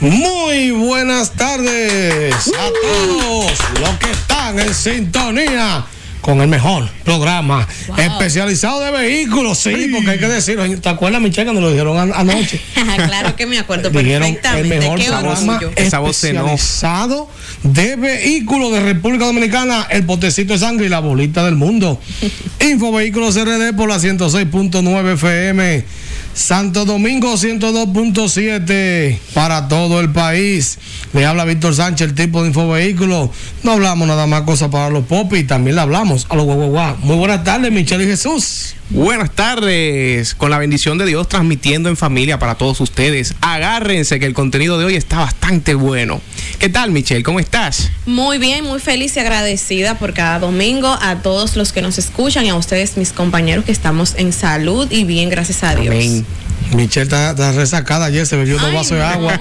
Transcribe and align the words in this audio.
Muy 0.00 0.70
buenas 0.70 1.32
tardes 1.32 2.34
a 2.34 2.70
todos 2.82 3.52
los 3.80 3.90
que 3.98 4.10
están 4.10 4.58
en 4.58 4.74
sintonía 4.74 5.84
con 6.20 6.40
el 6.40 6.48
mejor 6.48 6.88
programa 7.04 7.66
especializado 7.96 8.80
de 8.80 8.90
vehículos. 8.90 9.58
Sí, 9.58 9.88
porque 9.92 10.10
hay 10.10 10.18
que 10.18 10.28
decirlo. 10.28 10.64
¿Te 10.78 10.88
acuerdas, 10.88 11.20
Michelle, 11.22 11.44
cuando 11.44 11.60
lo 11.62 11.70
dijeron 11.70 11.98
an- 11.98 12.12
anoche? 12.14 12.60
claro 13.06 13.34
que 13.36 13.46
me 13.46 13.58
acuerdo 13.58 13.90
Dijeron 13.90 14.28
el 14.28 14.34
perfectamente. 14.36 14.78
mejor 14.80 14.98
Qué 14.98 15.04
programa 15.06 15.52
orgullo. 15.54 15.72
Esa 15.76 15.98
voz 16.00 16.16
se 16.16 16.30
enoja. 16.30 16.52
especializado 16.54 17.28
de 17.62 17.96
vehículos 17.96 18.72
de 18.72 18.80
República 18.80 19.24
Dominicana, 19.26 19.86
el 19.90 20.04
potecito 20.04 20.52
de 20.52 20.58
sangre 20.58 20.86
y 20.86 20.88
la 20.88 21.00
bolita 21.00 21.44
del 21.44 21.56
mundo. 21.56 22.00
Info 22.60 22.92
Vehículos 22.92 23.36
RD 23.36 23.74
por 23.76 23.88
la 23.88 23.96
106.9 23.98 25.14
FM. 25.14 25.84
Santo 26.32 26.84
Domingo 26.84 27.34
102.7 27.36 29.18
para 29.34 29.68
todo 29.68 30.00
el 30.00 30.10
país. 30.10 30.78
Le 31.12 31.26
habla 31.26 31.44
Víctor 31.44 31.74
Sánchez, 31.74 32.08
el 32.10 32.14
tipo 32.14 32.42
de 32.42 32.48
Infovehículos. 32.48 33.30
No 33.62 33.72
hablamos 33.72 34.06
nada 34.08 34.26
más 34.26 34.42
cosas 34.42 34.68
para 34.68 34.90
los 34.90 35.04
popis, 35.04 35.46
también 35.46 35.74
le 35.76 35.82
hablamos 35.82 36.09
a 36.10 36.34
los 36.34 36.44
guau, 36.44 36.56
guau, 36.56 36.70
guau. 36.70 36.96
Muy 37.02 37.16
buenas 37.16 37.44
tardes, 37.44 37.70
Michelle 37.70 38.02
y 38.02 38.06
Jesús. 38.08 38.74
Buenas 38.88 39.30
tardes, 39.30 40.34
con 40.34 40.50
la 40.50 40.58
bendición 40.58 40.98
de 40.98 41.06
Dios 41.06 41.28
transmitiendo 41.28 41.88
en 41.88 41.96
familia 41.96 42.40
para 42.40 42.56
todos 42.56 42.80
ustedes. 42.80 43.36
Agárrense 43.40 44.18
que 44.18 44.26
el 44.26 44.34
contenido 44.34 44.76
de 44.76 44.86
hoy 44.86 44.96
está 44.96 45.18
bastante 45.18 45.74
bueno. 45.74 46.20
¿Qué 46.58 46.68
tal, 46.68 46.90
Michelle? 46.90 47.22
¿Cómo 47.22 47.38
estás? 47.38 47.90
Muy 48.06 48.38
bien, 48.38 48.64
muy 48.64 48.80
feliz 48.80 49.16
y 49.16 49.20
agradecida 49.20 50.00
por 50.00 50.12
cada 50.12 50.40
domingo 50.40 50.98
a 51.00 51.22
todos 51.22 51.54
los 51.54 51.72
que 51.72 51.80
nos 51.80 51.96
escuchan 51.96 52.44
y 52.44 52.48
a 52.48 52.56
ustedes, 52.56 52.96
mis 52.96 53.12
compañeros, 53.12 53.64
que 53.64 53.72
estamos 53.72 54.14
en 54.16 54.32
salud 54.32 54.90
y 54.90 55.04
bien, 55.04 55.28
gracias 55.28 55.62
a 55.62 55.76
Dios. 55.76 55.94
Amén. 55.94 56.26
Michelle 56.74 57.04
está, 57.04 57.30
está 57.30 57.52
resacada 57.52 58.06
ayer, 58.06 58.26
se 58.26 58.34
bebió 58.34 58.58
dos 58.58 58.72
vasos 58.72 58.96
de 58.96 59.04
agua. 59.04 59.40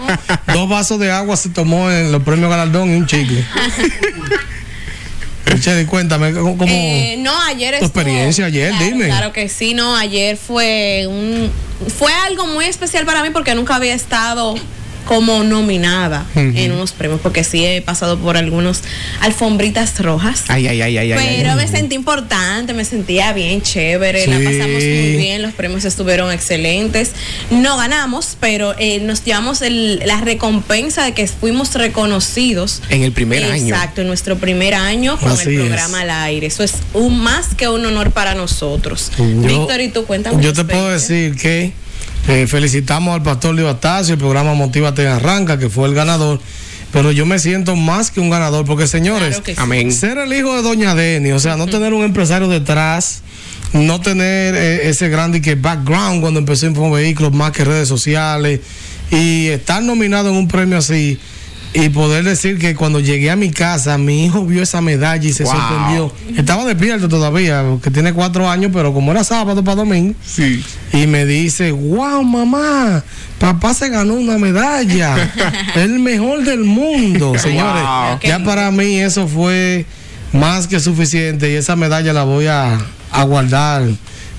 Dos 0.53 0.70
vasos 0.70 1.00
de 1.00 1.12
agua 1.12 1.36
se 1.36 1.50
tomó 1.50 1.90
en 1.90 2.12
los 2.12 2.22
premios 2.22 2.52
Galardón 2.52 2.92
y 2.92 2.95
un 2.95 3.08
chicle. 3.08 3.44
Michelle, 5.54 5.86
cuéntame, 5.88 6.32
¿cómo, 6.34 6.58
cómo- 6.58 6.72
Eh, 6.72 7.16
no, 7.20 7.32
ayer 7.44 7.80
tu 7.80 7.86
experiencia 7.86 8.45
ayer? 8.45 8.70
Claro, 8.70 8.86
Dime. 8.86 9.06
Claro 9.08 9.34
que 9.34 9.50
sí, 9.50 9.73
no, 9.73 9.96
ayer 9.96 10.38
fue 10.38 11.06
un 11.08 11.52
fue 11.98 12.12
algo 12.14 12.46
muy 12.46 12.66
especial 12.66 13.06
para 13.06 13.23
mí 13.23 13.30
porque 13.31 13.56
nunca 13.56 13.76
había 13.76 13.94
estado 13.94 14.56
como 15.10 15.44
nominada 15.44 16.24
en 16.36 16.72
unos 16.72 16.92
premios 16.92 17.20
porque 17.20 17.44
sí 17.44 17.66
he 17.66 17.82
pasado 17.82 18.20
por 18.20 18.38
algunos 18.38 18.82
alfombritas 19.22 19.98
rojas. 20.04 20.44
Ay, 20.50 20.68
ay, 20.68 20.80
ay, 20.84 20.98
ay. 21.00 21.12
Pero 21.14 21.56
me 21.56 21.68
sentí 21.68 21.96
importante, 21.96 22.76
me 22.76 22.86
sentía 22.86 23.34
bien 23.34 23.64
chévere, 23.64 24.28
la 24.28 24.36
pasamos 24.38 24.70
muy 24.84 25.16
bien, 25.18 25.42
los 25.42 25.54
premios 25.56 25.84
estuvieron 25.84 26.32
excelentes. 26.32 27.14
No 27.50 27.76
ganamos, 27.76 28.38
pero 28.40 28.76
eh, 28.78 29.00
nos 29.00 29.24
llevamos 29.26 29.64
el- 29.64 30.00
la 30.06 30.22
recompensa 30.22 31.04
de 31.06 31.14
que 31.14 31.26
fuimos 31.26 31.74
reconocidos. 31.74 32.84
En 32.90 33.02
el 33.02 33.12
primer 33.12 33.44
año. 33.46 33.74
Exacto, 33.74 34.02
en 34.02 34.08
nuestro 34.08 34.38
primer 34.38 34.76
año 34.76 35.18
con 35.20 35.32
Así 35.32 35.50
el 35.50 35.56
es. 35.56 35.60
programa 35.62 36.02
al 36.02 36.12
aire. 36.12 36.46
Eso 36.46 36.64
es 36.64 36.74
un 36.94 37.20
más 37.20 37.56
que 37.56 37.68
un 37.68 37.84
honor 37.84 38.12
para 38.12 38.36
nosotros. 38.36 39.12
Víctor, 39.18 39.82
¿y 39.82 39.90
tú 39.90 40.06
cuéntame? 40.06 40.44
Yo 40.44 40.54
te 40.54 40.66
puedo 40.66 40.90
decir 40.90 41.36
que 41.36 41.74
eh, 42.28 42.48
felicitamos 42.48 43.16
al 43.16 43.23
pastor 43.23 43.56
Libatacio, 43.56 44.14
el 44.14 44.20
programa 44.20 44.53
Motívate 44.53 45.08
Arranca, 45.08 45.58
que 45.58 45.70
fue 45.70 45.88
el 45.88 45.95
ganador. 45.95 46.39
Pero 46.92 47.12
yo 47.12 47.25
me 47.25 47.38
siento 47.38 47.75
más 47.75 48.09
que 48.09 48.20
un 48.20 48.30
ganador, 48.30 48.66
porque 48.66 48.88
señores, 48.88 49.30
Claro 49.30 49.44
que 49.44 49.56
sí. 49.56 49.62
Amén. 49.62 49.92
ser 49.92 50.17
el 50.17 50.34
hijo 50.34 50.56
de 50.56 50.64
Doña 50.64 50.95
Deni, 50.95 51.31
o 51.31 51.40
sea, 51.40 51.56
no 51.56 51.67
tener 51.67 51.94
un 51.94 52.03
empresario 52.03 52.47
detrás, 52.47 53.22
no 53.73 54.02
tener 54.02 54.56
eh, 54.56 54.90
ese 54.90 55.09
grande 55.09 55.42
que 55.42 55.56
background 55.56 56.22
cuando 56.22 56.40
empezó 56.40 56.66
en 56.66 56.92
vehículos 56.92 57.31
más 57.31 57.52
que 57.52 57.64
redes 57.64 57.88
sociales 57.88 58.62
y 59.12 59.47
estar 59.47 59.84
nominado 59.84 60.30
en 60.30 60.36
un 60.36 60.47
premio 60.47 60.80
así 60.80 61.19
y 61.74 61.90
poder 61.90 62.24
decir 62.24 62.57
que 62.57 62.75
cuando 62.75 63.00
llegué 63.00 63.30
a 63.30 63.35
mi 63.35 63.52
casa 63.52 63.97
mi 64.00 64.25
hijo 64.25 64.44
vio 64.46 64.63
esa 64.63 64.81
medalla 64.81 65.28
y 65.28 65.34
se 65.34 65.44
Wow. 65.44 65.53
sorprendió. 65.53 66.13
Estaba 66.35 66.66
despierto 66.66 67.07
todavía, 67.09 67.63
que 67.84 67.91
tiene 67.91 68.12
cuatro 68.13 68.50
años, 68.50 68.72
pero 68.74 68.94
como 68.94 69.12
era 69.12 69.24
sábado 69.24 69.63
para 69.63 69.75
domingo, 69.75 70.16
Sí. 70.25 70.63
y 70.94 71.06
me 71.06 71.25
dice, 71.25 71.72
wow, 71.72 72.24
mamá, 72.24 73.03
papá 73.38 73.74
se 73.74 73.90
ganó 73.90 74.16
una 74.16 74.38
medalla, 74.40 75.31
el 75.75 76.00
mejor 76.00 76.44
del 76.44 76.63
mundo, 76.63 77.38
señores. 77.38 77.84
Wow. 77.84 78.19
Ya 78.24 78.44
para 78.44 78.72
mí 78.72 79.00
eso 79.00 79.28
fue 79.28 79.86
más 80.34 80.68
que 80.68 80.80
suficiente 80.80 81.51
y 81.51 81.56
esa 81.56 81.75
medalla 81.75 82.13
la 82.13 82.24
voy 82.24 82.47
a, 82.47 82.80
a 83.12 83.24
guardar 83.24 83.84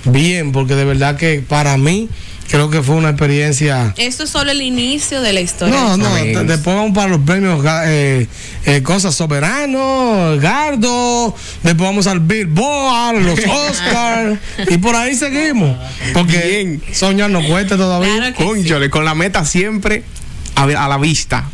bien, 0.04 0.50
porque 0.52 0.74
de 0.74 0.84
verdad 0.84 1.16
que 1.16 1.44
para 1.46 1.76
mí 1.76 2.08
creo 2.50 2.68
que 2.70 2.82
fue 2.82 2.96
una 2.96 3.10
experiencia... 3.10 3.94
Esto 3.96 4.24
es 4.24 4.30
solo 4.30 4.50
el 4.50 4.60
inicio 4.62 5.22
de 5.22 5.32
la 5.32 5.40
historia. 5.40 5.74
No, 5.74 5.96
no, 5.96 6.14
después 6.44 6.76
vamos 6.76 6.92
para 6.94 7.08
los 7.08 7.20
premios, 7.20 7.64
eh, 7.86 8.26
eh, 8.64 8.82
cosas 8.82 9.14
soberano, 9.14 10.36
Gardo, 10.40 11.34
después 11.62 11.88
vamos 11.88 12.06
al 12.06 12.20
Billboard, 12.20 13.22
los 13.22 13.38
Oscars, 13.70 14.38
y 14.68 14.78
por 14.78 14.96
ahí 14.96 15.14
seguimos. 15.14 15.76
Porque 16.12 16.38
Bien. 16.38 16.82
soñar 16.92 17.30
no 17.30 17.46
cuesta 17.46 17.76
todavía. 17.76 18.34
Claro 18.34 18.54
sí. 18.56 18.90
Con 18.90 19.04
la 19.04 19.14
meta 19.14 19.44
siempre 19.44 20.02
a 20.54 20.66
la 20.66 20.98
vista. 20.98 21.48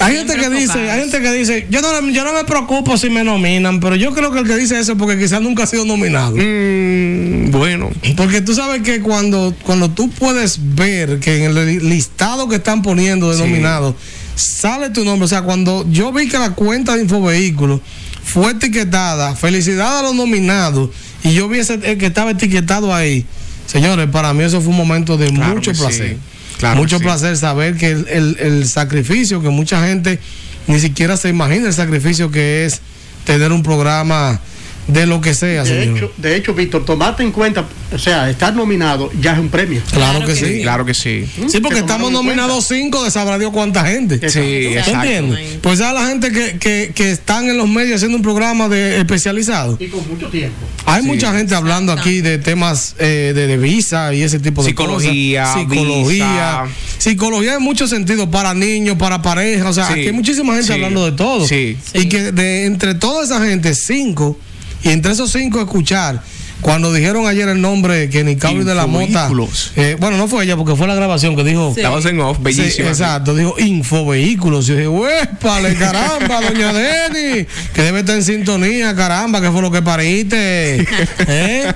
Hay 0.00 0.16
gente 0.16 0.34
que 0.36 0.50
dice, 0.50 0.90
hay 0.90 1.00
gente 1.02 1.20
que 1.22 1.32
dice, 1.32 1.66
yo 1.70 1.80
no, 1.80 2.10
yo 2.10 2.24
no 2.24 2.32
me 2.32 2.44
preocupo 2.44 2.96
si 2.98 3.10
me 3.10 3.22
nominan, 3.24 3.80
pero 3.80 3.94
yo 3.96 4.12
creo 4.12 4.32
que 4.32 4.40
el 4.40 4.46
que 4.46 4.56
dice 4.56 4.78
eso 4.78 4.92
es 4.92 4.98
porque 4.98 5.18
quizás 5.18 5.40
nunca 5.40 5.62
ha 5.62 5.66
sido 5.66 5.84
nominado. 5.84 6.36
Mm, 6.36 7.50
bueno. 7.50 7.90
Porque 8.16 8.40
tú 8.40 8.54
sabes 8.54 8.82
que 8.82 9.00
cuando, 9.00 9.54
cuando 9.62 9.90
tú 9.90 10.10
puedes 10.10 10.58
ver 10.74 11.20
que 11.20 11.44
en 11.44 11.56
el 11.56 11.88
listado 11.88 12.48
que 12.48 12.56
están 12.56 12.82
poniendo 12.82 13.30
de 13.30 13.36
Sí. 13.36 13.42
nominados 13.42 13.94
sale 14.34 14.90
tu 14.90 15.04
nombre, 15.04 15.24
o 15.26 15.28
sea, 15.28 15.42
cuando 15.42 15.86
yo 15.90 16.12
vi 16.12 16.28
que 16.28 16.38
la 16.38 16.50
cuenta 16.50 16.96
de 16.96 17.02
Infovehículos 17.02 17.80
fue 18.24 18.50
etiquetada, 18.52 19.36
felicidad 19.36 20.00
a 20.00 20.02
los 20.02 20.14
nominados, 20.14 20.90
y 21.22 21.32
yo 21.34 21.48
vi 21.48 21.60
ese 21.60 21.74
el 21.74 21.98
que 21.98 22.06
estaba 22.06 22.32
etiquetado 22.32 22.92
ahí, 22.92 23.24
señores, 23.66 24.08
para 24.10 24.32
mí 24.34 24.42
eso 24.42 24.60
fue 24.60 24.70
un 24.70 24.76
momento 24.76 25.16
de 25.16 25.28
Claro 25.28 25.54
mucho 25.54 25.72
placer. 25.72 26.14
sí. 26.14 26.16
Claro 26.64 26.80
mucho 26.80 26.98
sí. 26.98 27.04
placer 27.04 27.36
saber 27.36 27.76
que 27.76 27.90
el, 27.92 28.06
el- 28.08 28.36
el 28.40 28.68
sacrificio 28.68 29.42
que 29.42 29.48
mucha 29.50 29.86
gente 29.86 30.18
ni 30.66 30.80
siquiera 30.80 31.16
se 31.16 31.28
imagina 31.28 31.66
el 31.66 31.74
sacrificio 31.74 32.30
que 32.30 32.64
es 32.64 32.80
tener 33.24 33.52
un 33.52 33.62
programa 33.62 34.40
de 34.86 35.06
lo 35.06 35.20
que 35.20 35.32
sea, 35.34 35.64
De 35.64 35.80
señor. 35.82 35.96
hecho, 35.96 36.12
de 36.18 36.36
hecho, 36.36 36.54
Víctor, 36.54 36.84
tomate 36.84 37.22
en 37.22 37.32
cuenta, 37.32 37.64
o 37.92 37.98
sea, 37.98 38.28
estar 38.28 38.54
nominado 38.54 39.10
ya 39.20 39.32
es 39.32 39.38
un 39.38 39.48
premio. 39.48 39.80
claro, 39.90 40.18
Claro 40.18 40.26
que, 40.26 40.32
que 40.34 40.38
sí. 40.38 40.54
sí. 40.56 40.62
Claro 40.62 40.84
que 40.84 40.94
sí. 40.94 41.26
Sí, 41.48 41.60
porque 41.60 41.76
Que 41.76 41.80
estamos 41.80 42.12
nominados 42.12 42.66
cinco 42.68 43.02
de 43.02 43.10
sabrá 43.10 43.38
Dios 43.38 43.50
cuánta 43.52 43.84
gente. 43.86 44.16
Exacto. 44.16 44.40
Sí, 44.40 44.64
¿Tú 44.72 44.78
exacto. 44.78 45.02
entiendes? 45.08 45.58
Pues 45.62 45.80
a 45.80 45.92
la 45.92 46.06
gente 46.08 46.30
que, 46.32 46.58
que, 46.58 46.92
que 46.94 47.10
están 47.12 47.48
en 47.48 47.56
los 47.56 47.68
medios 47.68 47.96
haciendo 47.96 48.16
un 48.16 48.22
programa 48.22 48.68
de 48.68 48.98
especializado. 48.98 49.76
Y 49.80 49.86
con 49.88 50.06
mucho 50.08 50.28
tiempo. 50.28 50.56
Hay 50.86 51.00
Sí. 51.02 51.08
mucha 51.08 51.32
gente 51.34 51.54
hablando 51.54 51.92
aquí 51.92 52.20
de 52.20 52.36
temas 52.38 52.94
eh, 52.98 53.32
de, 53.34 53.46
de 53.46 53.56
visa 53.56 54.12
y 54.12 54.22
ese 54.22 54.38
tipo 54.38 54.62
de 54.62 54.68
Psicología, 54.68 55.44
cosas. 55.44 55.60
Psicología. 55.60 56.62
visa. 56.62 56.64
Psicología 56.98 57.54
en 57.54 57.62
muchos 57.62 57.90
sentidos, 57.90 58.28
para 58.28 58.52
niños, 58.54 58.96
para 58.98 59.22
parejas. 59.22 59.66
O 59.68 59.72
sea, 59.72 59.86
Sí. 59.86 59.92
aquí 59.94 60.06
hay 60.08 60.12
muchísima 60.12 60.52
gente 60.52 60.66
Sí. 60.68 60.72
hablando 60.74 61.04
de 61.04 61.12
todo. 61.12 61.46
Sí. 61.46 61.76
Y 61.94 62.08
que 62.08 62.32
de 62.32 62.66
entre 62.66 62.94
toda 62.94 63.24
esa 63.24 63.44
gente, 63.46 63.74
cinco, 63.74 64.38
y 64.84 64.90
entre 64.90 65.12
esos 65.12 65.32
cinco 65.32 65.60
escuchar. 65.60 66.22
Cuando 66.60 66.94
dijeron 66.94 67.26
ayer 67.26 67.46
el 67.50 67.60
nombre 67.60 68.08
que 68.08 68.24
ni 68.24 68.36
Cabri 68.36 68.64
de 68.64 68.74
la 68.74 68.86
Mota. 68.86 69.28
Eh, 69.76 69.96
bueno, 70.00 70.16
no 70.16 70.28
fue 70.28 70.44
ella 70.44 70.56
porque 70.56 70.74
fue 70.76 70.86
la 70.86 70.94
grabación 70.94 71.36
que 71.36 71.44
dijo. 71.44 71.74
Sí. 71.74 71.82
Voz 71.84 72.06
en 72.06 72.18
off, 72.20 72.38
Sí, 72.38 72.42
bellísima. 72.42 72.88
exacto, 72.88 73.34
dijo 73.34 73.54
Infovehículos. 73.58 74.66
Yo 74.66 74.74
dije, 74.74 74.88
¡huépale, 74.88 75.74
caramba, 75.74 76.40
doña 76.40 76.72
Deni! 76.72 77.44
Que 77.74 77.82
debe 77.82 78.00
estar 78.00 78.16
en 78.16 78.22
sintonía, 78.24 78.94
caramba, 78.96 79.42
que 79.42 79.50
fue 79.50 79.60
lo 79.60 79.70
que 79.70 79.82
pariste. 79.82 80.86
¿Eh? 81.28 81.70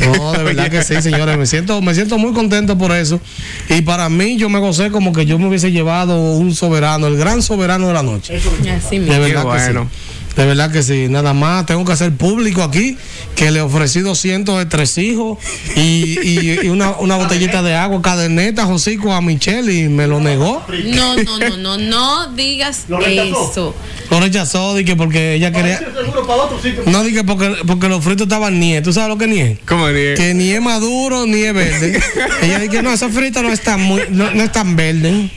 No, 0.00 0.32
de 0.32 0.42
verdad 0.42 0.68
que 0.68 0.82
sí, 0.82 1.00
señores. 1.00 1.38
Me 1.38 1.46
siento, 1.46 1.80
me 1.80 1.94
siento 1.94 2.18
muy 2.18 2.32
contento 2.32 2.76
por 2.76 2.90
eso. 2.90 3.20
Y 3.68 3.82
para 3.82 4.08
mí, 4.08 4.36
yo 4.36 4.48
me 4.48 4.58
gocé 4.58 4.90
como 4.90 5.12
que 5.12 5.26
yo 5.26 5.38
me 5.38 5.46
hubiese 5.46 5.70
llevado 5.70 6.18
un 6.20 6.56
soberano, 6.56 7.06
el 7.06 7.16
gran 7.16 7.40
soberano 7.40 7.86
de 7.86 7.94
la 7.94 8.02
noche. 8.02 8.40
Así 8.76 8.98
De 8.98 9.18
verdad 9.18 9.42
que 9.42 9.46
bueno. 9.46 9.88
sí. 9.92 9.98
De 10.36 10.46
verdad 10.46 10.72
que 10.72 10.82
sí. 10.82 11.08
Nada 11.10 11.34
más 11.34 11.66
tengo 11.66 11.84
que 11.84 11.92
hacer 11.92 12.12
público 12.12 12.62
aquí 12.62 12.96
que 13.36 13.50
le 13.50 13.60
ofrecí 13.60 14.00
200 14.00 14.58
de 14.58 14.66
tres 14.66 14.96
hijos 14.98 15.38
y, 15.76 16.18
y- 16.22 16.60
y 16.62 16.68
una, 16.68 16.92
una 16.92 17.16
botellita 17.16 17.62
de 17.62 17.74
agua, 17.74 18.00
caderneta, 18.00 18.64
Josico 18.64 19.12
a 19.12 19.20
Michelle 19.20 19.70
y 19.72 19.88
me 19.88 20.06
lo 20.06 20.20
negó. 20.20 20.62
No, 20.84 21.16
no, 21.16 21.38
no, 21.38 21.56
no, 21.58 21.78
no 21.78 22.26
digas 22.32 22.86
eso. 22.88 23.74
Lo 24.10 24.20
rechazó, 24.20 24.74
dije 24.74 24.96
porque 24.96 25.34
ella 25.34 25.52
quería. 25.52 25.78
seguro 25.78 26.26
para 26.26 26.42
otro 26.44 26.60
sitio. 26.62 26.82
No, 26.86 27.02
dije 27.02 27.24
porque, 27.24 27.54
porque 27.66 27.88
los 27.88 28.02
fritos 28.02 28.24
estaban 28.26 28.58
nie. 28.58 28.80
¿Tú 28.82 28.92
sabes 28.92 29.08
lo 29.10 29.18
que 29.18 29.26
nie? 29.26 29.58
¿Cómo 29.66 29.88
ni? 29.88 30.14
Que 30.14 30.32
ni 30.34 30.50
es 30.50 30.60
maduro 30.62 31.26
ni 31.26 31.42
es 31.42 31.54
verde. 31.54 32.00
ella 32.42 32.58
dice, 32.58 32.82
no, 32.82 32.92
esos 32.92 33.12
fritos 33.12 33.42
no 33.42 33.52
están 33.52 33.80
muy, 33.82 34.00
no, 34.10 34.30
no 34.30 34.42
están 34.42 34.76
verdes. 34.76 35.30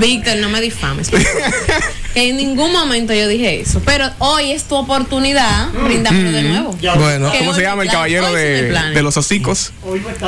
Víctor, 0.00 0.36
no 0.38 0.48
me 0.48 0.60
difames. 0.60 1.08
que 1.08 1.18
en 2.28 2.36
ningún 2.36 2.72
momento 2.72 3.12
yo 3.14 3.28
dije 3.28 3.60
eso. 3.60 3.80
Pero 3.84 4.10
hoy 4.18 4.52
es 4.52 4.64
tu 4.64 4.74
oportunidad, 4.76 5.70
brindámelo 5.84 6.30
de 6.32 6.42
nuevo. 6.42 6.78
Ya, 6.80 6.94
Bueno, 6.94 7.30
¿Cómo 7.38 7.54
se 7.54 7.62
llama 7.62 7.82
el 7.82 7.88
caballero 7.90 8.28
sí 8.28 8.34
de, 8.34 9.02
los 9.02 9.16
hocicos? 9.16 9.72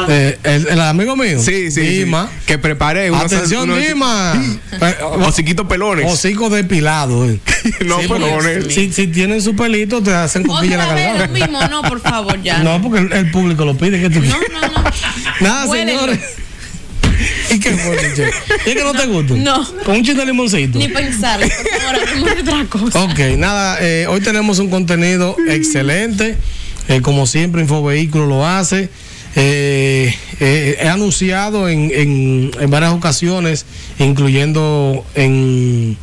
Eh, 0.08 0.38
el, 0.42 0.68
el 0.68 0.80
amigo 0.80 1.16
mío. 1.16 1.38
Sí, 1.40 1.70
sí. 1.70 1.82
sí. 1.82 1.98
Dima. 1.98 2.30
Que 2.46 2.58
prepare 2.58 3.10
unos, 3.10 3.24
Atención, 3.32 3.70
unos 3.70 3.86
Dima. 3.86 4.34
Hociquitos 5.26 5.66
pelones. 5.66 6.10
Hocico 6.10 6.50
depilado. 6.50 7.28
eh. 7.28 7.38
no 7.84 8.00
Sí, 8.00 8.08
pelones. 8.08 8.74
Si, 8.74 8.92
si 8.92 9.06
tienen 9.08 9.40
su 9.42 9.54
pelito, 9.56 10.02
te 10.02 10.12
hacen 10.12 10.44
cosquilla 10.44 10.74
en 10.74 10.78
la 10.78 10.86
garganta. 10.86 11.28
mismo, 11.28 11.60
no, 11.68 11.82
por 11.82 12.00
favor, 12.00 12.40
ya. 12.42 12.58
No, 12.58 12.80
porque 12.82 12.98
el, 13.00 13.12
el 13.12 13.30
público 13.30 13.64
lo 13.64 13.76
pide. 13.76 14.00
que 14.00 14.10
tú 14.10 14.20
no, 14.20 14.36
no. 14.60 14.68
no. 14.68 14.84
Nada, 15.40 15.66
señores. 15.66 16.18
¿Y 17.70 17.76
qué 17.76 17.76
fue, 17.82 17.96
Michelle? 17.96 18.30
¿Y 18.66 18.70
es 18.70 18.76
que 18.76 18.82
no 18.84 18.92
te 18.92 19.06
gusta? 19.06 19.34
No. 19.34 19.64
Con 19.84 19.96
un 19.96 20.02
chiste 20.04 20.20
de 20.20 20.26
limoncito. 20.26 20.78
Ni 20.78 20.88
pensarlo, 20.88 21.46
por 21.46 21.80
favor, 21.80 22.08
hablemos 22.08 22.34
de 22.34 22.40
otra 22.42 22.64
cosa. 22.66 23.02
Ok, 23.04 23.18
nada, 23.38 23.78
eh, 23.80 24.06
hoy 24.08 24.20
tenemos 24.20 24.58
un 24.58 24.70
contenido 24.70 25.36
excelente, 25.48 26.36
eh, 26.88 27.00
como 27.00 27.26
siempre 27.26 27.62
Infovehículo 27.62 28.26
lo 28.26 28.46
hace. 28.46 28.88
Eh, 29.36 30.14
eh, 30.38 30.76
he 30.80 30.88
anunciado 30.88 31.68
en, 31.68 31.90
en- 31.92 32.50
en 32.60 32.70
varias 32.70 32.92
ocasiones, 32.92 33.66
incluyendo 33.98 35.04
en, 35.16 35.96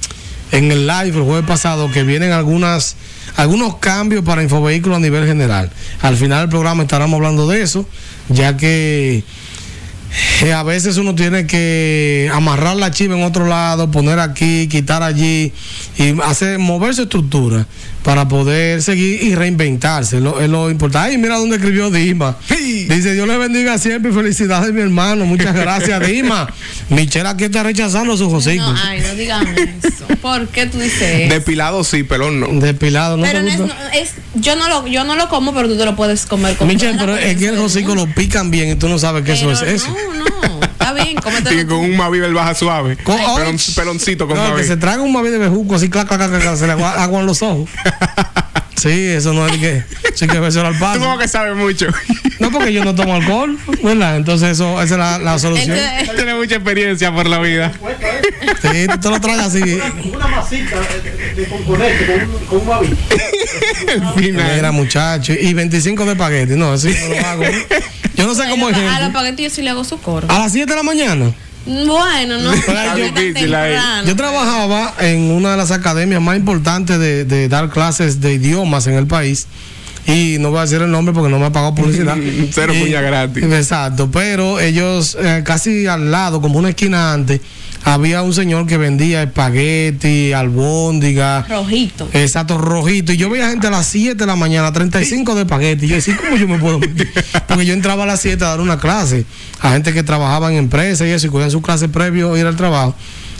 en 0.51 0.71
el 0.71 0.85
live 0.87 1.17
el 1.17 1.23
jueves 1.23 1.45
pasado, 1.47 1.89
que 1.91 2.03
vienen 2.03 2.31
algunas 2.31 2.95
algunos 3.37 3.77
cambios 3.77 4.25
para 4.25 4.43
Infovehículo 4.43 4.97
a 4.97 4.99
nivel 4.99 5.25
general. 5.25 5.71
Al 6.01 6.17
final 6.17 6.41
del 6.41 6.49
programa 6.49 6.83
estaremos 6.83 7.15
hablando 7.15 7.47
de 7.47 7.61
eso, 7.61 7.87
ya 8.27 8.57
que 8.57 9.23
eh, 10.43 10.53
a 10.53 10.63
veces 10.63 10.97
uno 10.97 11.15
tiene 11.15 11.47
que 11.47 12.29
amarrar 12.33 12.75
la 12.75 12.91
chiva 12.91 13.15
en 13.17 13.23
otro 13.23 13.47
lado, 13.47 13.91
poner 13.91 14.19
aquí, 14.19 14.67
quitar 14.67 15.03
allí 15.03 15.53
y 15.97 16.19
hacer 16.21 16.59
mover 16.59 16.95
su 16.95 17.03
estructura 17.03 17.65
para 18.03 18.27
poder 18.27 18.81
seguir 18.81 19.21
y 19.23 19.35
reinventarse. 19.35 20.17
Es 20.17 20.23
lo, 20.23 20.39
es 20.41 20.49
lo 20.49 20.69
importante. 20.69 21.09
Ay, 21.09 21.17
mira 21.17 21.37
dónde 21.37 21.57
escribió 21.57 21.89
Dima. 21.91 22.37
Dice, 22.49 23.13
Dios 23.13 23.27
le 23.27 23.37
bendiga 23.37 23.77
siempre 23.77 24.11
y 24.11 24.13
felicidades, 24.13 24.73
mi 24.73 24.81
hermano. 24.81 25.25
Muchas 25.25 25.55
gracias, 25.55 25.99
Dima. 26.07 26.51
Michelle 26.89 27.27
aquí 27.27 27.45
está 27.45 27.63
rechazando 27.63 28.17
sus 28.17 28.33
hocicos. 28.33 28.73
No, 28.73 28.79
ay, 28.83 29.01
no 29.01 29.15
digan 29.15 29.47
eso. 29.57 30.07
¿Por 30.21 30.47
qué 30.47 30.65
tú 30.65 30.79
dices 30.79 31.01
eso? 31.01 31.33
Depilado 31.33 31.83
sí, 31.83 32.03
pelón 32.03 32.39
no. 32.39 32.47
Depilado, 32.59 33.17
¿no 33.17 33.23
Pero 33.23 33.43
no 33.43 33.49
es, 33.49 33.59
no, 33.59 33.69
yo 34.35 34.55
no 34.55 34.67
lo 34.67 34.87
yo 34.87 35.03
no 35.03 35.15
lo 35.15 35.29
como, 35.29 35.53
pero 35.53 35.67
tú 35.67 35.77
te 35.77 35.85
lo 35.85 35.95
puedes 35.95 36.25
comer 36.25 36.55
con 36.57 36.67
Michelle, 36.67 36.97
pero 36.99 37.15
es 37.15 37.37
que 37.37 37.47
el 37.47 37.55
mundo. 37.55 37.95
lo 37.95 38.07
pican 38.13 38.51
bien 38.51 38.69
y 38.69 38.75
tú 38.75 38.89
no 38.89 38.99
sabes 38.99 39.23
que 39.23 39.33
eso 39.33 39.51
es 39.51 39.59
Pero 39.59 39.71
eso. 39.71 39.87
No, 39.87 40.49
no, 40.49 40.50
está 40.91 41.03
bien, 41.03 41.15
Sí, 41.17 41.21
cómetelo. 41.23 41.67
con 41.67 41.77
un 41.79 41.97
Mavivel 41.97 42.33
baja 42.33 42.53
suave. 42.55 42.97
Con- 42.97 43.17
Pelon- 43.17 43.75
peloncito 43.75 44.27
con 44.27 44.35
No, 44.37 44.43
que 44.43 44.49
Mavivel. 44.49 44.67
se 44.67 44.77
traga 44.77 45.01
un 45.01 45.11
mavi 45.13 45.29
de 45.29 45.37
bejuco 45.37 45.75
así, 45.75 45.89
clac, 45.89 46.07
clac, 46.07 46.19
clac, 46.29 46.41
clac, 46.41 46.55
se 46.55 46.65
le 46.67 46.73
agua, 46.73 46.91
agua 47.03 47.19
en 47.21 47.25
los 47.25 47.41
ojos. 47.41 47.69
Sí, 48.81 48.89
eso 48.89 49.31
no 49.31 49.45
es 49.45 49.57
que. 49.59 49.83
Sí, 50.15 50.25
que 50.25 50.39
beso 50.39 50.65
al 50.65 50.73
Tú 50.73 50.79
paso. 50.79 50.99
como 50.99 51.15
que 51.19 51.27
sabes 51.27 51.55
mucho. 51.55 51.85
No, 52.39 52.49
porque 52.49 52.73
yo 52.73 52.83
no 52.83 52.95
tomo 52.95 53.13
alcohol, 53.13 53.55
¿verdad? 53.83 54.17
Entonces, 54.17 54.49
eso, 54.49 54.81
esa 54.81 54.95
es 54.95 54.99
la, 54.99 55.19
la 55.19 55.37
solución. 55.37 55.77
Entonces, 55.77 56.15
Tiene 56.15 56.33
mucha 56.33 56.55
experiencia 56.55 57.13
por 57.13 57.27
la 57.27 57.37
vida. 57.37 57.71
Sí, 58.63 58.87
tú 58.87 58.99
te 58.99 59.09
lo 59.11 59.21
tragas 59.21 59.53
así. 59.53 59.61
Una, 59.61 60.15
una 60.15 60.27
masita 60.27 60.77
de, 61.35 61.45
componente 61.45 62.05
con 62.07 62.35
un, 62.35 62.45
con 62.47 62.59
un 62.61 62.67
babi. 62.67 62.87
El 63.87 64.23
final. 64.23 64.55
Mira, 64.55 64.71
muchacho. 64.71 65.33
Y 65.33 65.53
25 65.53 66.03
de 66.05 66.11
espagueti. 66.13 66.53
No, 66.55 66.73
así 66.73 66.89
no 66.89 67.15
lo 67.15 67.27
hago. 67.27 67.43
Yo 68.15 68.25
no 68.25 68.33
sé 68.33 68.49
cómo 68.49 68.67
hay 68.67 68.73
a 68.73 68.99
los 68.99 69.13
paquetes 69.13 69.43
yo 69.43 69.49
sí 69.51 69.61
le 69.61 69.69
hago 69.69 69.83
su 69.83 69.99
coro. 70.01 70.25
A 70.27 70.39
las 70.39 70.51
7 70.53 70.67
de 70.67 70.75
la 70.75 70.81
mañana. 70.83 71.31
Bueno, 71.65 72.39
no, 72.39 72.51
difícil 72.95 73.53
ahí. 73.53 73.75
Yo 74.05 74.15
trabajaba 74.15 74.95
en 74.99 75.31
una 75.31 75.51
de 75.51 75.57
las 75.57 75.71
academias 75.71 76.21
más 76.21 76.37
importantes 76.37 76.99
de, 76.99 77.25
de 77.25 77.49
dar 77.49 77.69
clases 77.69 78.19
de 78.19 78.33
idiomas 78.33 78.87
en 78.87 78.95
el 78.95 79.07
país. 79.07 79.47
Y 80.07 80.37
no 80.39 80.49
voy 80.49 80.59
a 80.59 80.61
decir 80.61 80.81
el 80.81 80.89
nombre 80.89 81.13
porque 81.13 81.29
no 81.29 81.39
me 81.39 81.45
ha 81.45 81.51
pagado 81.51 81.75
publicidad. 81.75 82.17
Cero 82.51 82.73
puña 82.79 83.01
gratis. 83.01 83.43
Exacto, 83.43 84.09
pero 84.11 84.59
ellos 84.59 85.15
eh, 85.19 85.43
casi 85.45 85.85
al 85.85 86.11
lado, 86.11 86.41
como 86.41 86.57
una 86.57 86.69
esquina 86.69 87.13
antes, 87.13 87.41
había 87.83 88.21
un 88.21 88.33
señor 88.33 88.67
que 88.67 88.77
vendía 88.77 89.23
espagueti, 89.23 90.33
albóndiga. 90.33 91.45
Rojito. 91.49 92.07
Exacto, 92.13 92.57
rojito. 92.57 93.13
Y 93.13 93.17
yo 93.17 93.29
veía 93.29 93.49
gente 93.49 93.67
a 93.67 93.71
las 93.71 93.87
7 93.87 94.15
de 94.15 94.25
la 94.25 94.35
mañana, 94.35 94.71
35 94.71 95.35
de 95.35 95.41
espagueti. 95.41 95.87
Yo 95.87 95.95
decía, 95.95 96.17
¿cómo 96.17 96.37
yo 96.37 96.47
me 96.47 96.59
puedo 96.59 96.79
meter? 96.79 97.09
Porque 97.47 97.65
yo 97.65 97.73
entraba 97.73 98.03
a 98.03 98.07
las 98.07 98.21
7 98.21 98.43
a 98.43 98.49
dar 98.49 98.61
una 98.61 98.79
clase 98.79 99.25
a 99.59 99.71
gente 99.71 99.93
que 99.93 100.03
trabajaba 100.03 100.51
en 100.51 100.57
empresas 100.57 101.07
y 101.07 101.11
eso, 101.11 101.27
y 101.27 101.29
cogían 101.29 101.51
su 101.51 101.61
clase 101.61 101.89
previo 101.89 102.33
a 102.33 102.39
ir 102.39 102.45
al 102.45 102.55
trabajo. 102.55 102.95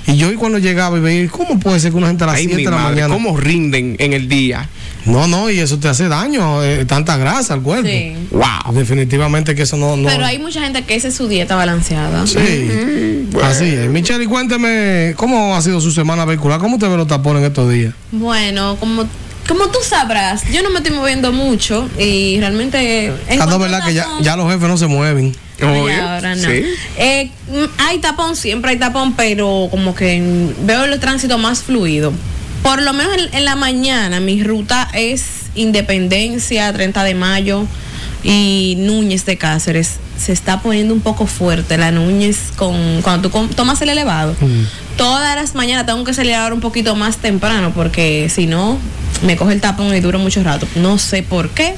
Y 0.08 0.18
yo 0.18 0.32
y 0.32 0.36
cuando 0.36 0.58
llegaba 0.58 0.98
y 0.98 1.02
veía, 1.02 1.30
¿cómo 1.30 1.60
puede 1.60 1.80
ser 1.80 1.92
que 1.92 1.98
una 1.98 2.08
gente 2.08 2.24
a 2.24 2.28
las 2.28 2.36
Ay, 2.38 2.46
7 2.46 2.58
mi 2.58 2.64
de 2.66 2.72
la 2.72 2.78
madre, 2.78 2.96
mañana? 2.96 3.14
¿cómo 3.14 3.38
rinden 3.38 3.96
en 4.00 4.14
el 4.14 4.28
día? 4.28 4.68
No, 5.06 5.28
no, 5.28 5.50
y 5.50 5.60
eso 5.60 5.80
te 5.80 5.88
hace 5.88 6.08
daño, 6.08 6.64
eh, 6.64 6.86
tanta 6.86 7.18
grasa 7.18 7.54
al 7.54 7.62
cuerpo. 7.62 7.88
Sí. 7.88 8.14
Wow. 8.32 8.74
Definitivamente 8.74 9.56
que 9.56 9.64
eso 9.64 9.78
no. 9.78 9.98
no 9.98 10.08
Pero 10.08 10.26
hay 10.26 10.40
mucha 10.40 10.62
gente 10.62 10.84
que 10.84 10.96
esa 10.96 11.08
es 11.08 11.16
su 11.16 11.28
dieta 11.28 11.56
balanceada. 11.56 12.26
Sí, 12.28 13.28
así 13.44 13.66
es. 13.66 13.90
Michelle, 13.90 14.24
y 14.24 14.28
cuénteme, 14.28 15.14
¿cómo 15.18 15.56
ha 15.56 15.62
sido 15.62 15.82
su 15.82 15.92
semana 15.92 16.26
vehicular? 16.26 16.60
¿Cómo 16.60 16.76
usted 16.76 16.90
ve 16.90 16.98
los 16.98 17.08
tapones 17.08 17.42
en 17.42 17.48
estos 17.48 17.72
días? 17.72 17.94
Bueno, 18.12 18.78
como, 18.80 19.06
como 19.48 19.68
tú 19.68 19.80
sabrás, 19.84 20.44
yo 20.52 20.62
no 20.62 20.70
me 20.70 20.78
estoy 20.80 20.96
moviendo 20.96 21.32
mucho 21.32 21.90
y 22.00 22.38
realmente... 22.40 23.08
en 23.28 23.42
Ah, 23.42 23.46
no, 23.48 23.58
verdad 23.60 23.84
que 23.86 23.94
ya, 23.94 24.08
ya 24.22 24.36
los 24.36 24.52
jefes 24.52 24.68
no 24.68 24.78
se 24.78 24.88
mueven. 24.88 25.36
Ay, 25.60 25.80
Oye, 25.80 25.96
ahora 25.96 26.36
no. 26.36 26.42
sí. 26.50 26.64
Eh, 26.98 27.32
mm, 27.50 27.66
hay 27.78 28.00
tapón, 28.00 28.36
siempre 28.36 28.72
hay 28.72 28.78
tapón, 28.78 29.14
pero 29.16 29.68
como 29.70 29.94
que 29.94 30.50
veo 30.64 30.86
el 30.86 31.00
tránsito 31.00 31.38
más 31.38 31.62
fluido. 31.64 32.14
Por 32.64 32.82
lo 32.82 32.94
menos 32.94 33.14
en, 33.18 33.34
en 33.34 33.46
la 33.46 33.56
mañana 33.56 34.20
mi 34.20 34.44
ruta 34.44 34.88
es 34.94 35.24
Independencia, 35.56 36.72
30 36.72 37.04
de 37.04 37.16
mayo 37.16 37.68
y 38.24 38.76
Núñez 38.80 39.26
de 39.26 39.38
Cáceres. 39.38 39.98
Se 40.18 40.32
está 40.32 40.62
poniendo 40.62 40.94
un 40.94 41.02
poco 41.02 41.26
fuerte 41.26 41.78
la 41.78 41.92
Núñez 41.92 42.52
con 42.56 43.02
cuando 43.02 43.30
tú 43.30 43.48
tomas 43.56 43.82
el 43.82 43.90
elevado. 43.90 44.36
Todas 44.96 45.36
las 45.36 45.56
mañanas 45.56 45.88
tengo 45.88 46.04
que 46.04 46.12
acelerar 46.12 46.54
un 46.54 46.60
poquito 46.62 46.96
más 46.96 47.18
temprano 47.18 47.72
porque 47.74 48.30
si 48.30 48.46
no 48.46 48.78
me 49.26 49.36
coge 49.36 49.54
el 49.54 49.62
tapón 49.62 49.94
y 49.96 50.00
dura 50.00 50.20
mucho 50.20 50.44
rato. 50.44 50.68
No 50.76 50.98
sé 51.00 51.24
por 51.24 51.50
qué. 51.50 51.76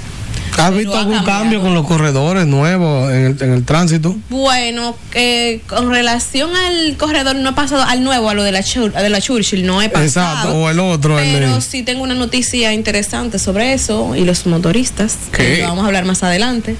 ¿Has 0.57 0.69
Pero 0.69 0.77
visto 0.77 0.97
algún 0.97 1.15
cambiado. 1.15 1.39
cambio 1.41 1.61
con 1.61 1.73
los 1.73 1.85
corredores 1.88 2.45
nuevos 2.45 3.11
en 3.11 3.25
el, 3.25 3.41
en 3.41 3.53
el 3.53 3.65
tránsito? 3.65 4.15
Bueno, 4.29 4.95
eh, 5.13 5.61
con 5.67 5.89
relación 5.89 6.51
al 6.55 6.95
corredor 6.97 7.35
no 7.35 7.50
he 7.50 7.53
pasado 7.53 7.81
al 7.83 8.03
nuevo, 8.03 8.29
a 8.29 8.33
lo 8.33 8.44
de 8.44 8.51
la, 8.51 8.59
Chur- 8.61 8.94
de 8.94 9.09
la 9.09 9.19
Churchill, 9.19 9.65
no 9.65 9.81
he 9.81 9.89
pasado. 9.89 10.05
Exacto, 10.38 10.55
o 10.55 10.69
el 10.69 10.79
otro, 10.79 11.17
el 11.19 11.33
Pero 11.39 11.59
sí 11.59 11.81
tengo 11.83 12.03
una 12.03 12.13
noticia 12.13 12.71
interesante 12.73 13.39
sobre 13.39 13.73
eso 13.73 14.15
y 14.15 14.25
los 14.25 14.45
motoristas, 14.45 15.17
¿Qué? 15.31 15.55
que 15.55 15.62
lo 15.63 15.69
vamos 15.69 15.83
a 15.83 15.88
hablar 15.88 16.05
más 16.05 16.22
adelante. 16.24 16.75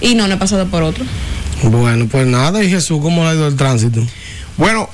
Y 0.00 0.14
no, 0.14 0.26
no 0.28 0.34
he 0.34 0.38
pasado 0.38 0.66
por 0.66 0.82
otro. 0.82 1.04
Bueno, 1.62 2.06
pues 2.10 2.26
nada, 2.26 2.62
y 2.62 2.68
Jesús, 2.68 2.98
¿cómo 3.00 3.22
le 3.24 3.30
ha 3.30 3.34
ido 3.34 3.46
el 3.46 3.56
tránsito? 3.56 4.02
Bueno, 4.58 4.90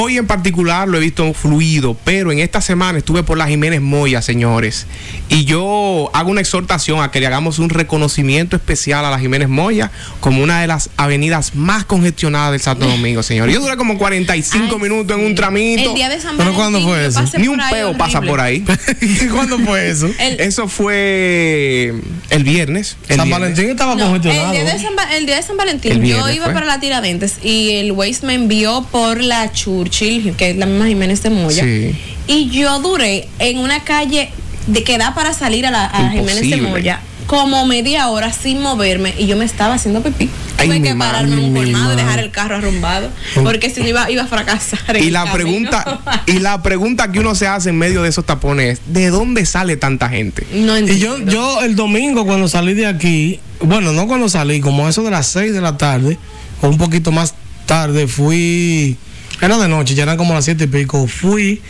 hoy 0.00 0.16
en 0.18 0.26
particular 0.26 0.88
lo 0.88 0.96
he 0.98 1.00
visto 1.00 1.32
fluido, 1.34 1.96
pero 2.04 2.32
en 2.32 2.38
esta 2.38 2.60
semana 2.60 2.98
estuve 2.98 3.22
por 3.22 3.38
la 3.38 3.46
Jiménez 3.48 3.80
Moya, 3.80 4.22
señores. 4.22 4.86
Y 5.28 5.44
yo 5.44 6.10
hago 6.14 6.30
una 6.30 6.40
exhortación 6.40 7.00
a 7.02 7.10
que 7.10 7.20
le 7.20 7.26
hagamos 7.26 7.58
un 7.58 7.68
reconocimiento 7.70 8.56
especial 8.56 9.04
a 9.04 9.10
la 9.10 9.18
Jiménez 9.18 9.48
Moya 9.48 9.90
como 10.20 10.42
una 10.42 10.60
de 10.60 10.66
las 10.66 10.90
avenidas 10.96 11.54
más 11.54 11.84
congestionadas 11.84 12.52
del 12.52 12.60
Santo 12.60 12.86
Domingo, 12.86 13.22
señores. 13.22 13.54
Yo 13.54 13.60
duré 13.60 13.76
como 13.76 13.98
45 13.98 14.76
Ay, 14.76 14.82
minutos 14.82 15.18
en 15.18 15.24
un 15.24 15.34
tramito. 15.34 15.90
El 15.90 15.94
día 15.94 16.08
de 16.08 16.20
San 16.20 16.36
¿Pero 16.36 16.52
Valentín. 16.52 16.56
cuándo 16.56 16.80
fue 16.82 17.06
eso? 17.06 17.38
Ni 17.38 17.48
un 17.48 17.60
peo 17.70 17.96
pasa 17.96 18.20
por 18.20 18.40
ahí. 18.40 18.64
¿Cuándo 19.32 19.58
fue 19.60 19.90
eso? 19.90 20.08
El- 20.18 20.40
Eso 20.40 20.68
fue 20.68 21.94
el 22.30 22.44
viernes. 22.44 22.96
el 23.08 23.16
San 23.16 23.26
viernes. 23.26 23.40
Valentín 23.50 23.70
estaba 23.70 23.94
No, 23.94 24.02
el, 24.04 24.10
congestionado. 24.10 24.52
día 24.52 24.64
de 24.64 24.78
San, 24.78 24.92
Va- 24.98 25.16
el 25.16 25.26
día 25.26 25.36
de 25.36 25.42
San 25.42 25.56
Valentín 25.56 26.02
yo 26.04 26.30
iba 26.30 26.44
fue. 26.46 26.54
para 26.54 26.66
la 26.66 26.80
Tiradentes 26.80 27.36
y 27.42 27.70
el 27.72 27.92
Waze 27.92 28.26
me 28.26 28.34
envió 28.34 28.86
por 28.90 29.20
la 29.20 29.50
Churchill, 29.88 30.34
que 30.36 30.50
es 30.50 30.56
la 30.56 30.66
misma 30.66 30.86
Jiménez 30.86 31.22
de 31.22 31.30
Moya. 31.30 31.62
Sí. 31.64 31.94
Y 32.26 32.50
yo 32.50 32.80
duré 32.80 33.28
en 33.38 33.58
una 33.58 33.84
calle 33.84 34.30
de 34.66 34.82
que 34.82 34.98
da 34.98 35.14
para 35.14 35.32
salir 35.32 35.66
a 35.66 35.70
la 35.70 35.84
a 35.86 36.10
Jiménez 36.10 36.40
de. 36.50 36.56
Moya 36.60 37.00
como 37.26 37.66
media 37.66 38.08
hora 38.08 38.32
sin 38.32 38.60
moverme 38.62 39.12
y 39.18 39.26
yo 39.26 39.36
me 39.36 39.44
estaba 39.44 39.74
haciendo 39.74 40.00
pipí. 40.00 40.30
Ay, 40.58 40.68
Tuve 40.68 40.80
que 40.82 40.94
pararme 40.94 41.34
en 41.34 41.44
un 41.46 41.54
colmado 41.54 41.92
y 41.92 41.96
dejar 41.96 42.20
el 42.20 42.30
carro 42.30 42.54
arrumbado 42.56 43.10
porque 43.42 43.68
si 43.68 43.80
no 43.80 43.88
iba, 43.88 44.08
iba 44.10 44.22
a 44.22 44.26
fracasar. 44.26 44.96
en 44.96 45.02
Y 45.02 45.06
el 45.08 45.12
la 45.12 45.24
camino. 45.24 45.34
pregunta 45.34 46.00
y 46.26 46.38
la 46.38 46.62
pregunta 46.62 47.10
que 47.10 47.18
uno 47.18 47.34
se 47.34 47.48
hace 47.48 47.70
en 47.70 47.78
medio 47.78 48.02
de 48.02 48.08
esos 48.10 48.24
tapones 48.24 48.78
es 48.78 48.92
¿de 48.94 49.10
dónde 49.10 49.44
sale 49.44 49.76
tanta 49.76 50.08
gente? 50.08 50.46
no 50.52 50.78
Y 50.78 50.98
yo, 51.00 51.16
entiendo. 51.16 51.32
yo 51.32 51.62
el 51.62 51.74
domingo 51.74 52.24
cuando 52.26 52.46
salí 52.48 52.74
de 52.74 52.86
aquí, 52.86 53.40
bueno, 53.60 53.92
no 53.92 54.06
cuando 54.06 54.28
salí, 54.28 54.60
como 54.60 54.88
eso 54.88 55.02
de 55.02 55.10
las 55.10 55.26
6 55.26 55.52
de 55.52 55.60
la 55.60 55.76
tarde, 55.76 56.16
o 56.62 56.68
un 56.68 56.78
poquito 56.78 57.10
más 57.10 57.34
tarde, 57.66 58.06
fui, 58.06 58.96
era 59.40 59.58
de 59.58 59.68
noche, 59.68 59.94
ya 59.94 60.02
eran 60.04 60.16
como 60.16 60.34
las 60.34 60.44
siete 60.44 60.64
y 60.64 60.66
pico, 60.68 61.06
fui 61.06 61.60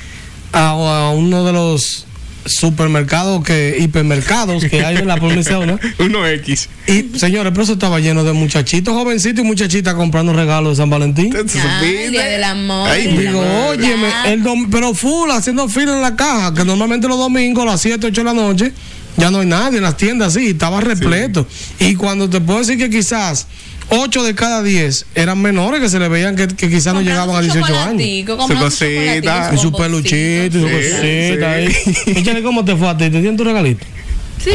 a, 0.52 0.68
a 0.70 1.10
uno 1.10 1.44
de 1.44 1.52
los 1.52 2.06
supermercados 2.46 3.42
que 3.42 3.76
hipermercados 3.80 4.64
que 4.66 4.84
hay 4.84 4.98
en 4.98 5.08
la 5.08 5.16
provincia 5.16 5.58
¿no? 5.66 5.80
Uno 5.98 6.24
X. 6.28 6.68
y 6.86 7.18
señores 7.18 7.50
pero 7.50 7.64
eso 7.64 7.72
estaba 7.72 7.98
lleno 7.98 8.22
de 8.22 8.32
muchachitos 8.32 8.94
jovencitos 8.94 9.44
y 9.44 9.46
muchachitas 9.48 9.94
comprando 9.94 10.32
regalos 10.32 10.76
de 10.78 10.82
San 10.82 10.88
Valentín 10.88 11.34
el 11.34 12.12
día 12.12 12.24
del 12.24 12.44
amor. 12.44 12.88
Ay, 12.88 13.08
digo 13.16 13.40
óyeme 13.68 14.08
Ya. 14.08 14.32
el 14.32 14.44
dom- 14.44 14.68
pero 14.70 14.94
full 14.94 15.28
haciendo 15.32 15.68
fila 15.68 15.94
en 15.96 16.02
la 16.02 16.14
caja 16.14 16.54
que 16.54 16.64
normalmente 16.64 17.08
los 17.08 17.18
domingos 17.18 17.64
a 17.64 17.66
las 17.72 17.80
7 17.80 18.06
8 18.06 18.20
de 18.20 18.24
la 18.24 18.32
noche 18.32 18.72
ya 19.16 19.30
no 19.30 19.40
hay 19.40 19.46
nadie 19.46 19.78
en 19.78 19.84
las 19.84 19.96
tiendas 19.96 20.34
sí 20.34 20.48
estaba 20.48 20.80
repleto 20.80 21.46
y 21.78 21.94
cuando 21.94 22.28
te 22.28 22.40
puedo 22.40 22.58
decir 22.60 22.78
que 22.78 22.90
quizás 22.90 23.46
8 23.88 24.24
de 24.24 24.34
cada 24.34 24.62
10 24.62 25.06
eran 25.14 25.40
menores 25.40 25.80
que 25.80 25.88
se 25.88 25.98
le 25.98 26.08
veían 26.08 26.34
que, 26.36 26.48
que 26.48 26.68
quizás 26.68 26.92
no 26.92 27.02
llegaban 27.02 27.36
a 27.36 27.38
su 27.38 27.44
18 27.52 27.78
años 27.80 28.02
Su 28.48 28.54
cosita. 28.58 29.50
y 29.54 29.58
su 29.58 29.72
peluchito 29.72 30.58
y 30.58 30.60
su 30.60 30.68
Sí, 30.68 30.74
cosita 30.74 31.52
ahí. 31.52 31.72
sí. 31.72 31.94
Échale, 32.16 32.42
¿cómo 32.42 32.64
te 32.64 32.74
fue 32.74 32.88
a 32.88 32.96
ti? 32.96 33.04
¿Te 33.10 33.18
dieron 33.20 33.36
tu 33.36 33.44
regalito? 33.44 33.84
Sí. 34.42 34.50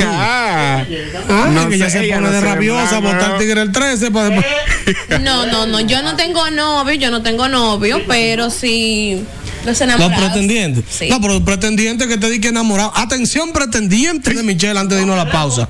Ah, 0.00 0.82
Ah, 1.28 1.48
No 1.52 1.68
que 1.68 1.78
ya 1.78 1.88
sé, 1.90 2.00
se 2.00 2.08
pone 2.08 2.20
no 2.22 2.30
de 2.30 2.40
rabiosa, 2.40 3.00
no. 3.00 3.36
tigre 3.38 3.62
el 3.62 3.70
13 3.72 4.10
para 4.10 4.30
después. 4.30 5.20
No, 5.22 5.46
no, 5.46 5.66
no. 5.66 5.80
Yo 5.80 6.02
no 6.02 6.16
tengo 6.16 6.50
novio, 6.50 6.94
yo 6.94 7.10
no 7.10 7.22
tengo 7.22 7.48
novio, 7.48 8.02
pero 8.08 8.50
sí 8.50 9.22
los 9.64 9.66
Los 9.66 9.80
enamorados. 9.80 10.24
pretendientes. 10.24 10.84
Sí. 10.90 11.08
No, 11.08 11.20
pero 11.20 11.44
pretendiente 11.44 12.06
que 12.08 12.16
te 12.18 12.28
di 12.30 12.40
que 12.40 12.48
enamorado. 12.48 12.92
Atención, 12.94 13.52
pretendiente 13.52 14.34
de 14.34 14.42
Michelle 14.42 14.78
antes 14.78 14.96
de 14.96 15.02
irnos 15.02 15.18
a 15.18 15.24
la 15.24 15.32
pausa. 15.32 15.68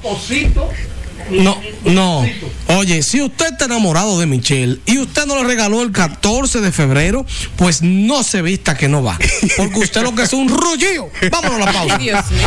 No, 1.31 1.59
no. 1.85 2.23
Oye, 2.69 3.03
si 3.03 3.23
usted 3.23 3.47
está 3.53 3.65
enamorado 3.65 4.21
de 4.21 4.27
Michelle 4.27 4.79
y 4.85 4.99
usted 4.99 5.25
no 5.25 5.37
le 5.37 5.45
regaló 5.45 5.83
el 5.83 5.91
14 5.91 6.61
de 6.61 6.71
febrero, 6.71 7.25
pues 7.57 7.81
no 7.81 8.23
se 8.23 8.43
vista 8.43 8.77
que 8.77 8.89
no 8.89 9.03
va. 9.03 9.19
Porque 9.57 9.79
usted 9.79 10.03
lo 10.03 10.15
que 10.15 10.23
es 10.25 10.33
un 10.35 10.49
rullío. 10.51 11.09
Vámonos 11.31 11.63
a 11.63 11.65
la 11.65 11.73
pausa. 11.73 11.99
Dios 11.99 12.31
mío. 12.31 12.47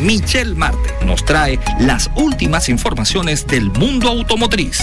Michelle 0.00 0.54
Marte 0.54 1.04
nos 1.04 1.24
trae 1.24 1.58
las 1.80 2.10
últimas 2.14 2.68
informaciones 2.68 3.46
del 3.46 3.70
mundo 3.70 4.08
automotriz. 4.08 4.80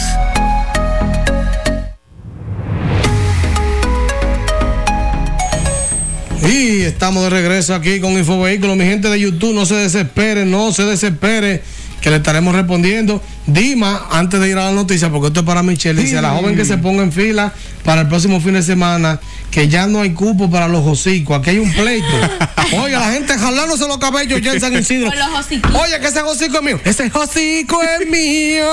Y 6.48 6.82
estamos 6.82 7.24
de 7.24 7.30
regreso 7.30 7.74
aquí 7.74 8.00
con 8.00 8.12
Infovehículos. 8.14 8.76
Mi 8.78 8.84
gente 8.84 9.10
de 9.10 9.20
YouTube, 9.20 9.56
no 9.56 9.66
se 9.66 9.76
desespere, 9.76 10.46
no 10.46 10.72
se 10.74 10.84
desespere, 10.84 11.64
que 12.02 12.10
le 12.10 12.18
estaremos 12.18 12.54
respondiendo. 12.54 13.22
Dima, 13.48 14.08
antes 14.12 14.40
de 14.40 14.50
ir 14.50 14.58
a 14.58 14.66
la 14.66 14.72
noticia, 14.72 15.10
porque 15.10 15.28
esto 15.28 15.42
es 15.42 15.46
para 15.46 15.62
Michelle, 15.62 16.02
dice 16.02 16.18
a 16.18 16.22
la 16.22 16.32
joven 16.32 16.56
que 16.56 16.66
se 16.66 16.78
ponga 16.78 17.04
en 17.04 17.12
fila 17.12 17.54
para 17.84 18.02
el 18.02 18.08
próximo 18.08 18.42
fin 18.42 18.54
de 18.54 18.64
semana, 18.64 19.20
que 19.52 19.68
ya 19.68 19.86
no 19.86 20.02
hay 20.02 20.14
cupo 20.14 20.50
para 20.50 20.68
los 20.68 20.86
hocicos. 20.86 21.40
Aquí 21.40 21.52
hay 21.52 21.60
un 21.60 21.72
pleito. 21.72 22.08
Oye, 22.82 22.94
la 22.94 23.12
gente 23.12 23.38
jalándose 23.38 23.88
los 23.88 24.00
cabellos 24.00 24.42
ya 24.42 24.54
en 24.54 24.60
San 24.60 24.74
Isidro. 24.76 25.10
Oye, 25.10 26.00
que 26.00 26.08
ese 26.08 26.22
hocico 26.24 26.58
es 26.58 26.64
mío. 26.64 26.80
Ese 26.84 27.12
hocico 27.14 27.82
es 27.84 28.08
mío. 28.10 28.66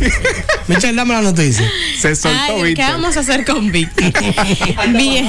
Michelle, 0.68 0.94
dame 0.94 1.12
la 1.12 1.20
noticia. 1.20 1.70
se 2.00 2.16
soltó 2.16 2.62
Ay, 2.64 2.72
¿qué 2.74 2.82
vamos 2.82 3.16
a 3.18 3.20
hacer 3.20 3.44
con 3.44 3.70
Víctor? 3.70 4.10
Bien, 4.96 5.28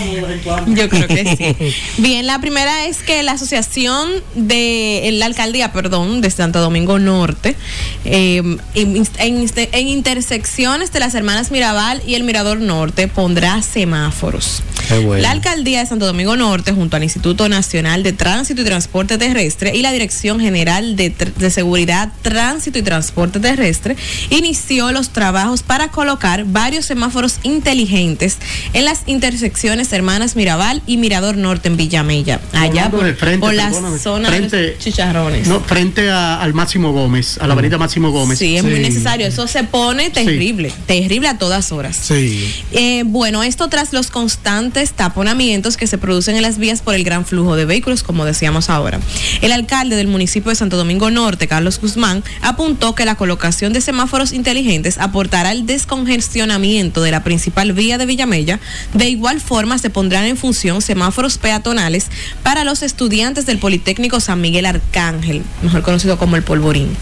yo 0.67 0.87
creo 0.87 1.07
que 1.07 1.35
sí. 1.57 1.75
Bien, 2.01 2.25
la 2.25 2.39
primera 2.39 2.85
es 2.85 2.99
que 2.99 3.21
la 3.23 3.33
asociación 3.33 4.09
de 4.35 5.09
la 5.13 5.25
alcaldía, 5.25 5.73
perdón, 5.73 6.21
de 6.21 6.31
Santo 6.31 6.61
Domingo 6.61 6.97
Norte, 6.99 7.57
eh, 8.05 8.41
en, 8.73 8.95
en- 9.17 9.49
en 9.71 9.87
intersecciones 9.87 10.91
de 10.91 10.99
las 10.99 11.15
hermanas 11.15 11.51
Mirabal 11.51 12.01
y 12.05 12.15
el 12.15 12.23
Mirador 12.23 12.59
Norte 12.59 13.07
pondrá 13.07 13.61
semáforos. 13.61 14.61
Bueno. 14.89 15.15
La 15.21 15.31
alcaldía 15.31 15.79
de 15.79 15.85
Santo 15.87 16.05
Domingo 16.05 16.35
Norte, 16.37 16.71
junto 16.71 16.95
al 16.95 17.03
Instituto 17.03 17.49
Nacional 17.49 18.03
de 18.03 18.13
Tránsito 18.13 18.61
y 18.61 18.65
Transporte 18.65 19.17
Terrestre 19.17 19.75
y 19.75 19.81
la 19.81 19.91
Dirección 19.91 20.39
General 20.39 20.95
de, 20.95 21.09
de 21.09 21.49
Seguridad, 21.49 22.09
Tránsito 22.21 22.77
y 22.77 22.81
Transporte 22.83 23.39
Terrestre, 23.39 23.95
inició 24.29 24.91
los 24.91 25.09
trabajos 25.09 25.63
para 25.63 25.89
colocar 25.89 26.45
varios 26.45 26.85
semáforos 26.85 27.39
inteligentes 27.43 28.37
en 28.73 28.85
las 28.85 29.01
intersecciones 29.07 29.91
Hermanas 29.91 30.35
Mirabal 30.35 30.81
y 30.85 30.97
Mirador 30.97 31.37
Norte 31.37 31.67
en 31.67 31.77
Villamella, 31.77 32.39
allá 32.53 32.89
por, 32.91 33.03
de 33.03 33.13
frente, 33.15 33.39
por 33.39 33.53
la 33.53 33.71
zona 33.71 34.29
de 34.29 34.37
frente- 34.37 34.71
los 34.73 34.77
chicharrones. 34.79 35.47
No, 35.47 35.61
frente 35.61 36.09
a- 36.09 36.39
al 36.41 36.53
Máximo 36.53 36.91
Gómez, 36.91 37.37
a 37.39 37.47
la 37.47 37.53
avenida 37.53 37.77
Máximo 37.77 38.11
Gómez. 38.11 38.34
Sí, 38.35 38.57
es 38.57 38.63
muy 38.63 38.79
necesario. 38.79 39.27
Eso 39.27 39.47
se 39.47 39.63
pone 39.63 40.09
terrible, 40.09 40.71
terrible 40.85 41.27
a 41.27 41.37
todas 41.37 41.71
horas. 41.71 41.97
Sí. 41.97 42.53
Eh, 42.71 43.03
bueno, 43.05 43.43
esto 43.43 43.67
tras 43.69 43.93
los 43.93 44.07
constantes 44.07 44.91
taponamientos 44.93 45.77
que 45.77 45.87
se 45.87 45.97
producen 45.97 46.35
en 46.35 46.41
las 46.41 46.57
vías 46.57 46.81
por 46.81 46.95
el 46.95 47.03
gran 47.03 47.25
flujo 47.25 47.55
de 47.55 47.65
vehículos, 47.65 48.03
como 48.03 48.25
decíamos 48.25 48.69
ahora. 48.69 48.99
El 49.41 49.51
alcalde 49.51 49.95
del 49.95 50.07
municipio 50.07 50.49
de 50.49 50.55
Santo 50.55 50.77
Domingo 50.77 51.11
Norte, 51.11 51.47
Carlos 51.47 51.79
Guzmán, 51.79 52.23
apuntó 52.41 52.95
que 52.95 53.05
la 53.05 53.15
colocación 53.15 53.73
de 53.73 53.81
semáforos 53.81 54.33
inteligentes 54.33 54.97
aportará 54.97 55.51
el 55.51 55.65
descongestionamiento 55.65 57.01
de 57.01 57.11
la 57.11 57.23
principal 57.23 57.73
vía 57.73 57.97
de 57.97 58.05
Villamella. 58.05 58.59
De 58.93 59.09
igual 59.09 59.41
forma, 59.41 59.77
se 59.77 59.89
pondrán 59.89 60.25
en 60.25 60.37
función 60.37 60.81
semáforos 60.81 61.37
peatonales 61.37 62.07
para 62.43 62.63
los 62.63 62.83
estudiantes 62.83 63.45
del 63.45 63.59
Politécnico 63.59 64.19
San 64.19 64.41
Miguel 64.41 64.65
Arcángel, 64.65 65.43
mejor 65.61 65.81
conocido 65.81 66.17
como 66.17 66.35
el 66.35 66.43
Polvorín. 66.43 66.95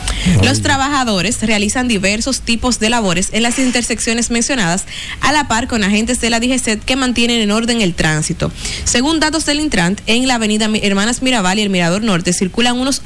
Los 0.43 0.61
trabajadores 0.61 1.22
realizan 1.41 1.87
diversos 1.87 2.41
tipos 2.41 2.79
de 2.79 2.89
labores 2.89 3.29
en 3.31 3.43
las 3.43 3.59
intersecciones 3.59 4.29
mencionadas, 4.31 4.85
a 5.21 5.31
la 5.31 5.47
par 5.47 5.67
con 5.67 5.83
agentes 5.83 6.19
de 6.21 6.29
la 6.29 6.39
DGCET 6.39 6.83
que 6.83 6.95
mantienen 6.95 7.41
en 7.41 7.51
orden 7.51 7.81
el 7.81 7.93
tránsito. 7.93 8.51
Según 8.83 9.19
datos 9.19 9.45
del 9.45 9.59
Intrant, 9.59 10.01
en 10.07 10.27
la 10.27 10.35
avenida 10.35 10.69
Hermanas 10.81 11.21
Mirabal 11.21 11.59
y 11.59 11.61
el 11.63 11.69
Mirador 11.69 12.03
Norte 12.03 12.33
circulan 12.33 12.77
unos 12.79 13.01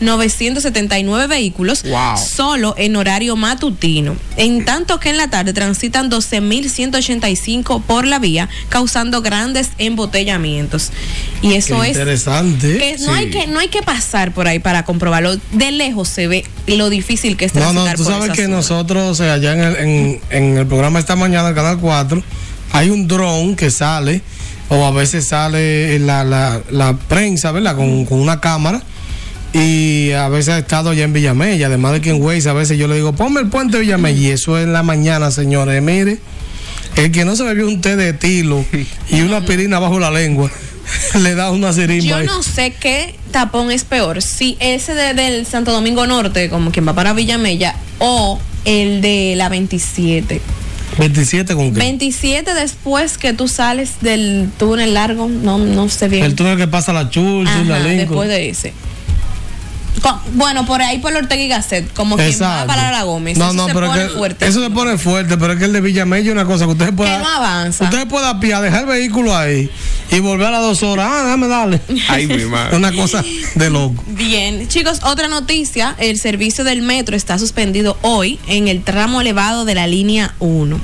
11.979 0.00 1.28
vehículos 1.28 1.82
Wow. 1.82 2.16
solo 2.18 2.74
en 2.78 2.96
horario 2.96 3.36
matutino, 3.36 4.16
en 4.36 4.64
tanto 4.64 4.98
que 5.00 5.10
en 5.10 5.16
la 5.16 5.28
tarde 5.30 5.52
transitan 5.52 6.10
12.185 6.10 7.82
por 7.82 8.06
la 8.06 8.18
vía, 8.18 8.48
causando 8.68 9.22
grandes 9.22 9.70
embotellamientos. 9.78 10.90
Y 11.42 11.54
eso 11.54 11.80
Qué 11.80 11.90
es 11.90 11.96
interesante. 11.96 12.96
no 13.00 13.12
hay 13.14 13.30
que 13.30 13.46
no 13.46 13.58
hay 13.58 13.68
que 13.68 13.82
pasar 13.82 14.32
por 14.32 14.46
ahí 14.48 14.58
para 14.58 14.84
comprobarlo. 14.84 15.36
De 15.52 15.72
lejos 15.72 16.08
se 16.08 16.28
ve 16.28 16.44
lo 16.66 16.88
difícil 16.92 17.36
que 17.36 17.46
es 17.46 17.54
No, 17.54 17.60
transitar 17.62 17.86
no, 17.86 17.96
tú 17.96 18.04
por 18.04 18.12
sabes 18.12 18.30
que 18.36 18.44
zona. 18.44 18.56
nosotros, 18.56 19.16
sea, 19.18 19.34
allá 19.34 19.52
en 19.54 19.60
el, 19.60 19.76
en, 19.76 20.20
en 20.30 20.58
el 20.58 20.66
programa 20.66 20.98
esta 21.00 21.16
mañana, 21.16 21.52
Canal 21.54 21.78
4, 21.78 22.22
hay 22.72 22.90
un 22.90 23.08
dron 23.08 23.56
que 23.56 23.70
sale, 23.70 24.20
o 24.68 24.84
a 24.86 24.90
veces 24.92 25.26
sale 25.26 25.98
la, 25.98 26.22
la, 26.24 26.60
la 26.70 26.94
prensa, 26.96 27.50
¿verdad? 27.52 27.74
Con, 27.76 28.04
con 28.06 28.20
una 28.20 28.40
cámara. 28.40 28.80
Y 29.54 30.12
a 30.12 30.28
veces 30.28 30.54
ha 30.54 30.58
estado 30.60 30.90
allá 30.90 31.04
en 31.04 31.12
Villamella, 31.12 31.66
además 31.66 31.92
de 31.92 32.00
que 32.00 32.08
en 32.10 32.22
Waze, 32.22 32.48
a 32.48 32.54
veces 32.54 32.78
yo 32.78 32.88
le 32.88 32.94
digo, 32.94 33.12
ponme 33.12 33.40
el 33.40 33.48
puente 33.48 33.76
de 33.76 33.82
Villamella. 33.82 34.18
Y 34.18 34.30
eso 34.30 34.56
es 34.56 34.64
en 34.64 34.72
la 34.72 34.82
mañana, 34.82 35.30
señores. 35.30 35.82
Mire, 35.82 36.20
el 36.96 37.10
que 37.12 37.26
no 37.26 37.36
se 37.36 37.42
bebió 37.44 37.68
un 37.68 37.82
té 37.82 37.96
de 37.96 38.14
tilo 38.14 38.64
y 39.10 39.20
una 39.20 39.36
aspirina 39.42 39.78
bajo 39.78 39.98
la 39.98 40.10
lengua, 40.10 40.50
le 41.20 41.34
da 41.34 41.50
una 41.50 41.72
sirimba. 41.72 42.22
Yo 42.22 42.24
no 42.24 42.42
sé 42.42 42.72
qué 42.78 43.14
tapón 43.30 43.70
es 43.70 43.84
peor, 43.84 44.22
si 44.22 44.56
ese 44.60 44.94
de- 44.94 45.14
del 45.14 45.46
Santo 45.46 45.72
Domingo 45.72 46.06
Norte, 46.06 46.48
como 46.50 46.70
quien 46.70 46.86
va 46.86 46.94
para 46.94 47.12
Villamella, 47.12 47.74
o 47.98 48.38
el 48.64 49.00
de 49.00 49.34
la 49.36 49.48
27. 49.48 50.40
27 50.98 51.54
con 51.54 51.72
qué? 51.72 51.78
27 51.78 52.52
después 52.54 53.16
que 53.16 53.32
tú 53.32 53.48
sales 53.48 53.92
del 54.02 54.50
túnel 54.58 54.92
largo, 54.94 55.28
no, 55.28 55.56
no 55.58 55.88
sé 55.88 56.08
bien. 56.08 56.24
El 56.24 56.34
túnel 56.34 56.58
que 56.58 56.68
pasa 56.68 56.92
la 56.92 57.08
Churchill, 57.08 57.68
la 57.68 57.76
Ajá, 57.76 57.84
Lincoln. 57.88 57.98
después 58.08 58.28
de 58.28 58.48
ese. 58.50 58.72
Bueno, 60.34 60.66
por 60.66 60.82
ahí 60.82 60.98
por 60.98 61.14
Ortega 61.14 61.42
y 61.42 61.48
Gasset, 61.48 61.92
como 61.92 62.16
quien 62.16 62.28
va 62.28 62.32
Exacto. 62.32 62.66
para 62.66 62.90
la 62.90 63.02
Gómez. 63.04 63.36
No, 63.38 63.46
eso 63.46 63.54
no, 63.54 63.66
se 63.68 63.74
pero 63.74 63.86
pone 63.88 64.02
es 64.02 64.08
que 64.08 64.14
fuerte. 64.16 64.46
eso 64.48 64.60
se 64.62 64.70
pone 64.70 64.98
fuerte, 64.98 65.36
pero 65.38 65.52
es 65.52 65.58
que 65.58 65.66
el 65.66 65.72
de 65.72 65.80
Villamella 65.80 66.26
es 66.26 66.32
una 66.32 66.44
cosa 66.44 66.64
que 66.64 66.72
usted 66.72 66.92
pueda. 66.94 67.18
no 67.18 67.28
avanza. 67.28 67.84
Usted 67.84 68.08
puede 68.08 68.26
a 68.26 68.40
pie, 68.40 68.60
dejar 68.60 68.80
el 68.80 68.86
vehículo 68.86 69.36
ahí 69.36 69.70
y 70.10 70.18
volver 70.20 70.48
a 70.48 70.50
las 70.52 70.62
dos 70.62 70.82
horas. 70.82 71.08
Ah, 71.10 71.22
déjame 71.24 71.46
darle. 71.48 71.80
Ay, 72.08 72.26
mi 72.26 72.44
madre. 72.46 72.76
una 72.76 72.92
cosa 72.92 73.22
de 73.54 73.70
loco. 73.70 74.02
Bien, 74.08 74.66
chicos, 74.68 75.00
otra 75.04 75.28
noticia, 75.28 75.94
el 75.98 76.18
servicio 76.18 76.64
del 76.64 76.82
metro 76.82 77.14
está 77.16 77.38
suspendido 77.38 77.96
hoy 78.02 78.40
en 78.48 78.68
el 78.68 78.82
tramo 78.82 79.20
elevado 79.20 79.64
de 79.64 79.74
la 79.74 79.86
línea 79.86 80.34
1. 80.40 80.80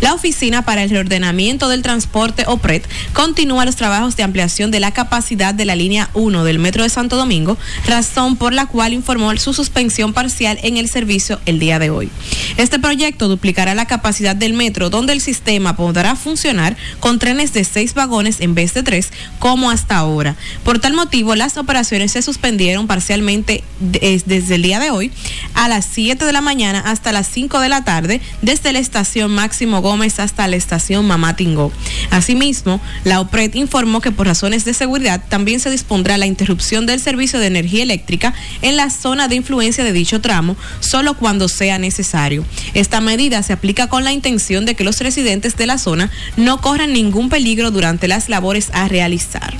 La 0.00 0.14
Oficina 0.14 0.62
para 0.62 0.82
el 0.82 0.88
Reordenamiento 0.88 1.68
del 1.68 1.82
Transporte, 1.82 2.44
OPRET, 2.46 2.88
continúa 3.12 3.66
los 3.66 3.76
trabajos 3.76 4.16
de 4.16 4.22
ampliación 4.22 4.70
de 4.70 4.80
la 4.80 4.92
capacidad 4.92 5.52
de 5.52 5.66
la 5.66 5.76
línea 5.76 6.08
1 6.14 6.42
del 6.44 6.58
Metro 6.58 6.82
de 6.82 6.88
Santo 6.88 7.16
Domingo, 7.16 7.58
razón 7.86 8.36
por 8.36 8.54
la 8.54 8.64
cual 8.64 8.94
informó 8.94 9.30
su 9.36 9.52
suspensión 9.52 10.14
parcial 10.14 10.58
en 10.62 10.78
el 10.78 10.88
servicio 10.88 11.38
el 11.44 11.58
día 11.58 11.78
de 11.78 11.90
hoy. 11.90 12.08
Este 12.56 12.78
proyecto 12.78 13.28
duplicará 13.28 13.74
la 13.74 13.84
capacidad 13.86 14.34
del 14.34 14.54
metro, 14.54 14.88
donde 14.88 15.12
el 15.12 15.20
sistema 15.20 15.76
podrá 15.76 16.16
funcionar 16.16 16.78
con 16.98 17.18
trenes 17.18 17.52
de 17.52 17.64
seis 17.64 17.92
vagones 17.92 18.40
en 18.40 18.54
vez 18.54 18.72
de 18.72 18.82
tres, 18.82 19.10
como 19.38 19.70
hasta 19.70 19.96
ahora. 19.98 20.34
Por 20.64 20.78
tal 20.78 20.94
motivo, 20.94 21.34
las 21.34 21.58
operaciones 21.58 22.12
se 22.12 22.22
suspendieron 22.22 22.86
parcialmente 22.86 23.64
de- 23.80 24.22
desde 24.24 24.54
el 24.54 24.62
día 24.62 24.78
de 24.80 24.90
hoy 24.90 25.12
a 25.52 25.68
las 25.68 25.84
7 25.84 26.24
de 26.24 26.32
la 26.32 26.40
mañana 26.40 26.80
hasta 26.80 27.12
las 27.12 27.26
5 27.28 27.60
de 27.60 27.68
la 27.68 27.84
tarde, 27.84 28.22
desde 28.40 28.72
la 28.72 28.78
estación 28.78 29.30
Máximo 29.30 29.82
Gómez 29.82 29.89
hasta 30.18 30.46
la 30.46 30.56
estación 30.56 31.06
Mamá 31.06 31.34
Tingó. 31.34 31.72
Asimismo, 32.10 32.80
la 33.04 33.20
OPRED 33.20 33.54
informó 33.54 34.00
que 34.00 34.12
por 34.12 34.26
razones 34.26 34.64
de 34.64 34.72
seguridad 34.72 35.22
también 35.28 35.58
se 35.58 35.70
dispondrá 35.70 36.16
la 36.16 36.26
interrupción 36.26 36.86
del 36.86 37.00
servicio 37.00 37.40
de 37.40 37.48
energía 37.48 37.82
eléctrica 37.82 38.32
en 38.62 38.76
la 38.76 38.90
zona 38.90 39.26
de 39.26 39.34
influencia 39.34 39.82
de 39.82 39.92
dicho 39.92 40.20
tramo, 40.20 40.56
solo 40.78 41.14
cuando 41.14 41.48
sea 41.48 41.78
necesario. 41.78 42.44
Esta 42.74 43.00
medida 43.00 43.42
se 43.42 43.52
aplica 43.52 43.88
con 43.88 44.04
la 44.04 44.12
intención 44.12 44.64
de 44.64 44.76
que 44.76 44.84
los 44.84 45.00
residentes 45.00 45.56
de 45.56 45.66
la 45.66 45.78
zona 45.78 46.10
no 46.36 46.60
corran 46.60 46.92
ningún 46.92 47.28
peligro 47.28 47.70
durante 47.70 48.06
las 48.06 48.28
labores 48.28 48.70
a 48.72 48.86
realizar. 48.86 49.54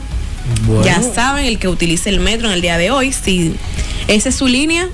Ya 0.84 1.02
saben, 1.02 1.44
el 1.44 1.58
que 1.58 1.68
utilice 1.68 2.08
el 2.08 2.20
metro 2.20 2.48
en 2.48 2.54
el 2.54 2.60
día 2.60 2.76
de 2.76 2.90
hoy, 2.90 3.12
si 3.12 3.54
esa 4.08 4.30
es 4.30 4.34
su 4.34 4.46
línea, 4.46 4.88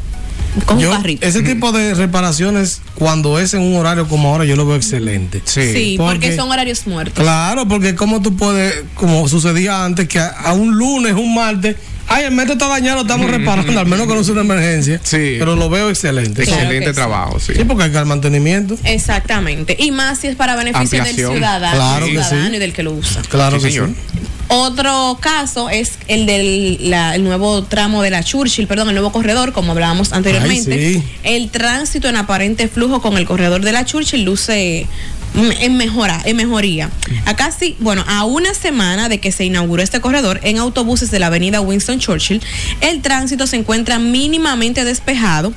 con 0.64 0.78
Yo, 0.78 0.90
un 0.90 0.96
carrito. 0.96 1.26
ese 1.26 1.42
tipo 1.42 1.72
de 1.72 1.94
reparaciones, 1.94 2.80
cuando 2.94 3.38
es 3.38 3.54
en 3.54 3.62
un 3.62 3.76
horario 3.76 4.08
como 4.08 4.28
ahora, 4.30 4.44
yo 4.44 4.56
lo 4.56 4.66
veo 4.66 4.76
excelente. 4.76 5.42
Sí. 5.44 5.72
Sí, 5.72 5.94
porque, 5.98 6.12
porque- 6.28 6.36
son 6.36 6.50
horarios 6.50 6.86
muertos. 6.86 7.22
Claro, 7.22 7.68
porque 7.68 7.94
como 7.94 8.22
tú 8.22 8.36
puedes, 8.36 8.84
como 8.94 9.28
sucedía 9.28 9.84
antes, 9.84 10.08
que 10.08 10.18
a, 10.18 10.28
a 10.28 10.52
un 10.54 10.76
lunes, 10.76 11.14
un 11.14 11.34
martes, 11.34 11.76
ay, 12.08 12.24
el 12.24 12.30
metro 12.32 12.54
está 12.54 12.68
dañado, 12.68 12.96
lo 12.96 13.02
estamos 13.02 13.30
reparando, 13.30 13.78
al 13.80 13.86
menos 13.86 14.06
que 14.06 14.14
no 14.14 14.22
sea 14.24 14.32
una 14.32 14.42
emergencia. 14.42 15.00
Sí. 15.02 15.36
Pero 15.38 15.56
lo 15.56 15.68
veo 15.70 15.90
excelente. 15.90 16.44
Claro 16.44 16.60
Excelente 16.62 16.92
trabajo, 16.92 17.40
sí. 17.40 17.52
Sí, 17.56 17.64
porque 17.64 17.84
hay 17.84 17.90
que 17.90 17.96
dar 17.96 18.04
mantenimiento. 18.06 18.76
Exactamente. 18.84 19.76
Y 19.78 19.90
más 19.90 20.18
si 20.20 20.26
es 20.28 20.36
para 20.36 20.56
beneficio 20.56 21.02
del 21.04 21.14
ciudadano, 21.14 21.76
Claro 21.76 22.06
del 22.06 22.14
que 22.16 22.22
ciudadano 22.22 22.50
sí. 22.50 22.56
y 22.56 22.58
del 22.58 22.72
que 22.72 22.82
lo 22.82 22.92
usa. 22.92 23.22
Claro 23.28 23.58
Sí, 23.58 23.64
que 23.66 23.70
señor. 23.72 23.88
sí. 23.90 24.18
Otro 24.48 25.18
caso 25.20 25.70
es 25.70 25.94
el 26.06 26.24
del 26.24 26.88
la- 26.88 27.16
el 27.16 27.24
nuevo 27.24 27.64
tramo 27.64 28.00
de 28.02 28.10
la 28.10 28.22
Churchill, 28.22 28.68
perdón, 28.68 28.88
el 28.88 28.94
nuevo 28.94 29.10
corredor, 29.10 29.52
como 29.52 29.72
hablábamos 29.72 30.12
anteriormente. 30.12 30.72
Ay, 30.72 30.94
sí. 30.94 31.02
El 31.24 31.50
tránsito 31.50 32.08
en 32.08 32.14
aparente 32.16 32.68
flujo 32.68 33.02
con 33.02 33.16
el 33.18 33.26
corredor 33.26 33.62
de 33.62 33.72
la 33.72 33.84
Churchill 33.84 34.22
luce 34.22 34.86
mm, 34.88 35.15
en 35.36 35.76
mejora, 35.76 36.20
en 36.24 36.36
mejoría. 36.36 36.90
Acá 37.26 37.50
sí, 37.56 37.76
bueno, 37.80 38.04
a 38.06 38.24
una 38.24 38.54
semana 38.54 39.08
de 39.08 39.18
que 39.18 39.32
se 39.32 39.44
inauguró 39.44 39.82
este 39.82 40.00
corredor 40.00 40.40
en 40.42 40.58
autobuses 40.58 41.10
de 41.10 41.18
la 41.18 41.26
avenida 41.26 41.60
Winston 41.60 41.98
Churchill, 41.98 42.42
el 42.80 43.02
tránsito 43.02 43.46
se 43.46 43.56
encuentra 43.56 43.98
mínimamente 43.98 44.84
despejado, 44.84 45.52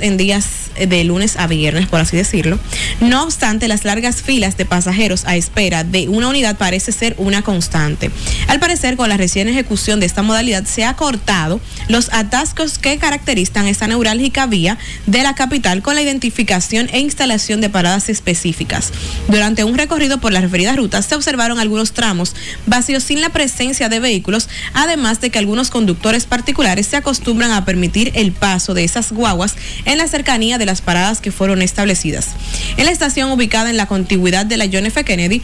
en 0.00 0.16
días 0.16 0.46
eh, 0.76 0.86
de 0.86 1.04
lunes 1.04 1.36
a 1.36 1.46
viernes, 1.46 1.86
por 1.86 2.00
así 2.00 2.16
decirlo. 2.16 2.58
No 3.00 3.22
obstante, 3.22 3.68
las 3.68 3.84
largas 3.84 4.22
filas 4.22 4.56
de 4.56 4.64
pasajeros 4.64 5.24
a 5.26 5.36
espera 5.36 5.84
de 5.84 6.08
una 6.08 6.28
unidad 6.28 6.56
parece 6.56 6.92
ser 6.92 7.14
una 7.18 7.42
constante. 7.42 8.10
Al 8.48 8.60
parecer, 8.60 8.96
con 8.96 9.08
la 9.08 9.16
recién 9.16 9.48
ejecución 9.48 10.00
de 10.00 10.06
esta 10.06 10.22
modalidad, 10.22 10.64
se 10.64 10.84
ha 10.84 10.94
cortado 10.94 11.60
los 11.88 12.12
atascos 12.12 12.78
que 12.78 12.98
caracterizan 12.98 13.66
esta 13.66 13.86
neurálgica 13.86 14.46
vía 14.46 14.78
de 15.06 15.22
la 15.22 15.34
capital 15.34 15.82
con 15.82 15.94
la 15.94 16.02
identificación 16.02 16.88
e 16.92 17.00
instalación 17.00 17.60
de 17.60 17.70
paradas 17.70 18.08
específicas. 18.08 18.87
Durante 19.28 19.64
un 19.64 19.76
recorrido 19.76 20.18
por 20.18 20.32
las 20.32 20.42
referidas 20.42 20.76
rutas 20.76 21.06
se 21.06 21.14
observaron 21.14 21.58
algunos 21.58 21.92
tramos 21.92 22.34
vacíos 22.66 23.04
sin 23.04 23.20
la 23.20 23.30
presencia 23.30 23.88
de 23.88 24.00
vehículos, 24.00 24.48
además 24.74 25.20
de 25.20 25.30
que 25.30 25.38
algunos 25.38 25.70
conductores 25.70 26.26
particulares 26.26 26.86
se 26.86 26.96
acostumbran 26.96 27.52
a 27.52 27.64
permitir 27.64 28.10
el 28.14 28.32
paso 28.32 28.74
de 28.74 28.84
esas 28.84 29.12
guaguas 29.12 29.54
en 29.84 29.98
la 29.98 30.08
cercanía 30.08 30.58
de 30.58 30.66
las 30.66 30.80
paradas 30.80 31.20
que 31.20 31.30
fueron 31.30 31.62
establecidas. 31.62 32.30
En 32.76 32.86
la 32.86 32.90
estación 32.90 33.30
ubicada 33.30 33.70
en 33.70 33.76
la 33.76 33.86
contigüidad 33.86 34.46
de 34.46 34.56
la 34.56 34.66
John 34.72 34.86
F. 34.86 35.04
Kennedy, 35.04 35.42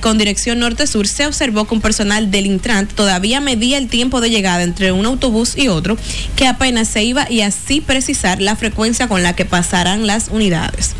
con 0.00 0.16
dirección 0.16 0.60
norte-sur, 0.60 1.06
se 1.06 1.26
observó 1.26 1.66
un 1.74 1.80
personal 1.80 2.30
del 2.30 2.46
Intrant 2.46 2.92
todavía 2.92 3.40
medía 3.40 3.78
el 3.78 3.88
tiempo 3.88 4.20
de 4.20 4.30
llegada 4.30 4.62
entre 4.62 4.92
un 4.92 5.04
autobús 5.06 5.56
y 5.56 5.68
otro, 5.68 5.96
que 6.36 6.46
apenas 6.46 6.88
se 6.88 7.02
iba 7.02 7.30
y 7.30 7.40
así 7.40 7.80
precisar 7.80 8.40
la 8.40 8.56
frecuencia 8.56 9.08
con 9.08 9.22
la 9.22 9.34
que 9.34 9.44
pasarán 9.44 10.06
las 10.06 10.28
unidades. 10.28 10.94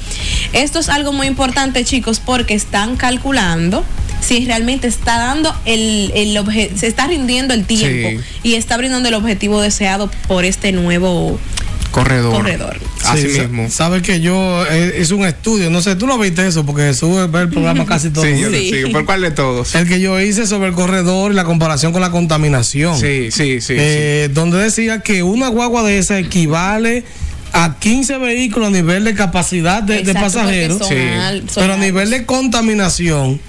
Esto 0.52 0.80
es 0.80 0.88
algo 0.88 1.12
muy 1.12 1.26
importante, 1.26 1.73
chicos, 1.82 2.20
porque 2.20 2.54
están 2.54 2.96
calculando 2.96 3.84
si 4.20 4.44
realmente 4.46 4.86
está 4.86 5.18
dando 5.18 5.54
el, 5.64 6.12
el 6.14 6.36
obje- 6.36 6.70
se 6.76 6.86
está 6.86 7.06
rindiendo 7.08 7.52
el 7.54 7.64
tiempo 7.64 8.22
y 8.42 8.54
está 8.54 8.76
brindando 8.76 9.08
el 9.08 9.14
objetivo 9.14 9.60
deseado 9.60 10.10
por 10.28 10.44
este 10.44 10.70
nuevo 10.72 11.38
Corredor. 11.90 12.32
corredor. 12.32 12.76
Así 13.04 13.28
Sí, 13.30 13.40
mismo. 13.40 13.68
Sabes 13.70 14.02
que 14.02 14.20
yo 14.20 14.64
eh, 14.68 14.98
hice 15.00 15.14
un 15.14 15.24
estudio, 15.26 15.70
no 15.70 15.80
sé, 15.82 15.94
tú 15.94 16.06
lo 16.06 16.18
viste 16.18 16.44
eso, 16.46 16.64
porque 16.66 16.92
sube 16.94 17.26
ver 17.28 17.42
el 17.42 17.48
programa 17.50 17.84
casi 17.86 18.10
todo. 18.12 18.24
Sí, 18.24 18.30
yo 18.40 18.48
Sí. 18.50 18.70
te 18.70 18.76
sigo. 18.78 18.90
¿Por 18.92 19.04
cuál 19.04 19.20
de 19.20 19.30
todos? 19.30 19.74
El 19.74 19.86
que 19.86 20.00
yo 20.00 20.18
hice 20.20 20.46
sobre 20.46 20.68
el 20.70 20.74
corredor 20.74 21.30
y 21.30 21.34
la 21.34 21.44
comparación 21.44 21.92
con 21.92 22.00
la 22.00 22.10
contaminación. 22.10 22.98
Sí, 22.98 23.30
sí, 23.30 23.60
sí. 23.60 23.74
Eh, 23.76 24.28
donde 24.32 24.58
decía 24.58 25.00
que 25.00 25.22
una 25.22 25.48
guagua 25.48 25.82
de 25.84 25.98
esa 25.98 26.18
equivale 26.18 27.04
a 27.54 27.76
15 27.78 28.18
vehículos 28.18 28.68
a 28.68 28.70
nivel 28.72 29.04
de 29.04 29.14
capacidad 29.14 29.82
de, 29.82 30.02
pasajeros, 30.12 30.78
porque 30.78 30.94
son 30.94 31.08
Sí. 31.08 31.14
al- 31.18 31.48
son 31.48 31.62
pero 31.62 31.74
a 31.74 31.76
nivel 31.76 32.10
de 32.10 32.26
contaminación 32.26 33.40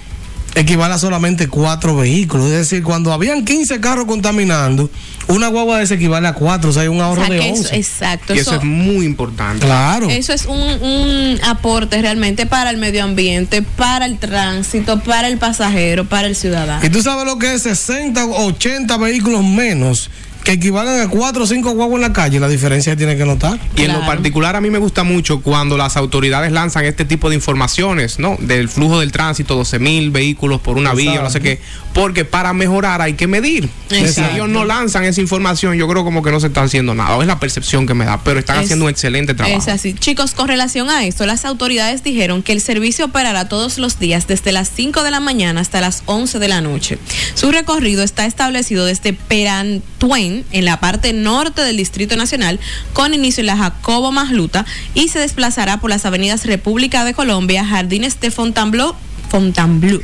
equivale 0.54 0.94
a 0.94 0.98
solamente 0.98 1.48
cuatro 1.48 1.94
vehículos. 1.96 2.46
Es 2.46 2.52
decir, 2.52 2.82
cuando 2.82 3.12
habían 3.12 3.44
15 3.44 3.78
carros 3.78 4.06
contaminando, 4.06 4.88
una 5.28 5.48
guagua 5.48 5.78
de 5.78 5.84
esa 5.84 5.94
equivale 5.94 6.28
a 6.28 6.32
cuatro, 6.32 6.70
o 6.70 6.72
sea, 6.72 6.82
hay 6.82 6.88
un 6.88 7.00
O 7.00 7.04
ahorro 7.04 7.26
sea, 7.26 7.34
de 7.34 7.40
que 7.40 7.48
eso- 7.50 7.62
11. 7.64 7.76
exacto. 7.76 8.34
y 8.34 8.38
eso 8.38 8.54
es 8.54 8.62
muy 8.64 9.04
importante. 9.04 9.66
Claro. 9.66 10.08
Eso 10.08 10.32
es 10.32 10.46
un, 10.46 10.56
un 10.58 11.38
aporte 11.44 12.00
realmente 12.00 12.46
para 12.46 12.70
el 12.70 12.78
medio 12.78 13.04
ambiente, 13.04 13.60
para 13.60 14.06
el 14.06 14.18
tránsito, 14.18 15.00
para 15.00 15.28
el 15.28 15.36
pasajero, 15.36 16.06
para 16.06 16.26
el 16.28 16.36
ciudadano. 16.36 16.86
Y 16.86 16.88
tú 16.90 17.02
sabes 17.02 17.26
lo 17.26 17.38
que 17.38 17.52
es 17.54 17.62
60 17.64 18.24
o 18.24 18.46
80 18.46 18.96
vehículos 18.96 19.44
menos 19.44 20.08
que 20.46 20.52
equivalen 20.52 21.00
a 21.00 21.08
4 21.08 21.42
o 21.42 21.46
5 21.46 21.72
guaguas 21.72 21.96
en 21.96 22.02
la 22.02 22.12
calle. 22.12 22.38
La 22.38 22.46
diferencia 22.48 22.92
que 22.92 22.96
tiene 22.96 23.16
que 23.16 23.24
notar. 23.24 23.58
Y 23.76 23.82
en 23.82 23.92
lo 23.92 24.06
particular 24.06 24.54
a 24.54 24.60
mí 24.60 24.70
me 24.70 24.78
gusta 24.78 25.02
mucho 25.02 25.40
cuando 25.42 25.76
las 25.76 25.96
autoridades 25.96 26.52
lanzan 26.52 26.84
este 26.84 27.04
tipo 27.04 27.28
de 27.28 27.34
informaciones, 27.34 28.20
¿no? 28.20 28.36
Del 28.38 28.68
flujo 28.68 29.00
del 29.00 29.10
tránsito, 29.10 29.56
12 29.56 29.80
mil 29.80 30.12
vehículos 30.12 30.60
por 30.60 30.76
una 30.76 30.94
vía, 30.94 31.20
no 31.20 31.30
sé 31.30 31.40
qué. 31.40 31.60
Porque 31.92 32.24
para 32.24 32.52
mejorar 32.52 33.02
hay 33.02 33.14
que 33.14 33.26
medir. 33.26 33.68
Si 33.88 33.96
Exacto. 33.96 34.34
ellos 34.36 34.48
no 34.48 34.64
lanzan 34.64 35.02
esa 35.04 35.20
información, 35.20 35.74
yo 35.76 35.88
creo 35.88 36.04
como 36.04 36.22
que 36.22 36.30
no 36.30 36.38
se 36.38 36.46
está 36.46 36.62
haciendo 36.62 36.94
nada. 36.94 37.16
O 37.16 37.22
es 37.22 37.26
la 37.26 37.40
percepción 37.40 37.84
que 37.88 37.94
me 37.94 38.04
da, 38.04 38.20
pero 38.22 38.38
están 38.38 38.58
Es- 38.58 38.66
haciendo 38.66 38.84
un 38.84 38.90
excelente 38.92 39.34
trabajo. 39.34 39.58
Es 39.58 39.66
así. 39.66 39.94
Chicos, 39.94 40.30
con 40.32 40.46
relación 40.46 40.90
a 40.90 41.04
esto, 41.06 41.26
las 41.26 41.44
autoridades 41.44 42.04
dijeron 42.04 42.44
que 42.44 42.52
el 42.52 42.60
servicio 42.60 43.06
operará 43.06 43.48
todos 43.48 43.78
los 43.78 43.98
días 43.98 44.28
desde 44.28 44.52
las 44.52 44.70
5 44.72 45.02
de 45.02 45.10
la 45.10 45.18
mañana 45.18 45.60
hasta 45.60 45.80
las 45.80 46.04
11 46.06 46.38
de 46.38 46.46
la 46.46 46.60
noche. 46.60 46.98
Su 47.34 47.50
recorrido 47.50 48.04
está 48.04 48.26
establecido 48.26 48.84
desde 48.86 49.12
Perantuen, 49.12 50.35
en 50.52 50.64
la 50.64 50.80
parte 50.80 51.12
norte 51.12 51.62
del 51.62 51.76
Distrito 51.76 52.16
Nacional, 52.16 52.60
con 52.92 53.14
inicio 53.14 53.40
en 53.40 53.46
la 53.46 53.56
Jacobo 53.56 54.12
Masluta, 54.12 54.66
y 54.94 55.08
se 55.08 55.18
desplazará 55.18 55.80
por 55.80 55.90
las 55.90 56.04
avenidas 56.04 56.46
República 56.46 57.04
de 57.04 57.14
Colombia, 57.14 57.64
Jardines 57.64 58.20
de 58.20 58.30
Fontainebleau, 58.30 58.94
Fontainebleau, 59.28 60.00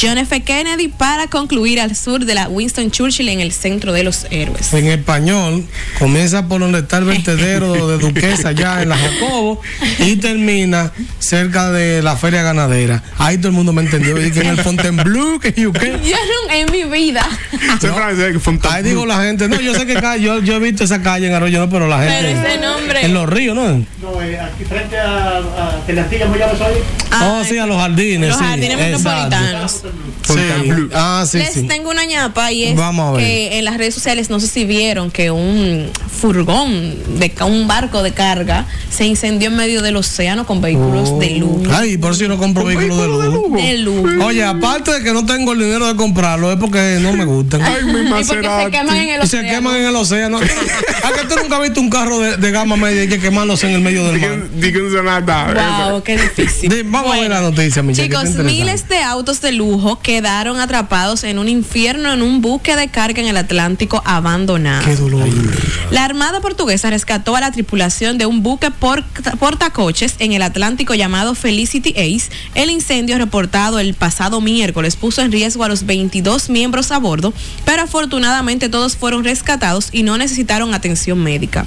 John 0.00 0.18
F. 0.18 0.40
Kennedy, 0.42 0.88
para 0.88 1.26
concluir 1.28 1.80
al 1.80 1.94
sur 1.96 2.24
de 2.24 2.34
la 2.34 2.48
Winston 2.48 2.90
Churchill 2.90 3.28
en 3.28 3.40
el 3.40 3.52
centro 3.52 3.92
de 3.92 4.04
los 4.04 4.26
héroes. 4.30 4.72
En 4.72 4.86
español, 4.86 5.64
comienza 5.98 6.46
por 6.46 6.60
donde 6.60 6.80
está 6.80 6.98
el 6.98 7.04
vertedero 7.04 7.88
de 7.88 7.98
Duquesa, 7.98 8.48
allá 8.50 8.82
en 8.82 8.88
la 8.88 8.96
Jacobo, 8.96 9.60
y 9.98 10.16
termina 10.16 10.92
cerca 11.18 11.70
de 11.70 12.02
la 12.02 12.16
feria 12.16 12.42
ganadera. 12.42 13.02
Ahí 13.18 13.36
todo 13.36 13.48
el 13.48 13.54
mundo 13.54 13.72
me 13.72 13.82
entendió. 13.82 14.20
Y 14.24 14.30
que 14.30 14.40
en 14.40 14.48
el 14.48 14.60
Fontainebleau, 14.60 15.38
que 15.38 15.52
yo 15.52 15.72
qué. 15.72 15.98
Yo 16.04 16.16
no, 16.16 16.52
en 16.52 16.70
mi 16.70 16.84
vida. 16.84 17.26
Ahí 18.70 18.82
digo 18.82 19.06
la 19.06 19.22
gente, 19.22 19.48
no, 19.48 19.60
yo 19.60 19.74
sé 19.74 19.86
que 19.86 19.96
acá, 19.98 20.16
yo, 20.16 20.40
yo 20.40 20.56
he 20.56 20.58
visto 20.58 20.84
esa 20.84 21.02
calle 21.02 21.26
en 21.26 21.34
Arroyo, 21.34 21.60
no, 21.60 21.70
pero 21.70 21.88
la 21.88 21.98
gente. 22.00 22.16
Pero 22.20 22.48
ese 22.48 22.58
nombre. 22.60 23.04
En 23.04 23.14
los 23.14 23.28
ríos, 23.28 23.54
¿no? 23.54 23.68
No, 24.02 24.22
eh, 24.22 24.38
aquí 24.38 24.64
frente 24.64 24.98
a, 24.98 25.38
a 25.38 25.86
Teleantilla, 25.86 26.26
¿cómo 26.26 26.36
llamas 26.36 26.60
hoy? 26.60 26.74
Oh, 27.22 27.44
sí, 27.44 27.58
a 27.58 27.66
los 27.66 27.76
jardines. 27.76 28.09
Jardines, 28.18 28.28
Los 28.30 28.38
sí, 28.38 28.44
jardines 28.44 28.78
exacto. 28.80 29.36
metropolitanos. 29.36 29.82
Sí. 30.26 30.88
Ah, 30.94 31.24
sí, 31.28 31.38
Les 31.38 31.52
sí. 31.54 31.62
tengo 31.66 31.90
una 31.90 32.04
ñapa 32.04 32.52
y 32.52 32.64
es 32.64 32.76
Vamos 32.76 33.08
a 33.08 33.12
ver. 33.16 33.24
que 33.26 33.58
en 33.58 33.64
las 33.64 33.76
redes 33.78 33.94
sociales 33.94 34.30
no 34.30 34.38
sé 34.40 34.46
si 34.46 34.64
vieron 34.64 35.10
que 35.10 35.30
un 35.30 35.88
furgón 36.20 37.18
de 37.18 37.32
un 37.44 37.66
barco 37.66 38.02
de 38.02 38.12
carga 38.12 38.66
se 38.90 39.06
incendió 39.06 39.48
en 39.48 39.56
medio 39.56 39.82
del 39.82 39.96
océano 39.96 40.46
con 40.46 40.60
vehículos 40.60 41.18
de 41.18 41.30
lujo. 41.38 41.62
Ay, 41.72 41.96
por 41.96 42.12
eso 42.12 42.22
yo 42.22 42.28
no 42.28 42.38
compro 42.38 42.64
vehículos 42.64 42.98
de 43.00 43.06
lujo. 43.06 43.56
De 43.56 43.78
lujo. 43.78 44.24
Oye, 44.26 44.44
aparte 44.44 44.92
de 44.92 45.02
que 45.02 45.12
no 45.12 45.24
tengo 45.26 45.52
el 45.52 45.58
dinero 45.60 45.86
de 45.86 45.96
comprarlo, 45.96 46.52
es 46.52 46.58
porque 46.58 46.98
no 47.00 47.12
me 47.12 47.24
gustan. 47.24 47.62
Ay, 47.62 47.84
mi 47.84 48.00
Y 48.20 48.24
porque 48.24 48.24
se 48.64 48.70
queman 48.70 48.96
en 48.96 49.08
el 49.10 49.24
Y 49.24 49.26
se 49.26 49.38
océano. 49.38 49.48
queman 49.48 49.76
en 49.76 49.86
el 49.86 49.96
océano. 49.96 50.38
¿A 51.02 51.12
que 51.12 51.26
tú 51.28 51.34
nunca 51.40 51.56
has 51.56 51.62
visto 51.62 51.80
un 51.80 51.90
carro 51.90 52.18
de, 52.20 52.36
de 52.36 52.50
gama 52.50 52.76
media 52.76 53.04
y 53.04 53.08
que 53.08 53.18
quemándose 53.18 53.66
en 53.68 53.74
el 53.74 53.80
medio 53.80 54.04
del 54.04 54.20
mar? 54.20 54.48
Di 54.54 54.72
que 54.72 54.80
un 54.80 54.92
sonata. 54.92 55.88
Wow, 55.90 56.02
qué 56.02 56.16
difícil. 56.18 56.68
Di- 56.70 56.82
vamos 56.84 57.16
a 57.16 57.20
ver 57.20 57.30
la 57.30 57.40
noticia, 57.40 57.82
Michelle, 57.82 57.99
que 57.99 57.99
Chicos, 58.02 58.34
miles 58.36 58.88
de 58.88 58.98
autos 59.02 59.40
de 59.40 59.52
lujo 59.52 59.98
quedaron 60.00 60.60
atrapados 60.60 61.24
en 61.24 61.38
un 61.38 61.48
infierno 61.48 62.12
en 62.12 62.22
un 62.22 62.40
buque 62.40 62.76
de 62.76 62.88
carga 62.88 63.20
en 63.20 63.28
el 63.28 63.36
Atlántico 63.36 64.02
abandonado. 64.04 64.84
Qué 64.84 64.96
dolor. 64.96 65.28
La 65.90 66.04
Armada 66.04 66.40
Portuguesa 66.40 66.88
rescató 66.90 67.36
a 67.36 67.40
la 67.40 67.50
tripulación 67.52 68.16
de 68.18 68.26
un 68.26 68.42
buque 68.42 68.70
porta- 68.70 69.32
portacoches 69.36 70.14
en 70.20 70.32
el 70.32 70.42
Atlántico 70.42 70.94
llamado 70.94 71.34
Felicity 71.34 71.90
Ace. 71.90 72.30
El 72.54 72.70
incendio 72.70 73.18
reportado 73.18 73.78
el 73.78 73.94
pasado 73.94 74.40
miércoles 74.40 74.96
puso 74.96 75.22
en 75.22 75.32
riesgo 75.32 75.64
a 75.64 75.68
los 75.68 75.84
22 75.86 76.48
miembros 76.50 76.92
a 76.92 76.98
bordo, 76.98 77.32
pero 77.64 77.82
afortunadamente 77.82 78.68
todos 78.68 78.96
fueron 78.96 79.24
rescatados 79.24 79.88
y 79.92 80.02
no 80.04 80.16
necesitaron 80.16 80.74
atención 80.74 81.18
médica. 81.22 81.66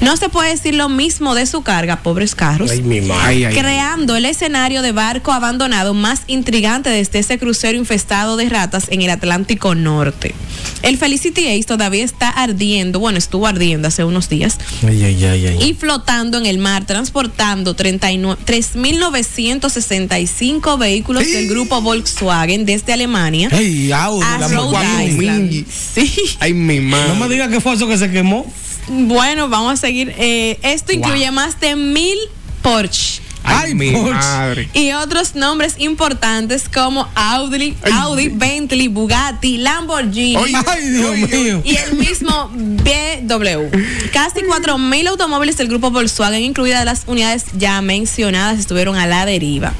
No 0.00 0.16
se 0.16 0.28
puede 0.28 0.50
decir 0.50 0.74
lo 0.74 0.88
mismo 0.88 1.34
de 1.34 1.46
su 1.46 1.62
carga, 1.62 2.02
pobres 2.02 2.34
carros 2.34 2.70
Ay, 2.70 3.44
ay. 3.44 3.54
creando 3.54 4.16
el 4.16 4.24
escenario 4.26 4.82
de 4.82 4.92
barco 4.92 5.32
abandonado 5.32 5.71
más 5.94 6.22
intrigante 6.26 6.90
desde 6.90 7.18
ese 7.18 7.38
crucero 7.38 7.76
infestado 7.78 8.36
de 8.36 8.48
ratas 8.48 8.86
en 8.90 9.02
el 9.02 9.10
Atlántico 9.10 9.74
Norte. 9.74 10.34
El 10.82 10.98
Felicity 10.98 11.48
Ace 11.48 11.64
todavía 11.64 12.04
está 12.04 12.28
ardiendo, 12.28 12.98
bueno, 13.00 13.18
estuvo 13.18 13.46
ardiendo 13.46 13.88
hace 13.88 14.04
unos 14.04 14.28
días 14.28 14.58
Ay, 14.86 15.02
ay, 15.04 15.24
ay, 15.24 15.46
ay. 15.46 15.62
y 15.70 15.74
flotando 15.74 16.38
en 16.38 16.46
el 16.46 16.58
mar, 16.58 16.84
transportando 16.86 17.74
39 17.74 18.40
3.965 18.46 20.78
vehículos 20.78 21.24
del 21.26 21.48
grupo 21.48 21.80
Volkswagen 21.80 22.64
desde 22.66 22.92
Alemania 22.92 23.48
Audi, 23.50 23.92
a 24.24 24.38
la 24.38 24.48
Rhode. 24.48 25.04
Island. 25.06 25.50
Mingy. 25.50 25.66
Sí. 25.94 26.12
Ay, 26.40 26.54
mi 26.54 26.78
No 26.78 26.96
madre. 26.96 27.14
me 27.20 27.28
digas 27.28 27.48
que 27.48 27.60
fue 27.60 27.74
eso 27.74 27.86
que 27.88 27.98
se 27.98 28.10
quemó. 28.10 28.46
Bueno, 28.88 29.48
vamos 29.48 29.74
a 29.74 29.76
seguir. 29.76 30.12
Eh, 30.18 30.58
esto 30.62 30.92
incluye 30.92 31.30
más 31.30 31.60
de 31.60 31.76
mil 31.76 32.18
Porsche. 32.62 33.21
Ay, 33.44 33.68
Ay, 33.68 33.74
mi 33.74 33.90
madre. 33.90 34.68
y 34.72 34.92
otros 34.92 35.34
nombres 35.34 35.74
importantes 35.78 36.68
como 36.68 37.08
Audi, 37.14 37.76
Ay. 37.82 37.92
Audi, 37.94 38.28
Bentley, 38.28 38.88
Bugatti, 38.88 39.58
Lamborghini 39.58 40.36
Oye, 40.36 40.54
Ay, 40.66 40.88
Dios 40.88 41.16
mío. 41.30 41.62
y 41.64 41.76
el 41.76 41.94
mismo 41.94 42.50
BMW. 42.52 43.68
Casi 44.12 44.40
4.000 44.40 45.08
automóviles 45.08 45.56
del 45.56 45.68
grupo 45.68 45.90
Volkswagen, 45.90 46.42
incluidas 46.42 46.84
las 46.84 47.02
unidades 47.06 47.44
ya 47.56 47.80
mencionadas, 47.82 48.58
estuvieron 48.58 48.96
a 48.96 49.06
la 49.06 49.26
deriva. 49.26 49.72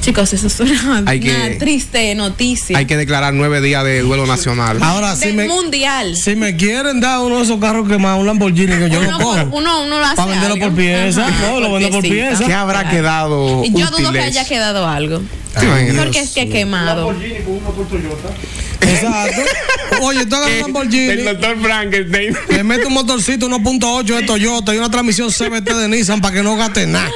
Chicos, 0.00 0.32
eso 0.32 0.46
es 0.46 0.60
una, 0.60 1.02
Hay 1.06 1.20
que- 1.20 1.30
una 1.34 1.58
triste 1.58 2.14
noticia. 2.14 2.76
Hay 2.78 2.86
que 2.86 2.96
declarar 2.96 3.34
nueve 3.34 3.60
días 3.60 3.84
de 3.84 4.00
duelo 4.00 4.26
nacional. 4.26 4.78
Ahora, 4.82 5.14
si 5.16 5.26
del 5.26 5.36
me, 5.36 5.48
mundial. 5.48 6.16
si 6.16 6.34
me 6.36 6.56
quieren 6.56 7.00
dar 7.00 7.20
uno 7.20 7.38
de 7.38 7.44
esos 7.44 7.60
carros 7.60 7.88
quemados, 7.88 8.20
un 8.20 8.26
Lamborghini, 8.26 8.72
que 8.72 8.90
yo 8.90 9.00
uno, 9.00 9.10
lo 9.12 9.18
por- 9.18 9.36
cojo. 9.44 9.56
uno, 9.56 9.82
uno 9.84 9.98
lo 9.98 10.04
hace 10.04 10.16
Para 10.16 10.30
venderlo 10.32 10.54
algo. 10.54 10.66
por 10.66 10.76
pieza. 10.76 11.26
Ajá, 11.26 11.50
No, 11.50 11.60
lo 11.60 11.72
vendo 11.74 11.90
por 11.90 12.02
pieza. 12.02 12.44
¿Qué 12.44 12.52
habrá 12.52 12.80
Claro. 12.80 12.96
Quedado 13.02 13.64
Yo 13.64 13.86
dudo 13.90 14.12
que 14.12 14.20
haya 14.20 14.44
quedado 14.44 14.86
algo. 14.86 15.22
Porque 15.98 16.20
es 16.20 16.30
que 16.30 16.48
quemado. 16.48 17.06
Lamborghini 17.08 17.40
con 17.40 17.54
un 17.54 17.64
motor 17.64 17.86
Toyota. 17.88 18.28
Exacto. 18.80 19.42
Oye, 20.02 20.26
tú 20.26 20.34
agarras 20.36 20.50
un 20.50 20.56
El 20.56 20.62
Lamborghini, 20.62 21.22
doctor 21.22 21.60
Frankenstein. 21.62 22.36
le 22.48 22.64
metes 22.64 22.86
un 22.86 22.94
motorcito 22.94 23.48
1.8 23.48 24.04
de 24.16 24.22
Toyota 24.22 24.74
y 24.74 24.78
una 24.78 24.90
transmisión 24.90 25.30
CBT 25.30 25.74
de 25.74 25.88
Nissan 25.88 26.20
para 26.20 26.34
que 26.34 26.42
no 26.42 26.56
gaste 26.56 26.86
nada. 26.86 27.10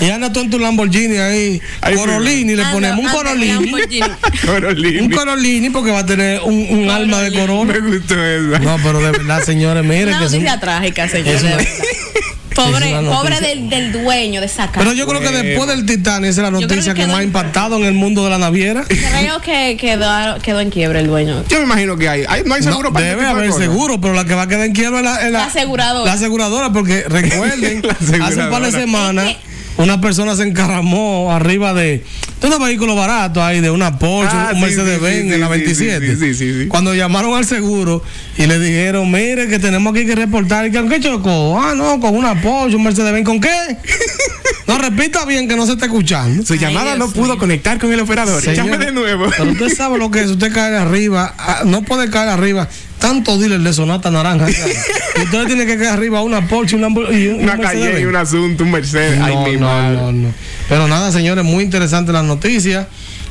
Y 0.00 0.08
anda 0.08 0.32
tú 0.32 0.40
en 0.40 0.50
tu 0.50 0.58
Lamborghini 0.58 1.16
ahí, 1.18 1.60
Corolini, 1.94 2.54
le 2.54 2.64
ponemos 2.66 3.04
un 3.04 3.10
Corolini. 3.12 5.00
Un 5.00 5.10
Corolini 5.10 5.70
porque 5.70 5.90
va 5.90 5.98
a 6.00 6.06
tener 6.06 6.40
un, 6.42 6.54
un 6.70 6.88
alma 6.90 7.20
de 7.20 7.32
corona. 7.38 7.72
Me 7.74 7.80
gustó 7.80 8.14
esa. 8.14 8.58
No, 8.60 8.76
pero 8.82 9.00
de 9.00 9.10
verdad, 9.10 9.42
señores, 9.44 9.82
miren 9.84 10.08
Una 10.08 10.18
que 10.20 10.24
son- 10.28 10.32
noticia 10.38 10.60
trágica, 10.60 11.08
señor. 11.08 11.36
Pobre, 12.54 12.94
pobre 13.10 13.40
del, 13.40 13.68
del 13.68 13.92
dueño 13.92 14.40
de 14.40 14.46
esa 14.46 14.66
casa. 14.68 14.78
Pero 14.78 14.92
yo 14.92 15.06
creo 15.06 15.20
que 15.20 15.30
después 15.30 15.68
del 15.68 15.84
Titanic 15.86 16.30
esa 16.30 16.40
es 16.46 16.52
la 16.52 16.60
noticia 16.60 16.94
que 16.94 17.06
más 17.06 17.16
ha 17.16 17.22
impactado 17.22 17.76
en 17.76 17.84
el 17.84 17.94
mundo 17.94 18.24
de 18.24 18.30
la 18.30 18.38
naviera. 18.38 18.84
Creo 18.84 19.40
que 19.40 19.76
quedó, 19.76 20.38
quedó 20.42 20.60
en 20.60 20.70
quiebra 20.70 21.00
el 21.00 21.06
dueño. 21.06 21.44
Yo 21.48 21.58
me 21.58 21.64
imagino 21.64 21.96
que 21.96 22.08
hay. 22.08 22.24
hay- 22.28 22.42
no 22.44 22.54
hay 22.54 22.62
No, 22.62 22.70
seguro 22.70 22.92
para 22.92 23.06
ese 23.06 23.16
debe 23.16 23.28
haber 23.28 23.52
seguro, 23.52 24.00
pero 24.00 24.14
la 24.14 24.24
que 24.24 24.34
va 24.34 24.42
a 24.42 24.46
quedar 24.48 24.66
en 24.66 24.72
quiebra 24.72 24.98
es 24.98 25.04
la, 25.04 25.26
es 25.26 25.32
La 25.32 25.44
aseguradora. 25.46 26.04
La 26.06 26.12
aseguradora, 26.12 26.72
porque 26.72 27.02
recuerden, 27.08 27.82
La 27.82 28.26
hace 28.26 28.40
un 28.40 28.50
par 28.50 28.62
de 28.62 28.72
semanas, 28.72 29.26
Es 29.30 29.36
una 29.76 30.00
persona 30.00 30.36
se 30.36 30.44
encaramó 30.44 31.32
arriba 31.32 31.74
de, 31.74 32.04
de 32.40 32.46
unos 32.46 32.60
vehículos 32.60 32.96
baratos 32.96 33.42
ahí, 33.42 33.60
de 33.60 33.70
una 33.70 33.98
Porsche, 33.98 34.30
Ah, 34.36 34.50
un 34.52 34.56
sí, 34.56 34.60
Mercedes 34.62 34.98
sí, 34.98 35.04
Benz 35.04 35.28
sí, 35.28 35.34
en 35.34 35.40
la 35.40 35.46
sí, 35.46 35.52
27. 35.52 36.06
sí, 36.06 36.16
sí, 36.16 36.34
sí, 36.34 36.60
sí. 36.62 36.68
Cuando 36.68 36.94
llamaron 36.94 37.34
al 37.36 37.44
seguro 37.44 38.02
y 38.38 38.46
le 38.46 38.58
dijeron, 38.58 39.10
mire, 39.10 39.48
que 39.48 39.58
tenemos 39.58 39.92
aquí 39.94 40.06
que 40.06 40.14
reportar, 40.14 40.66
y 40.66 40.70
que 40.70 40.78
¿con 40.78 40.88
qué 40.88 41.00
chocó? 41.00 41.58
Ah, 41.60 41.74
no, 41.74 41.98
con 42.00 42.14
una 42.16 42.40
Porsche, 42.40 42.76
un 42.76 42.84
Mercedes 42.84 43.12
Benz, 43.12 43.26
¿con 43.26 43.40
qué? 43.40 43.50
no, 44.66 44.78
repita 44.78 45.24
bien 45.24 45.48
que 45.48 45.56
no 45.56 45.66
se 45.66 45.72
está 45.72 45.86
escuchando. 45.86 46.44
Su 46.44 46.54
llamada 46.54 46.96
no 46.96 47.10
pudo 47.10 47.36
conectar 47.38 47.78
con 47.78 47.92
el 47.92 48.00
operador. 48.00 48.42
Señor, 48.42 48.66
Llame 48.66 48.78
de 48.84 48.92
nuevo. 48.92 49.26
Pero 49.36 49.50
usted 49.52 49.74
sabe 49.74 49.98
lo 49.98 50.10
que 50.10 50.20
es. 50.20 50.30
Usted 50.30 50.52
cae 50.52 50.76
arriba. 50.76 51.34
ah, 51.38 51.62
No 51.64 51.82
puede 51.82 52.10
caer 52.10 52.28
arriba. 52.28 52.68
Tanto 53.04 53.36
dealers 53.38 53.62
de 53.62 53.72
sonata 53.74 54.10
naranja. 54.10 54.46
y 54.48 54.52
usted 55.24 55.44
tiene 55.46 55.66
que 55.66 55.76
caer 55.76 55.90
arriba 55.90 56.22
una 56.22 56.46
Porsche 56.48 56.76
un 56.76 56.82
Lambo- 56.82 57.12
y 57.12 57.28
un, 57.28 57.42
Una 57.42 57.58
calle 57.58 58.00
y 58.00 58.04
un 58.04 58.16
asunto, 58.16 58.64
un 58.64 58.70
Mercedes. 58.70 59.20
Ay, 59.22 59.36
mi 59.36 59.56
no, 59.58 59.92
no, 59.92 60.10
no. 60.12 60.28
Pero 60.70 60.88
nada, 60.88 61.12
señores, 61.12 61.44
muy 61.44 61.62
interesante 61.64 62.12
las 62.12 62.24
noticias. 62.24 62.86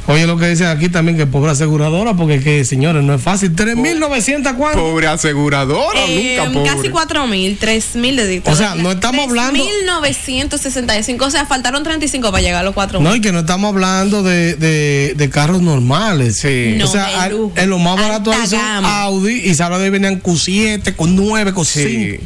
Oye, 0.05 0.27
lo 0.27 0.37
que 0.37 0.49
dicen 0.49 0.67
aquí 0.67 0.89
también 0.89 1.17
que 1.17 1.25
pobre 1.25 1.51
aseguradora, 1.51 2.13
porque 2.13 2.41
que, 2.41 2.65
señores, 2.65 3.03
no 3.03 3.13
es 3.13 3.21
fácil. 3.21 3.55
3.900 3.55 4.53
cuánto. 4.57 4.79
Pobre 4.79 5.07
aseguradora, 5.07 5.97
Eh, 6.07 6.39
nunca 6.43 6.51
pobre. 6.51 6.69
casi 6.69 6.89
4 6.89 7.25
mil, 7.27 7.57
3 7.57 7.95
mil 7.95 8.17
de 8.17 8.41
O 8.45 8.53
sea, 8.55 8.75
no 8.75 8.91
estamos 8.91 9.29
hablando- 9.29 9.63
1965, 9.63 11.25
o 11.25 11.31
sea, 11.31 11.45
faltaron 11.45 11.83
35 11.83 12.31
para 12.31 12.41
llegar 12.43 12.61
a 12.61 12.63
los 12.63 12.73
4 12.73 12.99
No, 12.99 13.15
y 13.15 13.21
que 13.21 13.31
no 13.31 13.39
estamos 13.39 13.69
hablando 13.73 14.23
de, 14.23 14.55
de, 14.55 15.13
de 15.15 15.29
carros 15.29 15.61
normales. 15.61 16.37
Sí. 16.37 16.75
No, 16.77 16.85
o 16.85 16.87
sea, 16.87 17.29
en 17.55 17.69
lo 17.69 17.79
más 17.79 17.97
barato 17.99 18.33
son. 18.45 18.59
Audi 18.85 19.35
y 19.45 19.55
sabe 19.55 19.77
de 19.77 19.85
ahí 19.85 19.89
venían 19.89 20.21
Q7, 20.21 20.95
con 20.95 21.15
9, 21.15 21.53
con 21.53 21.65
5. 21.65 21.89
Sí. 21.89 22.19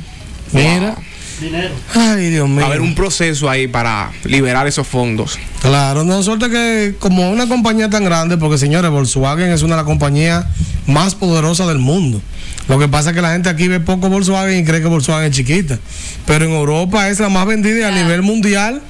Mira. 0.51 0.95
Dinero. 1.39 1.73
Ay, 1.93 2.29
Dios 2.29 2.49
mío. 2.49 2.65
Haber 2.65 2.81
un 2.81 2.95
proceso 2.95 3.49
ahí 3.49 3.67
para 3.67 4.11
liberar 4.23 4.67
esos 4.67 4.87
fondos. 4.87 5.37
Claro, 5.61 6.03
no 6.03 6.23
suerte 6.23 6.49
que 6.49 6.95
como 6.99 7.29
una 7.31 7.47
compañía 7.47 7.89
tan 7.89 8.03
grande, 8.03 8.37
porque 8.37 8.57
señores, 8.57 8.89
Volkswagen 8.89 9.51
es 9.51 9.61
una 9.61 9.75
de 9.75 9.81
las 9.81 9.85
compañías 9.85 10.45
más 10.87 11.15
poderosas 11.15 11.67
del 11.67 11.79
mundo. 11.79 12.21
Lo 12.67 12.79
que 12.79 12.87
pasa 12.87 13.09
es 13.11 13.15
que 13.15 13.21
la 13.21 13.31
gente 13.31 13.49
aquí 13.49 13.67
ve 13.67 13.79
poco 13.79 14.09
Volkswagen 14.09 14.59
y 14.59 14.63
cree 14.65 14.81
que 14.81 14.87
Volkswagen 14.87 15.29
es 15.29 15.35
chiquita. 15.35 15.79
Pero 16.25 16.45
en 16.45 16.51
Europa 16.51 17.09
es 17.09 17.19
la 17.19 17.29
más 17.29 17.45
vendida 17.45 17.79
y 17.79 17.83
a 17.83 17.91
nivel 17.91 18.21
mundial. 18.23 18.81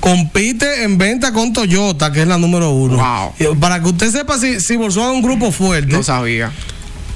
Compite 0.00 0.84
en 0.84 0.98
venta 0.98 1.32
con 1.32 1.52
Toyota, 1.52 2.12
que 2.12 2.22
es 2.22 2.28
la 2.28 2.36
número 2.36 2.70
uno. 2.70 2.96
Wow. 2.96 3.52
Y 3.52 3.56
Para 3.56 3.80
que 3.80 3.88
usted 3.88 4.10
sepa 4.10 4.38
si, 4.38 4.60
si 4.60 4.76
Volkswagen 4.76 5.12
es 5.12 5.16
un 5.16 5.22
grupo 5.22 5.50
fuerte, 5.50 5.92
No 5.92 6.02
sabía. 6.02 6.52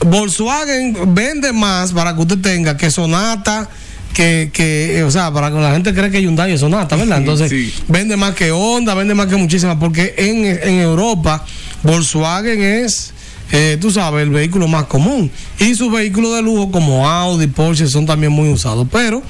Volkswagen 0.00 1.14
vende 1.14 1.52
más 1.52 1.92
para 1.92 2.14
que 2.14 2.22
usted 2.22 2.38
tenga 2.38 2.76
que 2.76 2.90
Sonata, 2.90 3.68
que, 4.14 4.50
que 4.52 4.98
eh, 4.98 5.02
o 5.04 5.10
sea, 5.10 5.32
para 5.32 5.50
que 5.50 5.56
la 5.58 5.72
gente 5.72 5.94
cree 5.94 6.10
que 6.10 6.20
Hyundai 6.22 6.52
es 6.52 6.60
Sonata, 6.60 6.96
¿verdad? 6.96 7.18
Entonces, 7.18 7.50
Sí. 7.50 7.72
vende 7.88 8.16
más 8.16 8.34
que 8.34 8.50
Honda, 8.50 8.94
vende 8.94 9.14
más 9.14 9.26
que 9.26 9.36
muchísimas, 9.36 9.76
porque 9.76 10.14
en, 10.16 10.44
en 10.44 10.80
Europa, 10.80 11.44
Volkswagen 11.82 12.62
es, 12.62 13.12
eh, 13.52 13.78
tú 13.80 13.90
sabes, 13.90 14.22
el 14.24 14.30
vehículo 14.30 14.66
más 14.68 14.84
común. 14.84 15.30
Y 15.58 15.74
sus 15.74 15.90
vehículos 15.92 16.34
de 16.34 16.42
lujo, 16.42 16.70
como 16.70 17.08
Audi, 17.08 17.46
Porsche, 17.46 17.86
son 17.86 18.06
también 18.06 18.32
muy 18.32 18.48
usados. 18.50 18.86
Pero 18.90 19.22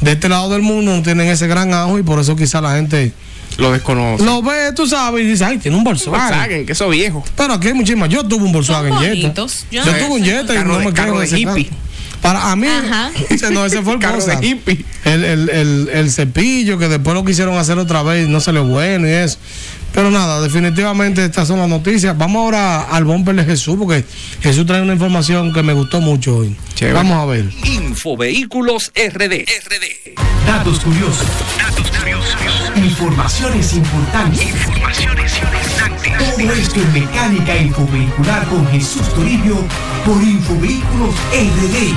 de 0.00 0.12
este 0.12 0.28
lado 0.28 0.48
del 0.50 0.62
mundo 0.62 0.96
no 0.96 1.02
tienen 1.02 1.28
ese 1.28 1.46
gran 1.46 1.72
ajo 1.74 1.98
y 1.98 2.02
por 2.02 2.18
eso 2.18 2.34
quizá 2.34 2.60
la 2.62 2.74
gente 2.76 3.12
Lo 3.58 3.70
desconoce. 3.72 4.24
lo 4.24 4.40
ve, 4.42 4.72
tú 4.74 4.86
sabes, 4.86 5.22
y 5.24 5.28
dice, 5.28 5.44
ay, 5.44 5.58
tiene 5.58 5.76
un 5.76 5.84
Volkswagen. 5.84 6.20
Volkswagen, 6.20 6.66
que 6.66 6.72
eso 6.72 6.88
viejo. 6.88 7.22
Pero 7.36 7.54
aquí 7.54 7.68
hay 7.68 7.74
muchísimas. 7.74 8.08
Yo 8.08 8.24
tuve 8.24 8.44
un 8.44 8.52
Volkswagen 8.52 8.94
Jetta. 8.98 9.34
Yo, 9.70 9.84
Yo 9.84 9.92
tuve 9.92 10.08
un 10.08 10.24
Jetta 10.24 10.54
y 10.54 10.64
no 10.64 10.78
me 10.80 10.92
carro 10.94 11.18
de 11.20 11.26
ese. 11.26 11.36
Para 12.22 12.50
a 12.50 12.56
mí, 12.56 12.66
ese 13.30 13.50
no, 13.50 13.64
ese 13.64 13.82
fue 13.82 13.94
el 13.94 13.98
Carro 13.98 14.22
de 14.22 14.46
hippie. 14.46 14.84
El, 15.04 15.24
el, 15.24 15.48
el, 15.48 15.88
el 15.92 16.10
cepillo 16.10 16.78
que 16.78 16.88
después 16.88 17.14
lo 17.14 17.24
quisieron 17.24 17.56
hacer 17.56 17.78
otra 17.78 18.02
vez 18.02 18.28
y 18.28 18.30
no 18.30 18.40
salió 18.40 18.64
bueno 18.64 19.08
y 19.08 19.10
eso. 19.10 19.38
Pero 19.92 20.10
nada, 20.10 20.40
definitivamente 20.40 21.24
estas 21.24 21.48
son 21.48 21.58
las 21.58 21.68
noticias. 21.68 22.16
Vamos 22.16 22.42
ahora 22.42 22.82
al 22.82 23.04
bumper 23.04 23.34
de 23.34 23.44
Jesús 23.44 23.76
porque 23.78 24.04
Jesús 24.40 24.66
trae 24.66 24.82
una 24.82 24.92
información 24.92 25.52
que 25.52 25.62
me 25.62 25.72
gustó 25.72 26.00
mucho 26.00 26.36
hoy. 26.36 26.56
Chévere. 26.74 26.94
Vamos 26.94 27.16
a 27.16 27.24
ver. 27.26 27.50
Infovehículos 27.64 28.92
RD. 28.94 29.44
RD. 29.44 30.46
Datos 30.46 30.80
curiosos. 30.80 31.26
Informaciones 32.76 33.72
importantes. 33.74 34.42
Informaciones 34.42 35.32
importantes. 35.38 36.36
Todo 36.36 36.52
esto 36.52 36.80
en 36.80 36.92
mecánica 36.92 37.56
infovehicular 37.56 38.46
con 38.46 38.66
Jesús 38.68 39.08
Toribio 39.14 39.64
por 40.04 40.22
Infovehículos 40.22 41.14
RD. 41.32 41.94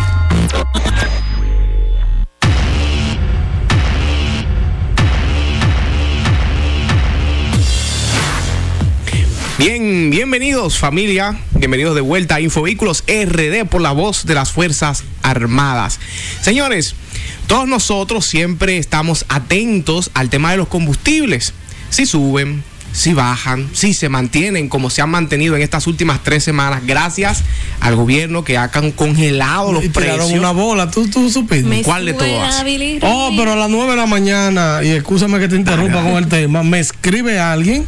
Bien, 9.58 10.10
bienvenidos 10.10 10.78
familia, 10.78 11.38
bienvenidos 11.52 11.96
de 11.96 12.02
vuelta 12.02 12.36
a 12.36 12.42
Infovehículos 12.42 13.04
RD 13.08 13.66
por 13.70 13.82
la 13.82 13.92
voz 13.92 14.26
de 14.26 14.34
las 14.34 14.52
Fuerzas 14.52 15.04
Armadas. 15.22 16.00
Señores, 16.42 16.96
todos 17.48 17.68
nosotros 17.68 18.26
siempre 18.26 18.78
estamos 18.78 19.26
atentos 19.30 20.12
al 20.14 20.30
tema 20.30 20.52
de 20.52 20.58
los 20.58 20.68
combustibles. 20.68 21.54
Si 21.90 22.06
suben, 22.06 22.64
si 22.94 23.14
bajan, 23.14 23.68
si 23.74 23.94
se 23.96 24.08
mantienen 24.08 24.70
como 24.70 24.90
se 24.90 25.02
han 25.02 25.10
mantenido 25.10 25.56
en 25.56 25.64
estas 25.64 25.88
últimas 25.88 26.22
tres 26.24 26.44
semanas, 26.44 26.84
gracias 26.86 27.42
al 27.80 27.96
gobierno 27.96 28.44
que 28.44 28.58
ha 28.58 28.70
congelado 28.96 29.74
los 29.74 29.84
Y 29.84 29.90
precios. 29.90 30.32
una 30.32 30.52
bola, 30.52 30.90
tú, 30.92 31.08
tú 31.10 31.30
supiste. 31.30 31.68
Me 31.68 31.82
¿Cuál 31.82 32.06
de 32.06 32.14
todas? 32.14 32.64
Oh, 33.02 33.32
pero 33.36 33.54
a 33.54 33.56
las 33.56 33.70
9 33.70 33.92
de 33.92 33.98
la 33.98 34.06
mañana, 34.06 34.80
y 34.84 34.90
escúchame 34.90 35.40
que 35.40 35.48
te 35.48 35.56
interrumpa 35.56 36.04
con 36.04 36.18
el 36.18 36.28
tema, 36.28 36.62
me 36.64 36.80
escribe 36.80 37.40
alguien 37.40 37.86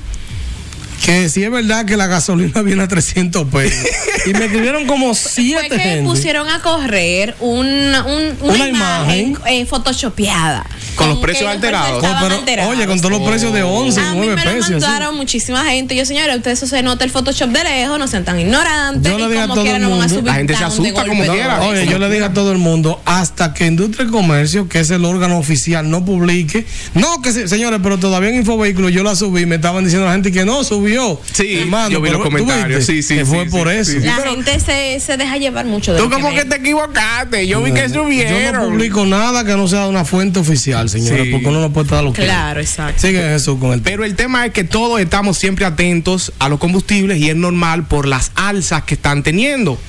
que 1.06 1.30
si 1.30 1.44
es 1.44 1.52
verdad 1.52 1.86
que 1.86 1.98
la 1.98 2.08
gasolina 2.08 2.62
viene 2.64 2.82
a 2.84 2.88
300 2.88 3.48
pesos. 3.50 3.86
y 4.26 4.34
me 4.34 4.46
escribieron 4.46 4.88
como 4.88 5.14
Fue 5.14 5.32
7 5.36 5.70
que 5.70 5.78
gente. 5.80 6.04
pusieron 6.10 6.50
a 6.50 6.62
correr 6.62 7.36
un, 7.42 7.68
un- 7.68 8.38
una, 8.42 8.54
Una 8.56 8.68
imagen, 8.70 9.28
imagen. 9.30 9.38
eh, 9.54 9.66
photoshopeada. 9.68 10.66
Con 10.96 11.10
los 11.10 11.20
precios 11.20 11.50
alterados. 11.50 12.04
Oh, 12.04 12.16
pero, 12.22 12.36
alterados. 12.36 12.72
oye, 12.74 12.86
con 12.88 13.00
todos 13.00 13.12
los 13.12 13.28
precios 13.28 13.54
de 13.54 13.64
11, 13.64 14.00
a 14.00 14.12
mí 14.14 14.18
9 14.26 14.36
me 14.36 14.46
lo 14.46 14.52
pesos. 14.52 14.70
mandaron 14.72 15.16
muchísima 15.16 15.64
gente. 15.66 15.96
Yo, 15.96 16.06
señores, 16.06 16.36
ustedes 16.38 16.60
eso 16.64 16.68
se 16.68 16.82
nota 16.84 17.04
el 17.06 17.12
Photoshop 17.12 17.50
de 17.50 17.64
lejos, 17.64 18.00
no 18.00 18.08
sean 18.08 18.24
tan 18.26 18.40
ignorantes. 18.40 19.12
Yo 19.12 19.18
le 19.18 19.28
dije 19.28 19.40
a 19.40 19.42
como 19.44 19.54
todo 19.56 19.64
quiera 19.64 19.78
el 19.78 19.84
mundo. 19.86 20.22
La 20.24 20.34
gente 20.36 20.56
se 20.56 20.64
asusta 20.64 21.06
como 21.06 21.24
quiera. 21.26 21.62
Oye, 21.62 21.88
yo 21.88 22.00
le 22.00 22.10
dije 22.10 22.24
a 22.26 22.34
todo 22.34 22.52
el 22.52 22.58
mundo, 22.58 23.02
hasta 23.06 23.54
que 23.54 23.66
Industria 23.68 24.08
y 24.08 24.12
Comercio, 24.12 24.68
que 24.70 24.80
es 24.80 24.90
el 24.92 25.06
órgano 25.06 25.38
oficial, 25.38 25.90
no 25.90 26.04
publique. 26.06 26.66
No, 26.94 27.22
que 27.22 27.32
se- 27.32 27.48
señores, 27.48 27.80
pero 27.84 27.98
todavía 27.98 28.30
en 28.30 28.36
Infovehículos 28.38 28.92
yo 28.92 29.04
la 29.04 29.16
subí, 29.16 29.46
me 29.46 29.56
estaban 29.56 29.84
diciendo 29.84 30.06
la 30.08 30.14
gente 30.14 30.32
que 30.32 30.46
no 30.46 30.64
subió. 30.64 31.20
Sí, 31.34 31.60
Hermano, 31.60 31.90
yo 31.90 32.02
vi 32.02 32.10
los 32.10 32.18
pero, 32.22 32.30
¿tú 32.30 32.44
comentarios, 32.46 32.86
sí, 32.86 33.02
sí, 33.04 33.16
Que 33.16 33.26
fue 33.26 33.46
sí, 33.46 33.50
por 33.50 33.70
sí, 33.70 33.76
eso. 33.78 33.92
sí, 33.92 34.00
sí. 34.02 34.06
La 34.06 34.16
gente 34.16 34.60
se, 34.60 35.00
se 35.00 35.18
deja 35.18 35.38
llevar 35.38 35.66
mucho 35.66 35.94
de 35.94 36.00
Tú 36.00 36.10
lo 36.10 36.16
como 36.16 36.30
que 36.34 36.46
te 36.46 36.58
equivocaste, 36.58 37.48
yo 37.48 37.62
vi 37.64 37.72
que 37.74 37.88
Yo 37.90 38.04
subieron. 38.04 38.62
no 38.64 38.70
publico 38.70 39.06
nada 39.06 39.44
que 39.44 39.56
no 39.56 39.68
sea 39.68 39.88
una 39.88 40.06
fuente 40.06 40.40
oficial, 40.40 40.85
señores, 40.90 41.26
Sí. 41.26 41.32
porque 41.32 41.48
uno 41.48 41.62
no 41.62 41.72
puede 41.72 41.86
estar 41.86 42.04
lo 42.04 42.14
que 42.14 42.24
Claro, 42.24 42.60
exacto. 42.60 43.02
Sigue 43.02 43.20
Jesús 43.22 43.58
con 43.60 43.72
el 43.74 43.82
tema. 43.82 43.84
Pero 43.92 44.06
el 44.06 44.16
tema 44.16 44.46
es 44.46 44.52
que 44.54 44.64
todos 44.64 45.00
estamos 45.02 45.38
siempre 45.38 45.66
atentos 45.66 46.32
a 46.40 46.50
los 46.50 46.60
combustibles 46.60 47.18
y 47.20 47.30
es 47.30 47.36
normal 47.36 47.88
por 47.88 48.08
las 48.08 48.32
alzas 48.36 48.84
que 48.84 48.96
están 48.96 49.24
teniendo. 49.24 49.80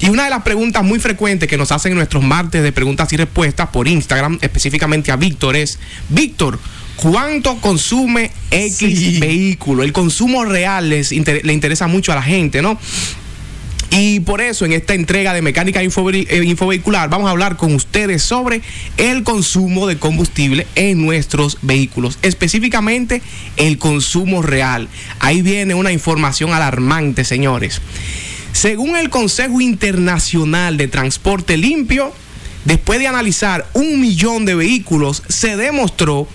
Y 0.00 0.08
una 0.08 0.24
de 0.24 0.30
las 0.30 0.42
preguntas 0.42 0.82
muy 0.82 0.98
frecuentes 0.98 1.48
que 1.48 1.56
nos 1.56 1.70
hacen 1.70 1.92
en 1.92 1.98
nuestros 1.98 2.24
martes 2.24 2.62
de 2.62 2.72
preguntas 2.72 3.12
y 3.12 3.16
respuestas 3.16 3.68
por 3.68 3.86
Instagram, 3.86 4.38
específicamente 4.42 5.12
a 5.12 5.16
Víctor, 5.16 5.54
es, 5.54 5.78
Víctor, 6.08 6.58
¿cuánto 6.96 7.56
consume 7.60 8.32
X 8.50 8.76
Sí. 8.78 9.20
vehículo? 9.20 9.84
El 9.84 9.92
consumo 9.92 10.44
real 10.44 10.90
les 10.90 11.12
inter- 11.12 11.44
le 11.44 11.52
interesa 11.52 11.86
mucho 11.86 12.10
a 12.10 12.16
la 12.16 12.22
gente, 12.22 12.62
¿no? 12.62 12.78
Y 13.94 14.20
por 14.20 14.40
eso 14.40 14.64
en 14.64 14.72
esta 14.72 14.94
entrega 14.94 15.34
de 15.34 15.42
mecánica 15.42 15.82
eh, 15.82 16.42
infovehicular 16.44 17.10
vamos 17.10 17.28
a 17.28 17.30
hablar 17.30 17.58
con 17.58 17.74
ustedes 17.74 18.22
sobre 18.22 18.62
el 18.96 19.22
consumo 19.22 19.86
de 19.86 19.98
combustible 19.98 20.66
en 20.76 21.04
nuestros 21.04 21.58
vehículos, 21.60 22.18
específicamente 22.22 23.20
el 23.58 23.76
consumo 23.76 24.40
real. 24.40 24.88
Ahí 25.18 25.42
viene 25.42 25.74
una 25.74 25.92
información 25.92 26.54
alarmante, 26.54 27.22
señores. 27.24 27.82
Según 28.52 28.96
el 28.96 29.10
Consejo 29.10 29.60
Internacional 29.60 30.78
de 30.78 30.88
Transporte 30.88 31.58
Limpio, 31.58 32.14
después 32.64 32.98
de 32.98 33.08
analizar 33.08 33.66
un 33.74 34.00
millón 34.00 34.46
de 34.46 34.54
vehículos, 34.54 35.22
se 35.28 35.58
demostró 35.58 36.26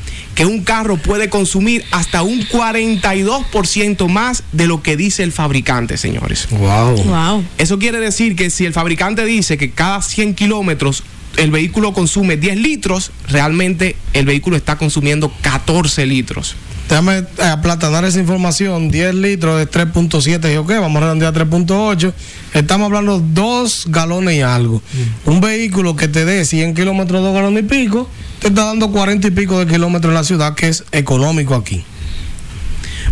un 0.46 0.64
carro 0.64 0.98
puede 0.98 1.30
consumir 1.30 1.84
hasta 1.92 2.22
un 2.22 2.42
42% 2.42 4.08
más 4.08 4.44
de 4.52 4.68
lo 4.68 4.84
que 4.84 4.96
dice 4.96 5.24
el 5.24 5.32
fabricante, 5.32 5.98
señores. 5.98 6.48
Wow. 6.52 7.04
Wow. 7.04 7.44
Eso 7.58 7.80
quiere 7.80 8.00
decir 8.00 8.36
que 8.36 8.50
si 8.50 8.66
el 8.66 8.74
fabricante 8.74 9.26
dice 9.26 9.58
que 9.58 9.72
cada 9.72 10.02
100 10.02 10.36
kilómetros 10.36 11.04
el 11.38 11.52
vehículo 11.52 11.94
consume 11.94 12.38
10 12.38 12.58
litros, 12.58 13.12
realmente 13.28 13.96
el 14.14 14.26
vehículo 14.26 14.58
está 14.58 14.78
consumiendo 14.78 15.32
14 15.42 16.06
litros. 16.06 16.56
Déjame 16.90 17.18
eh, 17.18 17.44
aplatanar 17.44 18.06
esa 18.06 18.20
información. 18.20 18.90
10 18.90 19.16
litros 19.16 19.58
de 19.58 19.70
3.7, 19.70 20.54
yo 20.54 20.66
qué, 20.66 20.78
vamos 20.78 21.02
a 21.02 21.06
redondear 21.06 21.38
a 21.38 21.46
3.8. 21.46 22.14
Estamos 22.54 22.86
hablando 22.86 23.20
dos 23.20 23.86
galones 23.88 24.36
y 24.36 24.42
algo. 24.42 24.82
Un 25.26 25.42
vehículo 25.42 25.96
que 25.96 26.08
te 26.08 26.26
dé 26.26 26.46
100 26.46 26.74
kilómetros, 26.74 27.22
dos 27.22 27.34
galones 27.34 27.64
y 27.64 27.68
pico, 27.68 28.10
te 28.40 28.48
está 28.50 28.66
dando 28.66 28.92
40 28.92 29.28
y 29.28 29.32
pico 29.32 29.60
de 29.60 29.72
kilómetros 29.72 30.12
en 30.12 30.16
la 30.16 30.24
ciudad, 30.24 30.56
que 30.56 30.68
es 30.68 30.84
económico 30.92 31.56
aquí. 31.56 31.84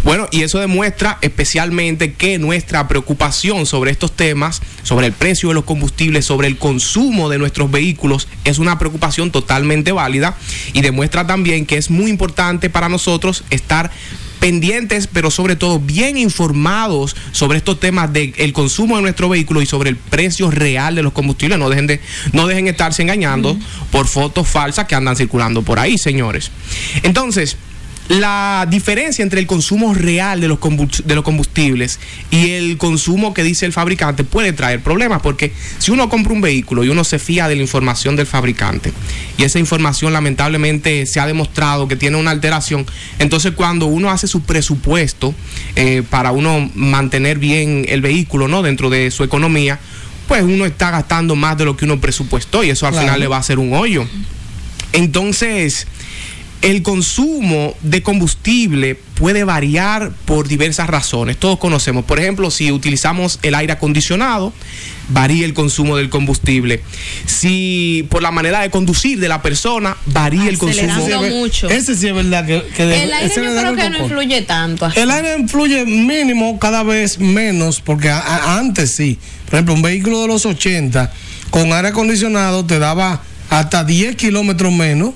Bueno, 0.04 0.28
y 0.32 0.44
eso 0.44 0.60
demuestra 0.60 1.18
especialmente 1.22 2.14
que 2.14 2.38
nuestra 2.38 2.88
preocupación 2.88 3.66
sobre 3.66 3.90
estos 3.90 4.12
temas, 4.12 4.62
sobre 4.84 5.08
el 5.08 5.14
precio 5.14 5.50
de 5.50 5.56
los 5.56 5.64
combustibles, 5.64 6.26
sobre 6.26 6.48
el 6.48 6.58
consumo 6.58 7.28
de 7.28 7.40
nuestros 7.40 7.72
vehículos, 7.72 8.28
es 8.44 8.60
una 8.60 8.78
preocupación 8.78 9.32
totalmente 9.32 9.92
válida 9.92 10.38
y 10.74 10.82
demuestra 10.82 11.26
también 11.26 11.66
que 11.66 11.78
es 11.78 11.90
muy 11.90 12.12
importante 12.12 12.70
para 12.70 12.88
nosotros 12.88 13.44
estar 13.50 13.90
pendientes, 14.36 15.08
pero 15.08 15.32
sobre 15.32 15.56
todo 15.56 15.80
bien 15.80 16.18
informados 16.18 17.16
sobre 17.32 17.58
estos 17.58 17.80
temas 17.80 18.12
del 18.14 18.54
consumo 18.54 18.96
de 18.98 19.02
nuestro 19.02 19.30
vehículo 19.30 19.62
y 19.62 19.66
sobre 19.66 19.90
el 19.90 19.96
precio 19.96 20.52
real 20.52 20.96
de 20.96 21.04
los 21.04 21.14
combustibles. 21.14 21.58
No 21.58 21.70
dejen 21.70 21.88
de, 21.88 22.00
no 22.34 22.48
dejen 22.48 22.68
estarse 22.68 23.02
engañando 23.02 23.58
por 23.92 24.08
fotos 24.08 24.48
falsas 24.48 24.86
que 24.86 24.96
andan 24.96 25.16
circulando 25.16 25.62
por 25.62 25.80
ahí, 25.80 25.98
señores. 25.98 26.52
Entonces, 27.04 27.58
la 28.08 28.68
diferencia 28.70 29.24
entre 29.24 29.40
el 29.40 29.48
consumo 29.48 29.96
real 29.96 30.40
de 30.40 30.48
los, 30.48 30.60
de 31.06 31.16
los 31.16 31.24
combustibles 31.24 32.00
y 32.30 32.52
el 32.52 32.78
consumo 32.78 33.34
que 33.34 33.42
dice 33.44 33.66
el 33.66 33.74
fabricante 33.74 34.24
puede 34.24 34.54
traer 34.54 34.82
problemas 34.82 35.24
porque 35.24 35.52
si 35.80 35.90
uno 35.90 36.08
compra 36.08 36.32
un 36.34 36.42
vehículo 36.42 36.84
y 36.84 36.90
uno 36.90 37.04
se 37.04 37.18
fía 37.18 37.48
de 37.48 37.56
la 37.56 37.64
información 37.64 38.16
del 38.16 38.28
fabricante 38.28 38.94
y 39.40 39.44
esa 39.44 39.58
información 39.58 40.14
lamentablemente 40.14 41.08
se 41.08 41.20
ha 41.20 41.26
demostrado 41.26 41.88
que 41.88 41.96
tiene 41.96 42.18
una 42.18 42.30
alteración, 42.30 42.86
entonces 43.18 43.54
cuando 43.54 43.88
uno 43.88 44.12
hace 44.12 44.28
su 44.28 44.42
presupuesto 44.42 45.34
eh, 45.76 46.04
para 46.08 46.32
uno 46.32 46.70
mantener 46.76 47.40
bien 47.40 47.86
el 47.90 48.02
vehículo 48.02 48.48
no 48.48 48.62
dentro 48.62 48.92
de 48.92 49.10
su 49.10 49.24
economía, 49.24 49.80
pues 50.28 50.44
uno 50.44 50.66
está 50.68 50.92
gastando 50.92 51.36
más 51.36 51.58
de 51.58 51.66
lo 51.66 51.76
que 51.76 51.86
uno 51.86 52.00
presupuestó 52.00 52.64
y 52.64 52.70
eso 52.70 52.86
al 52.86 52.92
Claro. 52.94 53.08
final 53.08 53.20
le 53.20 53.28
va 53.28 53.38
a 53.38 53.40
hacer 53.40 53.58
un 53.58 53.74
hoyo. 53.74 54.08
Entonces, 54.94 55.88
el 56.62 56.82
consumo 56.82 57.76
de 57.82 58.02
combustible 58.02 58.96
puede 59.16 59.44
variar 59.44 60.12
por 60.26 60.48
diversas 60.48 60.88
razones. 60.88 61.38
Todos 61.38 61.60
conocemos. 61.60 62.06
Por 62.06 62.20
ejemplo, 62.20 62.50
si 62.50 62.72
utilizamos 62.72 63.40
el 63.44 63.54
aire 63.56 63.74
acondicionado, 63.74 64.52
varía 65.10 65.46
el 65.46 65.54
consumo 65.54 65.96
del 65.96 66.10
combustible. 66.10 66.82
Si 67.26 68.08
por 68.10 68.22
la 68.24 68.32
manera 68.32 68.62
de 68.62 68.70
conducir 68.70 69.20
de 69.20 69.28
la 69.28 69.42
persona, 69.42 69.96
varía 70.08 70.48
el 70.50 70.58
consumo. 70.58 70.92
Acelerando 70.92 71.06
Ese 71.08 71.20
sí 71.20 71.34
es- 71.34 71.40
mucho. 71.40 71.70
Ese 71.70 71.96
sí 71.96 72.08
es 72.08 72.14
verdad 72.16 72.46
que, 72.46 72.64
que 72.76 72.86
de- 72.86 73.04
El 73.04 73.14
aire 73.14 73.36
yo 73.36 73.42
creo 73.42 73.76
que 73.76 73.90
no 73.90 73.98
influye 74.00 74.42
tanto. 74.42 74.86
así. 74.86 75.00
El 75.00 75.12
aire 75.12 75.38
influye 75.38 75.86
mínimo, 75.86 76.58
cada 76.60 76.84
vez 76.84 77.20
menos, 77.20 77.80
porque 77.82 78.10
a- 78.10 78.20
a- 78.20 78.58
antes 78.60 78.96
sí. 78.96 79.20
Por 79.46 79.56
ejemplo, 79.56 79.74
un 79.76 79.82
vehículo 79.82 80.22
de 80.22 80.28
los 80.28 80.46
80 80.46 81.14
con 81.52 81.72
aire 81.74 81.90
acondicionado 81.90 82.66
te 82.66 82.80
daba 82.80 83.22
hasta 83.50 83.84
10 83.84 84.16
kilómetros 84.16 84.74
menos 84.74 85.14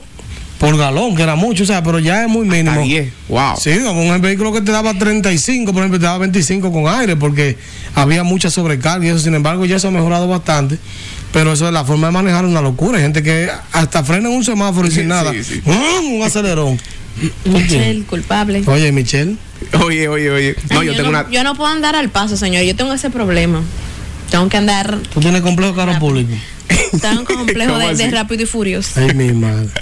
por 0.59 0.77
galón, 0.77 1.15
que 1.15 1.23
era 1.23 1.35
mucho, 1.35 1.63
o 1.63 1.65
sea, 1.65 1.81
pero 1.81 1.99
ya 1.99 2.23
es 2.23 2.29
muy 2.29 2.45
mínimo. 2.45 2.71
Hasta 2.71 2.83
10. 2.83 3.13
Wow. 3.29 3.55
Sí, 3.59 3.71
con 3.83 3.97
un 3.97 4.21
vehículo 4.21 4.51
que 4.51 4.61
te 4.61 4.71
daba 4.71 4.93
35, 4.93 5.71
por 5.71 5.81
ejemplo, 5.81 5.99
te 5.99 6.05
daba 6.05 6.17
25 6.19 6.71
con 6.71 6.87
aire, 6.87 7.15
porque 7.15 7.57
había 7.95 8.23
mucha 8.23 8.49
sobrecarga 8.49 9.05
y 9.05 9.09
eso, 9.09 9.19
sin 9.19 9.33
embargo, 9.35 9.65
ya 9.65 9.77
eso 9.77 9.87
ha 9.87 9.91
mejorado 9.91 10.27
bastante. 10.27 10.77
Pero 11.31 11.53
eso 11.53 11.67
es 11.67 11.73
la 11.73 11.85
forma 11.85 12.07
de 12.07 12.13
manejar 12.13 12.43
una 12.45 12.59
locura. 12.61 12.97
Hay 12.97 13.03
gente 13.03 13.21
que 13.23 13.49
hasta 13.71 14.03
frena 14.03 14.29
en 14.29 14.35
un 14.35 14.43
semáforo 14.43 14.87
y 14.87 14.91
sin 14.91 15.03
Sí, 15.03 15.07
nada. 15.07 15.31
sí. 15.43 15.61
Un 15.65 16.23
acelerón. 16.23 16.79
Michelle, 17.45 18.03
culpable. 18.03 18.63
Oye, 18.65 18.91
Michelle. 18.91 19.35
Oye, 19.85 20.07
oye, 20.07 20.31
oye. 20.31 20.55
No, 20.71 20.79
Ay, 20.79 20.87
yo 20.87 20.93
tengo 20.95 21.11
no, 21.11 21.19
una. 21.19 21.29
yo 21.29 21.43
no 21.43 21.53
puedo 21.55 21.69
andar 21.69 21.95
al 21.95 22.09
paso, 22.09 22.35
señor. 22.35 22.63
Yo 22.63 22.75
tengo 22.75 22.93
ese 22.93 23.09
problema. 23.09 23.61
Tengo 24.31 24.47
que 24.49 24.57
andar. 24.57 24.97
Tú 25.13 25.19
tienes 25.19 25.41
complejo 25.41 25.75
carro 25.75 25.97
público. 25.99 26.33
Un 27.17 27.25
complejo 27.25 27.73
¿Cómo 27.73 27.93
de, 27.95 28.11
rápido 28.11 28.43
y 28.43 28.45
furioso. 28.45 28.99
Ay, 28.99 29.13
mi 29.13 29.31
madre. 29.31 29.69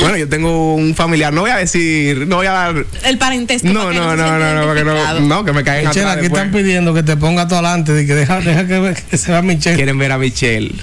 Bueno, 0.00 0.16
yo 0.16 0.28
tengo 0.28 0.74
un 0.74 0.94
familiar. 0.94 1.32
No 1.32 1.40
voy 1.40 1.50
a 1.50 1.56
decir, 1.56 2.26
no 2.28 2.36
voy 2.36 2.46
a 2.46 2.52
dar. 2.52 2.86
El 3.04 3.18
parentesco. 3.18 3.66
No, 3.68 3.92
no, 3.92 4.16
no, 4.16 4.38
no, 4.38 4.54
no, 4.54 4.66
para 4.66 4.74
que 4.74 4.80
identificado. 4.80 5.20
no, 5.20 5.26
no, 5.26 5.44
que 5.44 5.52
me 5.52 5.64
caigan 5.64 5.88
Michelle, 5.88 6.06
aquí 6.06 6.20
después. 6.22 6.42
están 6.42 6.52
pidiendo 6.52 6.94
que 6.94 7.02
te 7.02 7.16
ponga 7.16 7.48
todo 7.48 7.58
adelante. 7.58 7.92
De 7.92 8.06
que 8.06 8.14
deja, 8.14 8.40
deja 8.40 8.66
que, 8.66 9.16
se 9.16 9.32
vea 9.32 9.42
Michelle. 9.42 9.76
Quieren 9.76 9.98
ver 9.98 10.12
a 10.12 10.18
Michelle. 10.18 10.74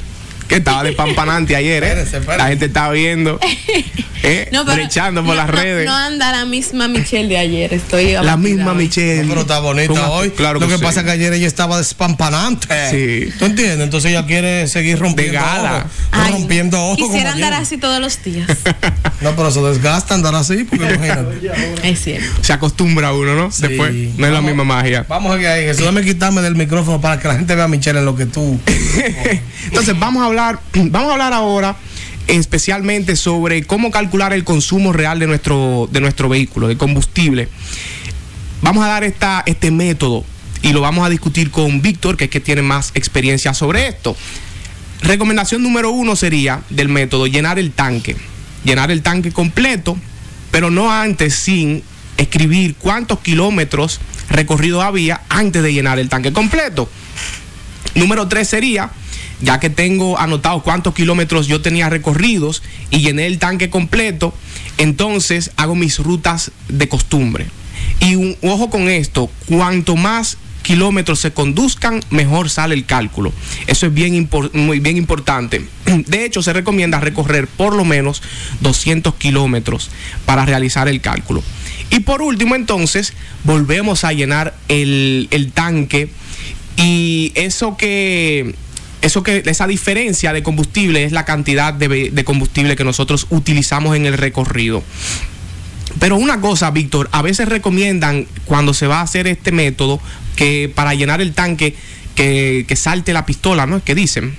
Que 0.47 0.55
estaba 0.55 0.83
de 0.83 0.93
pampanante 0.93 1.55
ayer, 1.55 1.83
¿eh? 1.83 1.87
Espérese, 1.87 2.17
espérese. 2.17 2.37
La 2.37 2.47
gente 2.49 2.65
estaba 2.65 2.91
viendo, 2.93 3.39
¿eh? 4.23 4.49
brechando 4.65 5.21
por 5.23 5.35
no, 5.35 5.41
las 5.41 5.47
no, 5.47 5.53
redes. 5.53 5.85
No, 5.85 5.95
anda 5.95 6.31
la 6.31 6.45
misma 6.45 6.87
Michelle 6.87 7.27
de 7.27 7.37
ayer. 7.37 7.73
Estoy 7.73 8.11
la 8.13 8.19
abatida 8.19 8.37
misma 8.37 8.71
hoy. 8.71 8.77
Michelle. 8.77 9.23
No, 9.23 9.29
pero 9.29 9.41
está 9.41 9.59
bonita 9.59 10.09
hoy. 10.09 10.29
Claro 10.31 10.59
Lo 10.59 10.67
que 10.67 10.77
pasa 10.79 10.99
es 11.01 11.05
que 11.05 11.11
ayer 11.11 11.33
ella 11.33 11.47
estaba 11.47 11.77
despampanante. 11.77 12.67
Sí. 12.91 13.33
¿Tú 13.39 13.45
entiendes? 13.45 13.79
Entonces 13.81 14.11
ella 14.11 14.25
quiere 14.25 14.67
seguir 14.67 14.99
rompiendo 14.99 15.33
De 15.33 15.37
gala. 15.45 15.77
ojos. 15.77 15.91
Ay, 16.11 16.31
rompiendo 16.33 16.83
ojos. 16.83 16.97
Quisiera 16.97 17.31
andar 17.31 17.53
ayer. 17.53 17.63
así 17.63 17.77
todos 17.77 17.99
los 17.99 18.21
días. 18.23 18.47
No, 19.21 19.33
pero 19.35 19.47
eso 19.47 19.65
desgasta 19.67 20.13
andar 20.13 20.35
así, 20.35 20.65
porque 20.65 20.83
imagínate. 20.93 21.51
es 21.83 22.03
cierto. 22.03 22.43
Se 22.43 22.51
acostumbra 22.51 23.13
uno, 23.13 23.33
¿no? 23.33 23.49
Sí. 23.49 23.61
Después, 23.65 23.91
no 23.93 24.09
es 24.09 24.17
la 24.19 24.27
Vamos- 24.29 24.43
misma 24.43 24.63
magia. 24.65 25.05
Vamos 25.07 25.31
a 25.31 25.35
ahí, 25.53 25.63
Jesús, 25.63 25.79
déjame 25.79 26.03
quitarme 26.03 26.41
del 26.41 26.55
micrófono 26.55 26.99
para 26.99 27.17
que 27.19 27.27
la 27.29 27.35
gente 27.35 27.55
vea 27.55 27.63
a 27.63 27.67
Michelle 27.69 27.99
en 27.99 28.05
lo 28.05 28.15
que 28.15 28.25
tú. 28.25 28.59
Entonces 29.63 29.97
vamos 29.97 30.21
a 30.21 30.25
hablar, 30.25 30.34
vamos 30.73 31.09
a 31.09 31.13
hablar 31.13 31.33
ahora 31.33 31.75
especialmente 32.27 33.15
sobre 33.15 33.63
cómo 33.63 33.91
calcular 33.91 34.33
el 34.33 34.43
consumo 34.43 34.91
real 34.93 35.19
de 35.19 35.27
nuestro, 35.27 35.87
de 35.91 36.01
nuestro 36.01 36.29
vehículo, 36.29 36.67
de 36.67 36.77
combustible. 36.77 37.49
Vamos 38.61 38.83
a 38.83 38.87
dar 38.87 39.03
esta, 39.03 39.43
este 39.45 39.71
método 39.71 40.23
y 40.61 40.73
lo 40.73 40.81
vamos 40.81 41.05
a 41.05 41.09
discutir 41.09 41.51
con 41.51 41.81
Víctor, 41.81 42.17
que 42.17 42.25
es 42.25 42.29
que 42.29 42.39
tiene 42.39 42.61
más 42.61 42.91
experiencia 42.95 43.53
sobre 43.53 43.87
esto. 43.87 44.15
Recomendación 45.01 45.61
número 45.61 45.91
uno 45.91 46.15
sería 46.15 46.61
del 46.69 46.89
método 46.89 47.27
llenar 47.27 47.59
el 47.59 47.71
tanque. 47.71 48.15
Llenar 48.63 48.89
el 48.89 49.03
tanque 49.03 49.31
completo, 49.31 49.95
pero 50.49 50.71
no 50.71 50.91
antes 50.91 51.35
sin 51.35 51.83
escribir 52.17 52.75
cuántos 52.75 53.19
kilómetros 53.19 53.99
recorrido 54.29 54.81
había 54.81 55.21
antes 55.29 55.61
de 55.61 55.73
llenar 55.73 55.99
el 55.99 56.09
tanque 56.09 56.33
completo. 56.33 56.89
Número 57.93 58.27
tres 58.27 58.49
sería, 58.49 58.89
ya 59.41 59.59
que 59.59 59.69
tengo 59.69 60.17
anotado 60.17 60.61
cuántos 60.63 60.93
kilómetros 60.93 61.47
yo 61.47 61.61
tenía 61.61 61.89
recorridos 61.89 62.63
y 62.89 62.99
llené 62.99 63.27
el 63.27 63.39
tanque 63.39 63.69
completo, 63.69 64.33
entonces 64.77 65.51
hago 65.57 65.75
mis 65.75 65.99
rutas 65.99 66.51
de 66.67 66.87
costumbre. 66.87 67.47
Y 67.99 68.15
un 68.15 68.37
ojo 68.41 68.69
con 68.69 68.89
esto, 68.89 69.29
cuanto 69.47 69.95
más 69.95 70.37
kilómetros 70.65 71.19
se 71.19 71.31
conduzcan, 71.31 72.03
mejor 72.09 72.49
sale 72.49 72.73
el 72.73 72.85
cálculo. 72.85 73.31
Eso 73.67 73.85
es 73.85 73.93
bien, 73.93 74.27
muy 74.53 74.79
bien 74.79 74.97
importante. 74.97 75.63
De 75.85 76.25
hecho, 76.25 76.41
se 76.41 76.53
recomienda 76.53 76.99
recorrer 76.99 77.47
por 77.47 77.75
lo 77.75 77.85
menos 77.85 78.21
200 78.61 79.15
kilómetros 79.15 79.91
para 80.25 80.45
realizar 80.45 80.87
el 80.87 81.01
cálculo. 81.01 81.43
Y 81.91 81.99
por 81.99 82.23
último, 82.23 82.55
entonces, 82.55 83.13
volvemos 83.43 84.03
a 84.03 84.13
llenar 84.13 84.55
el, 84.67 85.27
el 85.29 85.51
tanque 85.51 86.09
y 86.77 87.31
eso 87.35 87.77
que 87.77 88.55
eso 89.05 89.21
que 89.21 89.43
esa 89.45 89.67
diferencia 89.67 90.33
de 90.33 90.41
combustible 90.41 91.03
es 91.03 91.11
la 91.11 91.25
cantidad 91.25 91.73
de, 91.73 92.23
combustible 92.25 92.75
que 92.75 92.83
nosotros 92.83 93.27
utilizamos 93.29 93.95
en 93.95 94.07
el 94.07 94.17
recorrido. 94.17 94.83
Pero 95.99 96.17
una 96.17 96.41
cosa, 96.41 96.71
Víctor, 96.71 97.07
a 97.11 97.21
veces 97.21 97.47
recomiendan 97.47 98.25
cuando 98.45 98.73
se 98.73 98.87
va 98.87 98.99
a 98.99 99.03
hacer 99.03 99.27
este 99.27 99.51
método 99.51 99.99
que 100.35 100.71
para 100.73 100.95
llenar 100.95 101.21
el 101.21 101.33
tanque 101.33 101.75
que, 102.15 102.65
salte 102.75 103.13
la 103.13 103.27
pistola, 103.27 103.67
¿no? 103.67 103.83
Que 103.83 103.93
dicen. 103.93 104.35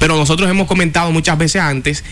Pero 0.00 0.16
nosotros 0.16 0.50
hemos 0.50 0.66
comentado 0.66 1.12
muchas 1.12 1.38
veces 1.38 1.62
antes 1.62 2.02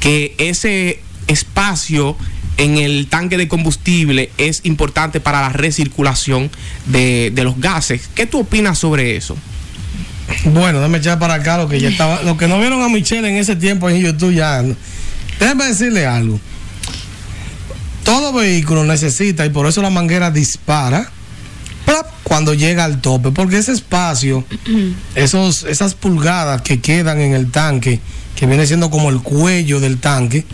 que 0.00 0.34
ese 0.38 1.00
espacio 1.28 2.16
en 2.56 2.78
el 2.78 3.06
tanque 3.06 3.36
de 3.36 3.46
combustible 3.46 4.30
es 4.38 4.60
importante 4.64 5.20
para 5.20 5.40
la 5.40 5.50
recirculación 5.50 6.50
de, 6.86 7.30
de 7.32 7.44
los 7.44 7.60
gases. 7.60 8.10
¿Qué 8.14 8.26
tú 8.26 8.40
opinas 8.40 8.78
sobre 8.78 9.16
eso? 9.16 9.36
Bueno, 10.44 10.78
déjame 10.78 10.98
echar 10.98 11.18
para 11.18 11.34
acá 11.34 11.58
lo 11.58 11.68
que 11.68 11.80
ya 11.80 11.88
estaba. 11.88 12.22
Lo 12.22 12.36
que 12.36 12.48
no 12.48 12.58
vieron 12.58 12.82
a 12.82 12.88
Michelle 12.88 13.28
en 13.28 13.36
ese 13.36 13.56
tiempo 13.56 13.88
en 13.88 14.00
YouTube 14.00 14.34
ya. 14.34 14.62
Déjame 15.38 15.66
decirle 15.66 16.06
algo. 16.06 16.40
Todo 18.04 18.32
vehículo 18.32 18.84
necesita, 18.84 19.46
y 19.46 19.50
por 19.50 19.66
eso 19.66 19.80
la 19.80 19.90
manguera 19.90 20.30
dispara 20.30 21.10
cuando 22.24 22.54
llega 22.54 22.84
al 22.84 23.00
tope, 23.00 23.30
porque 23.30 23.58
ese 23.58 23.72
espacio, 23.72 24.44
esos, 25.14 25.62
esas 25.64 25.94
pulgadas 25.94 26.62
que 26.62 26.80
quedan 26.80 27.20
en 27.20 27.32
el 27.32 27.50
tanque, 27.50 28.00
que 28.34 28.46
viene 28.46 28.66
siendo 28.66 28.90
como 28.90 29.10
el 29.10 29.20
cuello 29.20 29.78
del 29.78 29.98
tanque, 29.98 30.44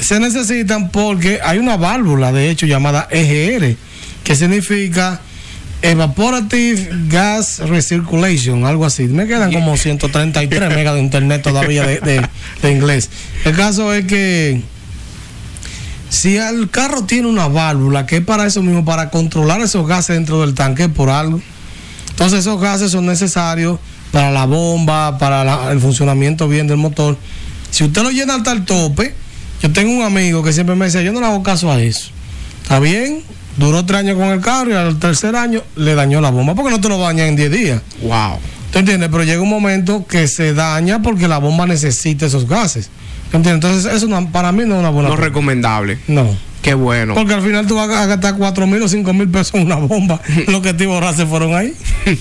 se 0.00 0.20
necesitan 0.20 0.90
porque 0.90 1.40
hay 1.42 1.58
una 1.58 1.76
válvula, 1.76 2.30
de 2.32 2.50
hecho, 2.50 2.66
llamada 2.66 3.08
EGR, 3.10 3.76
que 4.22 4.36
significa 4.36 5.20
Evaporative 5.82 6.88
Gas 7.08 7.60
Recirculation, 7.60 8.64
algo 8.64 8.84
así. 8.84 9.04
Me 9.04 9.26
quedan 9.26 9.52
como 9.52 9.76
133 9.76 10.74
megas 10.74 10.94
de 10.94 11.00
internet 11.00 11.42
todavía 11.42 11.86
de, 11.86 12.00
de- 12.00 12.28
de 12.62 12.70
inglés. 12.72 13.10
El 13.44 13.54
caso 13.56 13.92
es 13.94 14.04
que 14.06 14.62
si 16.08 16.36
el 16.36 16.70
carro 16.70 17.04
tiene 17.04 17.28
una 17.28 17.48
válvula 17.48 18.06
que 18.06 18.16
es 18.16 18.24
para 18.24 18.46
eso 18.46 18.62
mismo, 18.62 18.84
para 18.84 19.10
controlar 19.10 19.60
esos 19.60 19.86
gases 19.86 20.16
dentro 20.16 20.40
del 20.40 20.54
tanque 20.54 20.88
por 20.88 21.10
algo, 21.10 21.40
entonces 22.10 22.40
esos 22.40 22.60
gases 22.60 22.90
son 22.90 23.06
necesarios 23.06 23.78
para 24.10 24.30
la 24.30 24.46
bomba, 24.46 25.18
para 25.18 25.44
la- 25.44 25.70
el 25.70 25.80
funcionamiento 25.80 26.48
bien 26.48 26.66
del 26.66 26.78
motor. 26.78 27.16
Si 27.70 27.84
usted 27.84 28.02
lo 28.02 28.10
llena 28.10 28.34
hasta 28.36 28.52
el 28.52 28.64
tope, 28.64 29.14
yo 29.62 29.70
tengo 29.72 29.92
un 29.92 30.02
amigo 30.02 30.42
que 30.42 30.52
siempre 30.52 30.74
me 30.74 30.86
dice, 30.86 31.04
yo 31.04 31.12
no 31.12 31.20
le 31.20 31.26
hago 31.26 31.42
caso 31.42 31.70
a 31.70 31.80
eso. 31.80 32.08
Está 32.62 32.80
bien, 32.80 33.22
duró 33.58 33.84
tres 33.84 34.00
años 34.00 34.16
con 34.16 34.28
el 34.28 34.40
carro 34.40 34.70
y 34.70 34.74
al 34.74 34.98
tercer 34.98 35.36
año 35.36 35.62
le 35.76 35.94
dañó 35.94 36.20
la 36.20 36.30
bomba, 36.30 36.54
porque 36.54 36.70
no 36.70 36.80
te 36.80 36.88
lo 36.88 36.98
daña 36.98 37.26
en 37.26 37.36
10 37.36 37.50
días. 37.50 37.82
Wow. 38.02 38.38
¿Tú 38.72 38.78
entiendes? 38.78 39.08
Pero 39.10 39.24
llega 39.24 39.40
un 39.42 39.48
momento 39.48 40.06
que 40.06 40.26
se 40.28 40.54
daña 40.54 41.00
porque 41.02 41.26
la 41.28 41.38
bomba 41.38 41.66
necesita 41.66 42.26
esos 42.26 42.46
gases. 42.48 42.90
¿Tú 43.30 43.36
entiendes? 43.38 43.64
Entonces 43.66 43.92
eso 43.92 44.06
no- 44.06 44.30
para 44.30 44.52
mí 44.52 44.64
no 44.66 44.74
es 44.74 44.80
una 44.80 44.90
buena 44.90 45.08
No 45.10 45.14
práctica. 45.16 45.28
recomendable. 45.28 45.98
No. 46.08 46.36
Qué 46.62 46.74
bueno. 46.74 47.14
Porque 47.14 47.34
al 47.34 47.42
final 47.42 47.66
tú 47.66 47.76
vas 47.76 47.88
a 47.88 48.06
gastar 48.06 48.36
cuatro 48.36 48.66
mil 48.66 48.82
o 48.82 48.88
cinco 48.88 49.12
mil 49.14 49.28
pesos 49.28 49.54
en 49.54 49.66
una 49.66 49.76
bomba. 49.76 50.20
Los 50.48 50.60
que 50.60 50.74
te 50.74 50.86
borraste 50.86 51.24
fueron 51.26 51.54
ahí. 51.54 51.72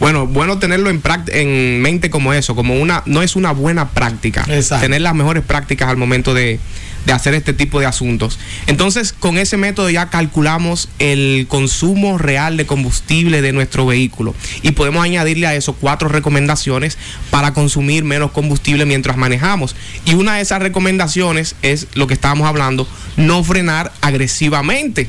Bueno, 0.00 0.28
bueno 0.28 0.60
tenerlo 0.60 0.90
en, 0.90 1.02
en 1.32 1.82
mente 1.82 2.08
como 2.08 2.32
eso, 2.32 2.54
como 2.54 2.74
una, 2.80 3.02
no 3.06 3.20
es 3.22 3.34
una 3.34 3.50
buena 3.50 3.88
práctica. 3.88 4.44
Exacto. 4.48 4.84
Tener 4.84 5.00
las 5.00 5.12
mejores 5.14 5.42
prácticas 5.42 5.88
al 5.88 5.96
momento 5.96 6.34
de, 6.34 6.60
de 7.06 7.12
hacer 7.12 7.34
este 7.34 7.52
tipo 7.52 7.80
de 7.80 7.86
asuntos. 7.86 8.38
Entonces, 8.66 9.12
con 9.12 9.38
ese 9.38 9.56
método 9.56 9.88
ya 9.90 10.10
calculamos 10.10 10.88
el 10.98 11.46
consumo 11.48 12.18
real 12.18 12.56
de 12.56 12.66
combustible 12.66 13.40
de 13.40 13.52
nuestro 13.52 13.86
vehículo 13.86 14.34
y 14.62 14.72
podemos 14.72 15.04
añadirle 15.04 15.46
a 15.46 15.54
eso 15.54 15.72
cuatro 15.72 16.08
recomendaciones 16.08 16.98
para 17.30 17.54
consumir 17.54 18.04
menos 18.04 18.30
combustible 18.32 18.84
mientras 18.84 19.16
manejamos. 19.16 19.74
Y 20.04 20.14
una 20.14 20.36
de 20.36 20.42
esas 20.42 20.60
recomendaciones 20.60 21.56
es 21.62 21.86
lo 21.94 22.06
que 22.06 22.14
estábamos 22.14 22.46
hablando, 22.46 22.88
no 23.16 23.42
frenar 23.44 23.92
agresivamente. 24.00 25.08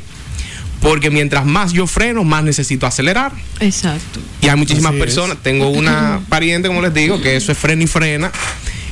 Porque 0.82 1.10
mientras 1.10 1.46
más 1.46 1.74
yo 1.74 1.88
freno, 1.88 2.24
más 2.24 2.42
necesito 2.44 2.88
acelerar. 2.88 3.34
Exacto. 3.60 4.22
Y 4.42 4.48
hay 4.48 4.56
muchísimas 4.56 4.92
Así 4.92 5.00
es. 5.00 5.06
personas. 5.06 5.38
Tengo 5.44 5.68
una 5.70 6.22
pariente, 6.30 6.70
como 6.70 6.82
les 6.82 6.94
digo, 6.94 7.22
que 7.22 7.36
eso 7.36 7.52
es 7.52 7.58
frena 7.58 7.84
y 7.84 7.88
frena. 7.88 8.32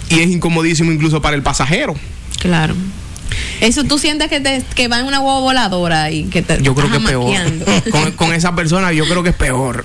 Y 0.10 0.19
es 0.19 0.27
incomodísimo 0.27 0.91
incluso 0.91 1.21
para 1.21 1.38
el 1.38 1.43
pasajero. 1.43 1.95
Claro. 2.47 2.75
Eso 3.60 3.83
tú 3.83 3.99
sientes 3.99 4.29
que, 4.29 4.39
te, 4.39 4.63
que 4.73 4.88
va 4.88 4.99
en 4.99 5.05
una 5.05 5.19
huevo 5.19 5.41
voladora 5.41 6.10
y 6.12 6.23
que 6.25 6.41
te 6.41 6.62
Yo 6.62 6.73
creo 6.75 6.89
que 6.89 6.97
es 6.97 7.03
peor. 7.03 7.36
Con, 7.91 8.12
con 8.13 8.33
esa 8.33 8.55
persona 8.55 8.93
yo 8.93 9.05
creo 9.05 9.21
que 9.21 9.29
es 9.31 9.36
peor. 9.36 9.83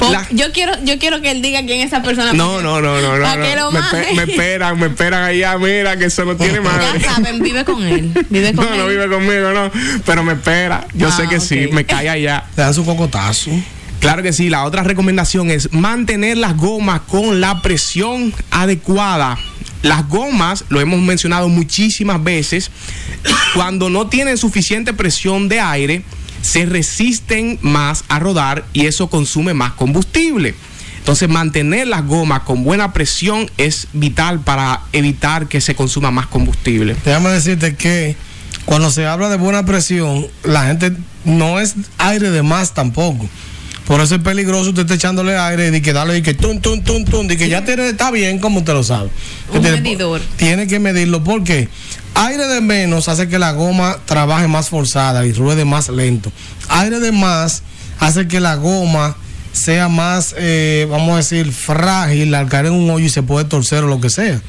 La- 0.00 0.26
yo 0.30 0.52
quiero 0.52 0.72
yo 0.84 0.98
quiero 0.98 1.22
que 1.22 1.30
él 1.30 1.40
diga 1.40 1.60
quién 1.64 1.80
es 1.80 1.86
esa 1.86 2.02
persona. 2.02 2.34
No, 2.34 2.60
no, 2.60 2.82
no, 2.82 3.00
no, 3.00 3.16
no. 3.16 3.22
¿Para 3.24 3.42
qué 3.42 3.56
no. 3.56 3.70
lo 3.70 3.80
Me, 4.14 4.22
esperan, 4.24 4.78
me 4.78 4.86
esperan 4.88 5.22
allá, 5.22 5.56
mira, 5.56 5.96
que 5.96 6.06
eso 6.06 6.24
no 6.26 6.36
tiene 6.36 6.60
madre. 6.60 7.00
Ya 7.00 7.14
saben, 7.14 7.40
vive 7.42 7.64
con 7.64 7.82
él. 7.82 8.10
Vive 8.28 8.52
con 8.52 8.64
No, 8.68 8.72
él. 8.74 8.78
no 8.80 8.86
vive 8.88 9.08
conmigo, 9.08 9.52
no. 9.52 9.70
Pero 10.04 10.22
me 10.24 10.34
espera. 10.34 10.86
Yo 10.92 11.08
Ah, 11.08 11.12
sé 11.16 11.28
que 11.28 11.40
sí, 11.40 11.66
ok. 11.66 11.72
me 11.72 11.86
cae 11.86 12.10
allá. 12.10 12.44
Le 12.56 12.62
dan 12.64 12.74
su 12.74 12.84
cocotazo. 12.84 13.50
Claro 14.00 14.22
que 14.22 14.32
sí, 14.32 14.50
la 14.50 14.64
otra 14.64 14.82
recomendación 14.82 15.50
es 15.50 15.72
mantener 15.72 16.36
las 16.36 16.56
gomas 16.56 17.00
con 17.02 17.40
la 17.40 17.62
presión 17.62 18.32
adecuada. 18.50 19.38
Las 19.82 20.08
gomas, 20.08 20.64
lo 20.68 20.80
hemos 20.80 21.00
mencionado 21.00 21.48
muchísimas 21.48 22.22
veces, 22.22 22.70
cuando 23.54 23.90
no 23.90 24.08
tienen 24.08 24.38
suficiente 24.38 24.92
presión 24.92 25.48
de 25.48 25.60
aire, 25.60 26.02
se 26.42 26.66
resisten 26.66 27.58
más 27.62 28.04
a 28.08 28.18
rodar 28.18 28.64
y 28.72 28.86
eso 28.86 29.08
consume 29.08 29.54
más 29.54 29.72
combustible. 29.72 30.54
Entonces, 30.98 31.28
mantener 31.28 31.86
las 31.86 32.04
gomas 32.04 32.42
con 32.42 32.64
buena 32.64 32.92
presión 32.92 33.48
es 33.58 33.86
vital 33.92 34.40
para 34.40 34.82
evitar 34.92 35.46
que 35.46 35.60
se 35.60 35.76
consuma 35.76 36.10
más 36.10 36.26
combustible. 36.26 36.96
Déjame 37.04 37.30
decirte 37.30 37.76
que 37.76 38.16
cuando 38.64 38.90
se 38.90 39.06
habla 39.06 39.28
de 39.28 39.36
buena 39.36 39.64
presión, 39.64 40.26
la 40.42 40.66
gente 40.66 40.92
no 41.24 41.60
es 41.60 41.76
aire 41.98 42.30
de 42.30 42.42
más 42.42 42.74
tampoco. 42.74 43.28
Por 43.86 44.00
eso 44.00 44.16
es 44.16 44.20
peligroso 44.22 44.70
usted 44.70 44.82
está 44.82 44.94
echándole 44.94 45.36
aire 45.38 45.74
y 45.76 45.80
que 45.80 45.92
darle 45.92 46.18
y 46.18 46.22
que 46.22 46.34
tun, 46.34 46.60
tun, 46.60 46.82
tun, 46.82 47.04
tun, 47.04 47.30
y 47.30 47.36
que 47.36 47.48
ya 47.48 47.64
tiene, 47.64 47.88
está 47.88 48.10
bien 48.10 48.40
como 48.40 48.58
usted 48.58 48.72
lo 48.72 48.82
sabe. 48.82 49.10
Un 49.52 49.60
Tiene- 49.60 49.80
medidor. 49.80 50.20
Tiene 50.36 50.66
que 50.66 50.80
medirlo 50.80 51.22
porque 51.22 51.68
aire 52.14 52.46
de 52.48 52.60
menos 52.60 53.08
hace 53.08 53.28
que 53.28 53.38
la 53.38 53.52
goma 53.52 53.98
trabaje 54.04 54.48
más 54.48 54.70
forzada 54.70 55.24
y 55.24 55.32
ruede 55.32 55.64
más 55.64 55.88
lento. 55.88 56.32
Aire 56.68 56.98
de 56.98 57.12
más 57.12 57.62
hace 58.00 58.26
que 58.26 58.40
la 58.40 58.56
goma 58.56 59.16
sea 59.52 59.88
más, 59.88 60.34
eh, 60.36 60.86
vamos 60.90 61.14
a 61.14 61.16
decir, 61.18 61.52
frágil 61.52 62.34
al 62.34 62.48
caer 62.48 62.66
en 62.66 62.72
un 62.72 62.90
hoyo 62.90 63.06
y 63.06 63.10
se 63.10 63.22
puede 63.22 63.44
torcer 63.46 63.84
o 63.84 63.86
lo 63.86 64.00
que 64.00 64.10
sea. 64.10 64.40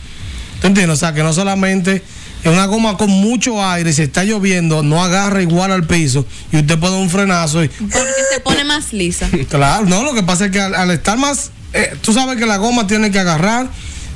¿Tú 0.61 0.67
entiendes? 0.67 0.95
O 0.97 0.99
sea, 0.99 1.13
que 1.13 1.21
no 1.21 1.31
solamente 1.31 2.01
es 2.43 2.51
una 2.51 2.65
goma 2.65 2.97
con 2.97 3.09
mucho 3.09 3.63
aire, 3.63 3.91
si 3.93 4.01
está 4.03 4.23
lloviendo, 4.23 4.83
no 4.83 5.03
agarra 5.03 5.41
igual 5.41 5.71
al 5.71 5.85
piso 5.85 6.25
y 6.51 6.57
usted 6.57 6.77
puede 6.79 6.93
dar 6.93 7.01
un 7.01 7.09
frenazo 7.09 7.63
y 7.63 7.67
Porque 7.69 8.11
se 8.33 8.39
pone 8.41 8.63
más 8.63 8.93
lisa. 8.93 9.27
Claro, 9.49 9.85
no, 9.85 10.03
lo 10.03 10.13
que 10.13 10.23
pasa 10.23 10.45
es 10.45 10.51
que 10.51 10.59
al, 10.61 10.75
al 10.75 10.91
estar 10.91 11.17
más, 11.17 11.51
eh, 11.73 11.95
tú 12.01 12.13
sabes 12.13 12.37
que 12.37 12.45
la 12.45 12.57
goma 12.57 12.85
tiene 12.87 13.11
que 13.11 13.19
agarrar, 13.19 13.67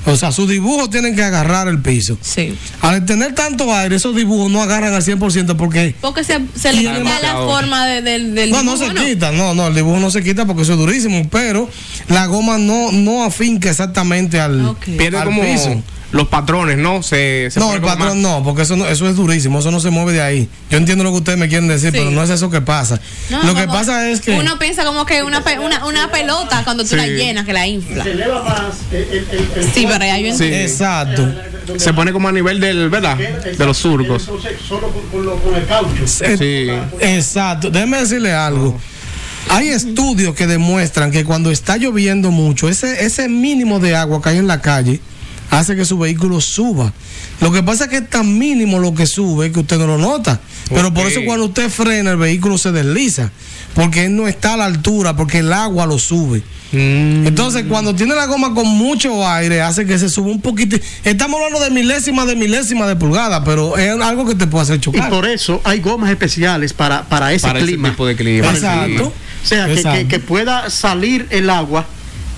o 0.06 0.16
sea, 0.18 0.32
sus 0.32 0.50
dibujos 0.50 0.90
tienen 0.90 1.16
que 1.16 1.22
agarrar 1.24 1.68
el 1.68 1.80
piso. 1.82 2.18
Sí. 2.22 2.58
Al 2.82 3.06
tener 3.06 3.36
tanto 3.36 3.72
aire, 3.74 3.96
esos 3.98 4.16
dibujos 4.16 4.50
no 4.52 4.62
agarran 4.64 4.94
al 4.96 5.04
100% 5.04 5.56
porque... 5.58 5.94
Porque 6.02 6.24
se, 6.24 6.40
se 6.60 6.74
le 6.74 6.80
quita 6.80 7.20
la 7.22 7.34
forma 7.36 7.86
de- 7.86 8.02
del, 8.02 8.34
del 8.34 8.50
No, 8.50 8.64
no 8.64 8.78
dibujo, 8.78 8.98
se 8.98 9.06
quita, 9.06 9.32
no, 9.32 9.54
no, 9.54 9.68
el 9.68 9.76
dibujo 9.76 10.00
no 10.00 10.10
se 10.10 10.24
quita 10.24 10.46
porque 10.48 10.64
eso 10.64 10.74
es 10.74 10.80
durísimo, 10.80 11.28
pero 11.30 11.70
la 12.08 12.26
goma 12.26 12.58
no, 12.58 12.92
no 12.92 13.24
afinca 13.24 13.70
exactamente 13.70 14.40
al, 14.40 14.66
Ok. 14.66 14.86
Pierde 14.98 15.18
al 15.20 15.26
como 15.26 15.42
piso. 15.44 15.82
Los 16.12 16.28
patrones, 16.28 16.78
¿no? 16.78 17.02
Se, 17.04 17.50
se 17.52 17.60
No, 17.60 17.74
el 17.74 17.82
patrón 17.82 18.22
más- 18.22 18.32
no, 18.32 18.44
porque 18.44 18.64
eso 18.64 18.76
no, 18.76 18.86
eso 18.88 19.08
es 19.08 19.16
durísimo, 19.16 19.60
eso 19.60 19.72
no 19.72 19.80
se 19.80 19.90
mueve 19.92 20.12
de 20.14 20.22
ahí. 20.22 20.50
Yo 20.70 20.78
entiendo 20.78 21.04
lo 21.06 21.12
que 21.12 21.18
ustedes 21.18 21.38
me 21.40 21.48
quieren 21.48 21.68
decir, 21.70 21.92
Sí. 21.92 21.98
pero 22.00 22.12
no 22.12 22.22
es 22.22 22.30
eso 22.30 22.50
que 22.50 22.60
pasa. 22.62 23.00
No, 23.30 23.44
lo 23.44 23.56
que 23.56 23.66
pasa 23.68 24.10
es 24.10 24.20
que... 24.22 24.32
Uno 24.38 24.60
piensa 24.60 24.84
como 24.84 25.06
que 25.06 25.24
una, 25.24 25.44
pe- 25.44 25.60
una, 25.60 25.86
una 25.86 26.12
pelota 26.12 26.64
cuando 26.66 26.84
tú 26.84 26.90
Sí. 26.90 26.96
la 26.98 27.08
llenas, 27.08 27.46
que 27.46 27.54
la 27.54 27.66
infla. 27.68 28.04
Se 28.04 28.12
eleva 28.12 28.44
más 28.44 28.76
el, 28.92 28.98
el, 29.04 29.28
el, 29.32 29.64
el 29.64 29.72
Sí, 29.74 29.86
pero 29.88 30.00
ya 30.06 30.18
yo 30.18 30.36
Sí. 30.36 30.44
entiendo. 30.44 30.58
Exacto. 30.58 31.34
Se 31.78 31.94
pone 31.94 32.12
como 32.12 32.28
a 32.28 32.32
nivel 32.34 32.60
del, 32.60 32.90
¿verdad? 32.90 33.16
De 33.18 33.66
los 33.66 33.78
surcos. 33.78 34.24
Entonces, 34.24 34.52
solo 34.68 34.90
con, 34.90 35.02
con, 35.10 35.26
lo- 35.26 35.38
con 35.38 35.56
el 35.56 35.66
caucho. 35.66 36.06
Sí. 36.06 36.68
Exacto. 37.00 37.70
Déjeme 37.70 38.00
decirle 38.00 38.34
algo. 38.34 38.78
Hay 39.50 39.70
estudios 39.70 40.36
que 40.36 40.46
demuestran 40.46 41.10
que 41.12 41.24
cuando 41.24 41.52
está 41.52 41.78
lloviendo 41.78 42.32
mucho, 42.32 42.70
ese, 42.70 43.06
ese 43.06 43.28
mínimo 43.28 43.80
de 43.80 43.96
agua 43.96 44.22
que 44.22 44.30
hay 44.30 44.38
en 44.38 44.48
la 44.48 44.62
calle 44.62 45.00
hace 45.52 45.76
que 45.76 45.86
su 45.86 46.00
vehículo 46.00 46.42
suba. 46.42 46.92
Lo 47.42 47.52
que 47.52 47.62
pasa 47.62 47.84
es 47.84 47.90
que 47.92 47.98
es 47.98 48.10
tan 48.10 48.38
mínimo 48.40 48.80
lo 48.80 48.94
que 48.96 49.06
sube 49.06 49.52
que 49.52 49.60
usted 49.60 49.78
no 49.78 49.86
lo 49.86 49.98
nota. 50.00 50.40
Pero 50.70 50.92
por 50.94 51.06
eso 51.06 51.20
cuando 51.26 51.46
usted 51.46 51.70
frena 51.70 52.12
el 52.12 52.18
vehículo 52.18 52.58
se 52.58 52.72
desliza. 52.72 53.30
Porque 53.76 54.06
él 54.06 54.16
no 54.16 54.28
está 54.28 54.56
a 54.56 54.58
la 54.58 54.66
altura, 54.66 55.16
porque 55.16 55.40
el 55.40 55.54
agua 55.54 55.86
lo 55.86 55.98
sube. 55.98 56.44
Mm. 56.74 57.26
Entonces, 57.28 57.66
cuando 57.70 57.96
tiene 57.96 58.16
la 58.16 58.26
goma 58.26 58.54
con 58.54 58.68
mucho 58.68 59.26
aire, 59.28 59.62
hace 59.62 59.86
que 59.86 59.98
se 59.98 60.10
suba 60.10 60.28
un 60.28 60.42
poquito. 60.42 60.78
Estamos 61.06 61.38
hablando 61.40 61.64
de 61.64 61.70
milésima 61.72 62.26
de 62.26 62.36
milésima 62.36 62.86
de 62.88 62.96
pulgada, 62.98 63.44
pero 63.46 63.78
es 63.78 63.90
algo 64.02 64.26
que 64.26 64.36
te 64.36 64.48
puede 64.48 64.64
hacer 64.64 64.76
Y 64.78 64.80
chocar. 64.82 65.10
por 65.10 65.26
eso 65.26 65.62
hay 65.64 65.80
gomas 65.80 66.10
especiales 66.12 66.74
para, 66.74 67.04
para 67.08 67.32
ese 67.34 67.48
Para 67.48 67.60
ese 67.60 67.68
clima. 67.70 67.90
tipo 67.92 68.06
de 68.06 68.16
clima. 68.18 68.50
Exacto. 68.50 68.86
clima. 68.88 69.04
O 69.04 69.48
sea, 69.48 69.66
que, 69.68 69.74
Exacto. 69.74 70.00
que- 70.00 70.08
que 70.08 70.20
pueda 70.20 70.70
salir 70.70 71.28
el 71.30 71.50
agua 71.50 71.86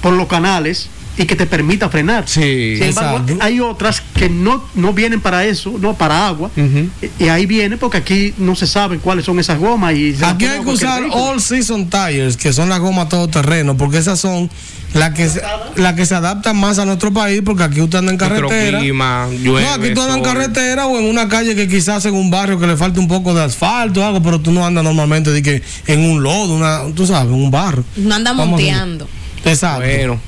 por 0.01 0.13
los 0.13 0.27
canales 0.27 0.87
y 1.17 1.25
que 1.25 1.35
te 1.35 1.45
permita 1.45 1.89
frenar. 1.89 2.27
Sí. 2.27 2.75
Sin 2.77 2.83
embargo, 2.87 3.17
Exacto. 3.19 3.43
hay 3.43 3.59
otras 3.59 4.01
que 4.15 4.29
no, 4.29 4.63
no 4.75 4.93
vienen 4.93 5.21
para 5.21 5.45
eso, 5.45 5.73
no 5.79 5.93
para 5.95 6.27
agua. 6.27 6.49
Y, 6.57 7.23
y 7.25 7.27
ahí 7.29 7.45
viene 7.45 7.77
porque 7.77 7.97
aquí 7.97 8.33
no 8.37 8.55
se 8.55 8.65
sabe 8.67 8.97
cuáles 8.97 9.25
son 9.25 9.39
esas 9.39 9.59
gomas. 9.59 9.93
y 9.95 10.15
Aquí 10.23 10.45
hay 10.45 10.59
a 10.59 10.63
que 10.63 10.69
usar 10.69 11.01
vehículo. 11.01 11.23
All 11.23 11.41
Season 11.41 11.89
Tires, 11.89 12.35
que 12.37 12.51
son 12.53 12.69
las 12.69 12.79
gomas 12.79 13.09
todoterreno, 13.09 13.77
porque 13.77 13.97
esas 13.99 14.19
son 14.19 14.49
las 14.95 15.11
que, 15.13 15.27
se, 15.29 15.41
las 15.75 15.93
que 15.95 16.05
se 16.05 16.13
adaptan 16.15 16.55
más 16.57 16.77
a 16.79 16.85
nuestro 16.85 17.11
país, 17.11 17.41
porque 17.43 17.63
aquí 17.63 17.81
usted 17.81 17.97
anda 17.99 18.11
en 18.11 18.17
carretera. 18.17 18.79
clima, 18.79 19.27
llueve, 19.41 19.61
no, 19.67 19.73
aquí 19.73 19.93
tú 19.93 20.01
andas 20.01 20.17
en 20.17 20.23
carretera 20.23 20.85
o 20.87 20.97
en 20.99 21.05
una 21.05 21.27
calle 21.29 21.55
que 21.55 21.67
quizás 21.67 22.05
en 22.05 22.13
un 22.15 22.29
barrio 22.31 22.59
que 22.59 22.67
le 22.67 22.77
falta 22.77 22.99
un 22.99 23.07
poco 23.07 23.33
de 23.33 23.43
asfalto 23.43 24.01
o 24.01 24.03
algo, 24.05 24.21
pero 24.21 24.39
tú 24.39 24.51
no 24.51 24.65
andas 24.65 24.83
normalmente 24.83 25.31
de 25.31 25.41
que 25.41 25.61
en 25.87 25.99
un 25.99 26.21
lodo, 26.23 26.53
una, 26.55 26.81
tú 26.95 27.05
sabes, 27.07 27.31
en 27.33 27.39
un 27.39 27.49
barro. 27.51 27.83
No 27.97 28.13
anda 28.15 28.31
Vamos 28.31 28.45
a- 28.47 28.49
monteando. 28.51 29.07
Exacto. 29.45 29.81
Bueno. 29.85 30.19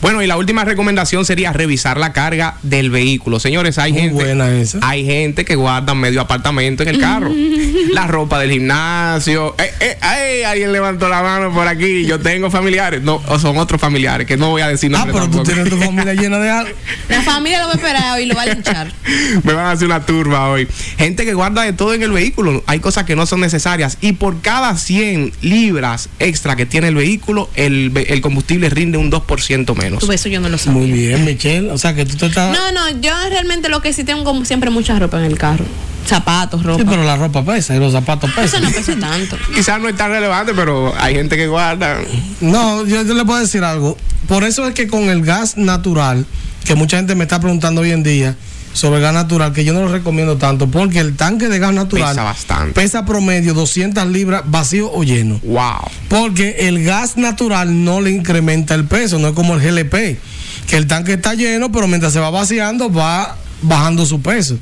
Bueno, 0.00 0.22
y 0.22 0.26
la 0.26 0.36
última 0.36 0.64
recomendación 0.64 1.24
sería 1.24 1.52
revisar 1.52 1.98
la 1.98 2.12
carga 2.12 2.56
del 2.62 2.90
vehículo. 2.90 3.40
Señores, 3.40 3.78
hay 3.78 3.92
Muy 3.92 4.00
gente. 4.02 4.14
buena 4.14 4.50
esa. 4.50 4.78
Hay 4.82 5.04
gente 5.04 5.44
que 5.44 5.54
guarda 5.56 5.94
medio 5.94 6.20
apartamento 6.20 6.82
en 6.82 6.88
el 6.90 6.98
carro. 6.98 7.30
la 7.92 8.06
ropa 8.06 8.38
del 8.38 8.50
gimnasio. 8.52 9.54
Eh, 9.58 9.70
eh, 9.80 9.98
ay, 10.00 10.42
alguien 10.42 10.72
levantó 10.72 11.08
la 11.08 11.22
mano 11.22 11.52
por 11.52 11.66
aquí. 11.66 12.06
Yo 12.06 12.20
tengo 12.20 12.50
familiares. 12.50 13.02
No, 13.02 13.22
o 13.26 13.38
son 13.38 13.58
otros 13.58 13.80
familiares 13.80 14.26
que 14.26 14.36
no 14.36 14.50
voy 14.50 14.62
a 14.62 14.68
decir 14.68 14.90
Ah, 14.94 14.98
nombres 15.04 15.16
pero 15.20 15.30
tú 15.30 15.42
tienes 15.42 15.68
tu 15.68 15.76
familia 15.76 16.14
llena 16.14 16.38
de 16.38 16.50
algo. 16.50 16.70
La 17.08 17.22
familia 17.22 17.60
lo 17.60 17.66
va 17.66 17.72
a 17.72 17.76
esperar 17.76 18.20
y 18.20 18.26
lo 18.26 18.34
va 18.34 18.42
a 18.42 18.46
linchar. 18.46 18.92
Me 19.44 19.52
van 19.52 19.66
a 19.66 19.70
hacer 19.72 19.86
una 19.86 20.04
turba 20.06 20.48
hoy. 20.50 20.68
Gente 20.98 21.24
que 21.24 21.34
guarda 21.34 21.62
de 21.62 21.72
todo 21.72 21.94
en 21.94 22.02
el 22.02 22.12
vehículo. 22.12 22.62
Hay 22.66 22.80
cosas 22.80 23.04
que 23.04 23.16
no 23.16 23.26
son 23.26 23.40
necesarias. 23.40 23.98
Y 24.00 24.12
por 24.12 24.40
cada 24.40 24.76
100 24.76 25.32
libras 25.42 26.08
extra 26.18 26.56
que 26.56 26.66
tiene 26.66 26.88
el 26.88 26.94
vehículo, 26.94 27.50
el, 27.54 27.92
el 28.08 28.20
combustible 28.20 28.70
rinde 28.70 28.98
un 28.98 29.10
2% 29.10 29.69
menos. 29.74 30.00
Tú, 30.04 30.10
eso 30.12 30.28
yo 30.28 30.40
no 30.40 30.48
lo 30.48 30.58
sabía. 30.58 30.80
Muy 30.80 30.90
bien, 30.92 31.24
Michelle. 31.24 31.70
O 31.70 31.78
sea 31.78 31.94
que 31.94 32.04
tú 32.04 32.16
te 32.16 32.26
estás. 32.26 32.56
No, 32.56 32.72
no, 32.72 33.00
yo 33.00 33.12
realmente 33.28 33.68
lo 33.68 33.80
que 33.82 33.92
sí 33.92 34.04
tengo 34.04 34.24
como 34.24 34.44
siempre 34.44 34.70
mucha 34.70 34.98
ropa 34.98 35.18
en 35.18 35.24
el 35.24 35.38
carro. 35.38 35.64
Zapatos, 36.06 36.62
ropa. 36.62 36.80
Sí, 36.80 36.86
pero 36.88 37.04
la 37.04 37.16
ropa 37.16 37.44
pesa 37.44 37.76
y 37.76 37.78
los 37.78 37.92
zapatos 37.92 38.30
Eso 38.30 38.40
pesan. 38.40 38.62
no 38.62 38.70
pesa 38.70 38.96
tanto. 38.98 39.36
Quizás 39.54 39.80
no 39.80 39.88
es 39.88 39.96
tan 39.96 40.10
relevante, 40.10 40.52
pero 40.54 40.92
hay 40.98 41.14
gente 41.14 41.36
que 41.36 41.46
guarda. 41.46 41.98
No, 42.40 42.84
yo, 42.86 43.02
yo 43.02 43.14
le 43.14 43.24
puedo 43.24 43.38
decir 43.40 43.62
algo. 43.62 43.96
Por 44.26 44.44
eso 44.44 44.66
es 44.66 44.74
que 44.74 44.88
con 44.88 45.10
el 45.10 45.22
gas 45.22 45.56
natural, 45.56 46.24
que 46.64 46.74
mucha 46.74 46.96
gente 46.96 47.14
me 47.14 47.24
está 47.24 47.40
preguntando 47.40 47.82
hoy 47.82 47.90
en 47.92 48.02
día 48.02 48.36
sobre 48.72 49.00
gas 49.00 49.12
natural, 49.12 49.52
que 49.52 49.64
yo 49.64 49.72
no 49.72 49.80
lo 49.82 49.88
recomiendo 49.88 50.36
tanto, 50.36 50.68
porque 50.68 51.00
el 51.00 51.16
tanque 51.16 51.48
de 51.48 51.58
gas 51.58 51.72
natural 51.72 52.10
Pesa 52.10 52.22
bastante. 52.22 52.72
pesa 52.72 53.04
promedio 53.04 53.52
200 53.54 54.06
libras 54.06 54.42
vacío 54.46 54.90
o 54.92 55.02
lleno. 55.02 55.40
Wow. 55.44 55.90
Porque 56.08 56.56
el 56.68 56.84
gas 56.84 57.16
natural 57.16 57.84
no 57.84 58.00
le 58.00 58.10
incrementa 58.10 58.74
el 58.74 58.84
peso, 58.84 59.18
no 59.18 59.28
es 59.28 59.34
como 59.34 59.54
el 59.54 59.60
GLP, 59.60 60.18
que 60.66 60.76
el 60.76 60.86
tanque 60.86 61.14
está 61.14 61.34
lleno, 61.34 61.72
pero 61.72 61.88
mientras 61.88 62.12
se 62.12 62.20
va 62.20 62.30
vaciando 62.30 62.92
va 62.92 63.36
bajando 63.62 64.06
su 64.06 64.22
peso. 64.22 64.58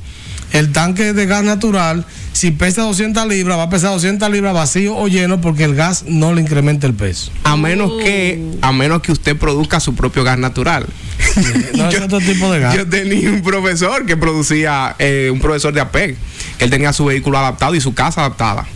El 0.53 0.73
tanque 0.73 1.13
de 1.13 1.27
gas 1.27 1.45
natural, 1.45 2.07
si 2.33 2.51
pesa 2.53 2.83
200 2.83 3.27
libras, 3.27 3.59
va 3.59 3.65
a 3.65 3.71
pesar 3.71 3.91
200 3.91 4.31
libras 4.31 4.55
vacío 4.55 4.97
o 4.97 5.07
lleno 5.07 5.43
porque 5.43 5.65
el 5.65 5.75
gas 5.75 6.05
no 6.07 6.33
le 6.33 6.41
incrementa 6.41 6.87
el 6.87 6.95
peso. 6.95 7.31
A 7.45 7.57
menos 7.59 7.93
que, 8.03 8.43
a 8.63 8.73
menos 8.73 9.03
que 9.03 9.13
usted 9.13 9.37
produzca 9.37 9.79
su 9.79 9.95
propio 9.95 10.25
gas 10.25 10.39
natural. 10.39 10.87
No 11.77 11.89
es 11.89 12.01
otro 12.01 12.19
tipo 12.21 12.51
de 12.53 12.61
gas. 12.61 12.75
Yo 12.75 12.89
tenía 12.89 13.31
un 13.31 13.43
profesor 13.43 14.07
que 14.07 14.17
producía, 14.17 14.95
eh, 14.99 15.31
un 15.33 15.41
profesor 15.41 15.73
de 15.73 15.81
APEC, 15.81 16.17
que 16.59 16.65
él 16.65 16.71
tenía 16.71 16.93
su 16.93 17.05
vehículo 17.05 17.39
adaptado 17.39 17.75
y 17.75 17.81
su 17.81 17.95
casa 17.95 18.23
adaptada. 18.23 18.67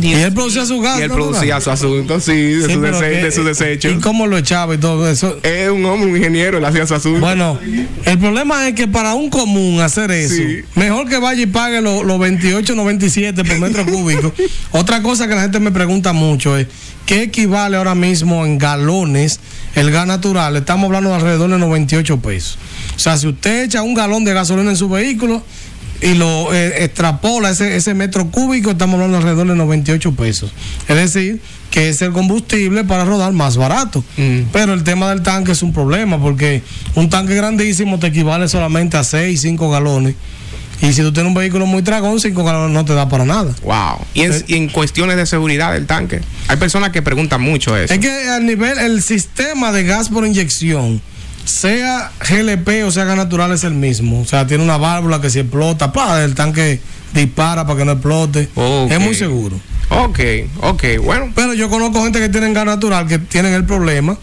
Y 0.00 0.12
él 0.14 0.32
producía 0.32 0.64
su 0.64 0.80
gas. 0.80 0.98
y 0.98 1.02
él 1.02 1.10
producía 1.10 1.60
su 1.60 1.70
asunto, 1.70 2.18
sí, 2.18 2.32
de, 2.32 2.66
Sí, 2.66 2.72
su, 2.74 2.80
pero 2.80 2.98
dese- 2.98 3.10
que- 3.12 3.24
de 3.24 3.32
su 3.32 3.44
desecho. 3.44 3.90
¿Y 3.90 3.98
cómo 4.00 4.26
lo 4.26 4.38
echaba 4.38 4.74
y 4.74 4.78
todo 4.78 5.08
eso? 5.10 5.38
Es 5.42 5.68
un 5.70 5.84
hombre, 5.84 6.10
un 6.10 6.16
ingeniero, 6.16 6.56
él 6.58 6.64
hacía 6.64 6.86
su 6.86 6.94
asunto. 6.94 7.20
Bueno, 7.20 7.58
el 8.06 8.18
problema 8.18 8.66
es 8.68 8.74
que 8.74 8.88
para 8.88 9.14
un 9.14 9.28
común 9.28 9.80
hacer 9.82 10.10
eso, 10.10 10.34
Sí. 10.34 10.60
mejor 10.76 11.08
que 11.10 11.18
vaya 11.18 11.42
y 11.42 11.46
pague 11.46 11.80
los 11.82 12.04
los 12.06 12.18
28, 12.18 12.74
97 12.74 13.44
por 13.44 13.58
metro 13.58 13.84
cúbico. 13.84 14.32
Otra 14.72 15.02
cosa 15.02 15.28
que 15.28 15.34
la 15.34 15.42
gente 15.42 15.60
me 15.60 15.70
pregunta 15.72 16.12
mucho 16.14 16.56
es, 16.56 16.68
¿qué 17.04 17.24
equivale 17.24 17.76
ahora 17.76 17.94
mismo 17.94 18.46
en 18.46 18.56
galones 18.58 19.40
el 19.74 19.90
gas 19.90 20.06
natural? 20.06 20.56
Estamos 20.56 20.86
hablando 20.86 21.10
de 21.10 21.16
alrededor 21.16 21.50
de 21.50 21.58
98 21.58 22.18
pesos. 22.18 22.56
O 22.96 22.98
sea, 22.98 23.18
si 23.18 23.26
usted 23.28 23.64
echa 23.64 23.82
un 23.82 23.92
galón 23.92 24.24
de 24.24 24.32
gasolina 24.32 24.70
en 24.70 24.76
su 24.76 24.88
vehículo 24.88 25.42
y 26.02 26.14
lo 26.14 26.52
eh, 26.52 26.84
extrapola 26.84 27.50
ese, 27.50 27.76
ese 27.76 27.94
metro 27.94 28.30
cúbico, 28.30 28.72
estamos 28.72 28.94
hablando 28.94 29.18
de 29.18 29.22
alrededor 29.22 29.48
de 29.48 29.54
98 29.54 30.12
pesos. 30.14 30.52
Es 30.88 30.96
decir, 30.96 31.40
que 31.70 31.88
es 31.88 32.02
el 32.02 32.12
combustible 32.12 32.84
para 32.84 33.04
rodar 33.04 33.32
más 33.32 33.56
barato. 33.56 34.04
Mm. 34.16 34.42
Pero 34.52 34.74
el 34.74 34.84
tema 34.84 35.08
del 35.10 35.22
tanque 35.22 35.52
es 35.52 35.62
un 35.62 35.72
problema 35.72 36.20
porque 36.20 36.62
un 36.94 37.08
tanque 37.08 37.34
grandísimo 37.34 37.98
te 37.98 38.08
equivale 38.08 38.48
solamente 38.48 38.96
a 38.96 39.04
6, 39.04 39.40
5 39.40 39.70
galones. 39.70 40.14
Y 40.82 40.92
si 40.92 41.00
tú 41.02 41.12
tienes 41.12 41.28
un 41.28 41.34
vehículo 41.34 41.64
muy 41.64 41.80
dragón, 41.82 42.20
5 42.20 42.44
galones 42.44 42.74
no 42.74 42.84
te 42.84 42.92
da 42.92 43.08
para 43.08 43.24
nada. 43.24 43.54
Wow. 43.62 44.04
Y 44.14 44.22
en, 44.22 44.44
y 44.48 44.54
en 44.56 44.68
cuestiones 44.68 45.16
de 45.16 45.26
seguridad 45.26 45.72
del 45.72 45.86
tanque, 45.86 46.20
hay 46.48 46.56
personas 46.56 46.90
que 46.90 47.02
preguntan 47.02 47.40
mucho 47.40 47.76
eso. 47.76 47.94
Es 47.94 48.00
que 48.00 48.28
al 48.28 48.44
nivel, 48.44 48.78
el 48.78 49.00
sistema 49.00 49.70
de 49.70 49.84
gas 49.84 50.08
por 50.08 50.26
inyección, 50.26 51.00
sea 51.44 52.12
GLP 52.28 52.84
o 52.84 52.90
sea 52.90 53.04
gas 53.04 53.16
natural, 53.16 53.52
es 53.52 53.64
el 53.64 53.74
mismo. 53.74 54.20
O 54.20 54.24
sea, 54.24 54.46
tiene 54.46 54.64
una 54.64 54.76
válvula 54.76 55.20
que 55.20 55.30
si 55.30 55.40
explota, 55.40 55.92
¡pah! 55.92 56.22
el 56.22 56.34
tanque 56.34 56.80
dispara 57.14 57.66
para 57.66 57.78
que 57.78 57.84
no 57.84 57.92
explote. 57.92 58.48
Es 58.90 59.00
muy 59.00 59.14
seguro. 59.14 59.58
Ok, 59.88 60.20
ok, 60.60 60.84
bueno. 61.04 61.30
Pero 61.34 61.54
yo 61.54 61.68
conozco 61.68 62.02
gente 62.02 62.18
que 62.18 62.28
tienen 62.28 62.54
gas 62.54 62.64
natural 62.64 63.06
que 63.06 63.18
tienen 63.18 63.52
el 63.54 63.64
problema 63.64 64.16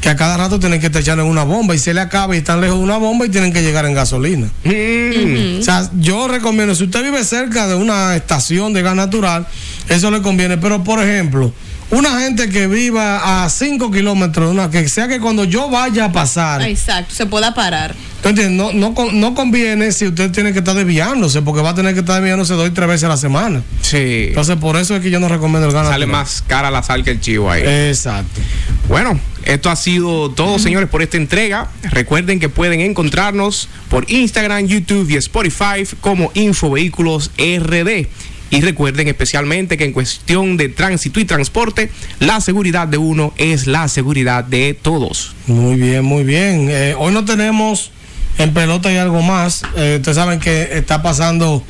que 0.00 0.10
a 0.10 0.16
cada 0.16 0.36
rato 0.36 0.60
tienen 0.60 0.80
que 0.80 0.86
echarle 0.86 1.22
una 1.22 1.44
bomba 1.44 1.74
y 1.74 1.78
se 1.78 1.94
le 1.94 2.00
acaba 2.00 2.34
y 2.34 2.38
están 2.38 2.60
lejos 2.60 2.78
de 2.78 2.84
una 2.84 2.98
bomba 2.98 3.26
y 3.26 3.28
tienen 3.28 3.52
que 3.52 3.62
llegar 3.62 3.86
en 3.86 3.94
gasolina. 3.94 4.48
Mm. 4.64 5.60
O 5.60 5.62
sea, 5.62 5.90
yo 5.98 6.28
recomiendo, 6.28 6.74
si 6.74 6.84
usted 6.84 7.02
vive 7.02 7.24
cerca 7.24 7.66
de 7.66 7.74
una 7.74 8.14
estación 8.14 8.72
de 8.72 8.82
gas 8.82 8.94
natural, 8.94 9.46
eso 9.88 10.10
le 10.10 10.22
conviene. 10.22 10.58
Pero, 10.58 10.84
por 10.84 11.02
ejemplo, 11.02 11.52
una 11.90 12.20
gente 12.20 12.48
que 12.48 12.66
viva 12.66 13.44
a 13.44 13.48
5 13.48 13.90
kilómetros, 13.90 14.50
una, 14.50 14.70
que 14.70 14.88
sea 14.88 15.08
que 15.08 15.20
cuando 15.20 15.44
yo 15.44 15.70
vaya 15.70 16.06
a 16.06 16.12
pasar, 16.12 16.62
Exacto, 16.62 17.14
se 17.14 17.26
pueda 17.26 17.54
parar. 17.54 17.94
¿tú 18.22 18.30
entiendes? 18.30 18.56
No, 18.56 18.72
no, 18.72 19.12
no 19.12 19.34
conviene 19.34 19.92
si 19.92 20.06
usted 20.06 20.32
tiene 20.32 20.52
que 20.52 20.58
estar 20.58 20.74
desviándose, 20.74 21.42
porque 21.42 21.62
va 21.62 21.70
a 21.70 21.74
tener 21.74 21.94
que 21.94 22.00
estar 22.00 22.16
desviándose 22.16 22.54
dos 22.54 22.68
y 22.68 22.72
tres 22.72 22.88
veces 22.88 23.04
a 23.04 23.08
la 23.08 23.16
semana. 23.16 23.62
Sí. 23.82 24.26
Entonces, 24.28 24.56
por 24.56 24.76
eso 24.76 24.96
es 24.96 25.02
que 25.02 25.10
yo 25.10 25.20
no 25.20 25.28
recomiendo 25.28 25.68
el 25.68 25.72
gas 25.72 25.86
Sale 25.86 26.06
más 26.06 26.42
cara 26.46 26.70
la 26.70 26.82
sal 26.82 27.04
que 27.04 27.12
el 27.12 27.20
chivo 27.20 27.50
ahí. 27.50 27.62
Exacto. 27.64 28.40
Bueno, 28.88 29.20
esto 29.44 29.70
ha 29.70 29.76
sido 29.76 30.30
todo, 30.30 30.58
señores, 30.58 30.88
por 30.88 31.02
esta 31.02 31.16
entrega. 31.16 31.68
Recuerden 31.84 32.40
que 32.40 32.48
pueden 32.48 32.80
encontrarnos 32.80 33.68
por 33.88 34.10
Instagram, 34.10 34.66
YouTube 34.66 35.08
y 35.08 35.16
Spotify 35.16 35.86
como 36.00 36.32
Infovehículos 36.34 37.30
RD. 37.38 38.08
Y 38.50 38.60
recuerden 38.60 39.08
especialmente 39.08 39.76
que 39.76 39.84
en 39.84 39.92
cuestión 39.92 40.56
de 40.56 40.68
tránsito 40.68 41.18
y 41.18 41.24
transporte, 41.24 41.90
la 42.20 42.40
seguridad 42.40 42.86
de 42.86 42.96
uno 42.96 43.32
es 43.36 43.66
la 43.66 43.88
seguridad 43.88 44.44
de 44.44 44.74
todos. 44.80 45.34
Muy 45.46 45.76
bien, 45.76 46.04
muy 46.04 46.22
bien. 46.22 46.68
Eh, 46.70 46.94
hoy 46.96 47.12
no 47.12 47.24
tenemos 47.24 47.90
en 48.38 48.54
pelota 48.54 48.92
y 48.92 48.96
algo 48.96 49.22
más. 49.22 49.62
Eh, 49.76 49.96
ustedes 49.96 50.16
saben 50.16 50.38
que 50.38 50.68
está 50.72 51.02
pasando, 51.02 51.64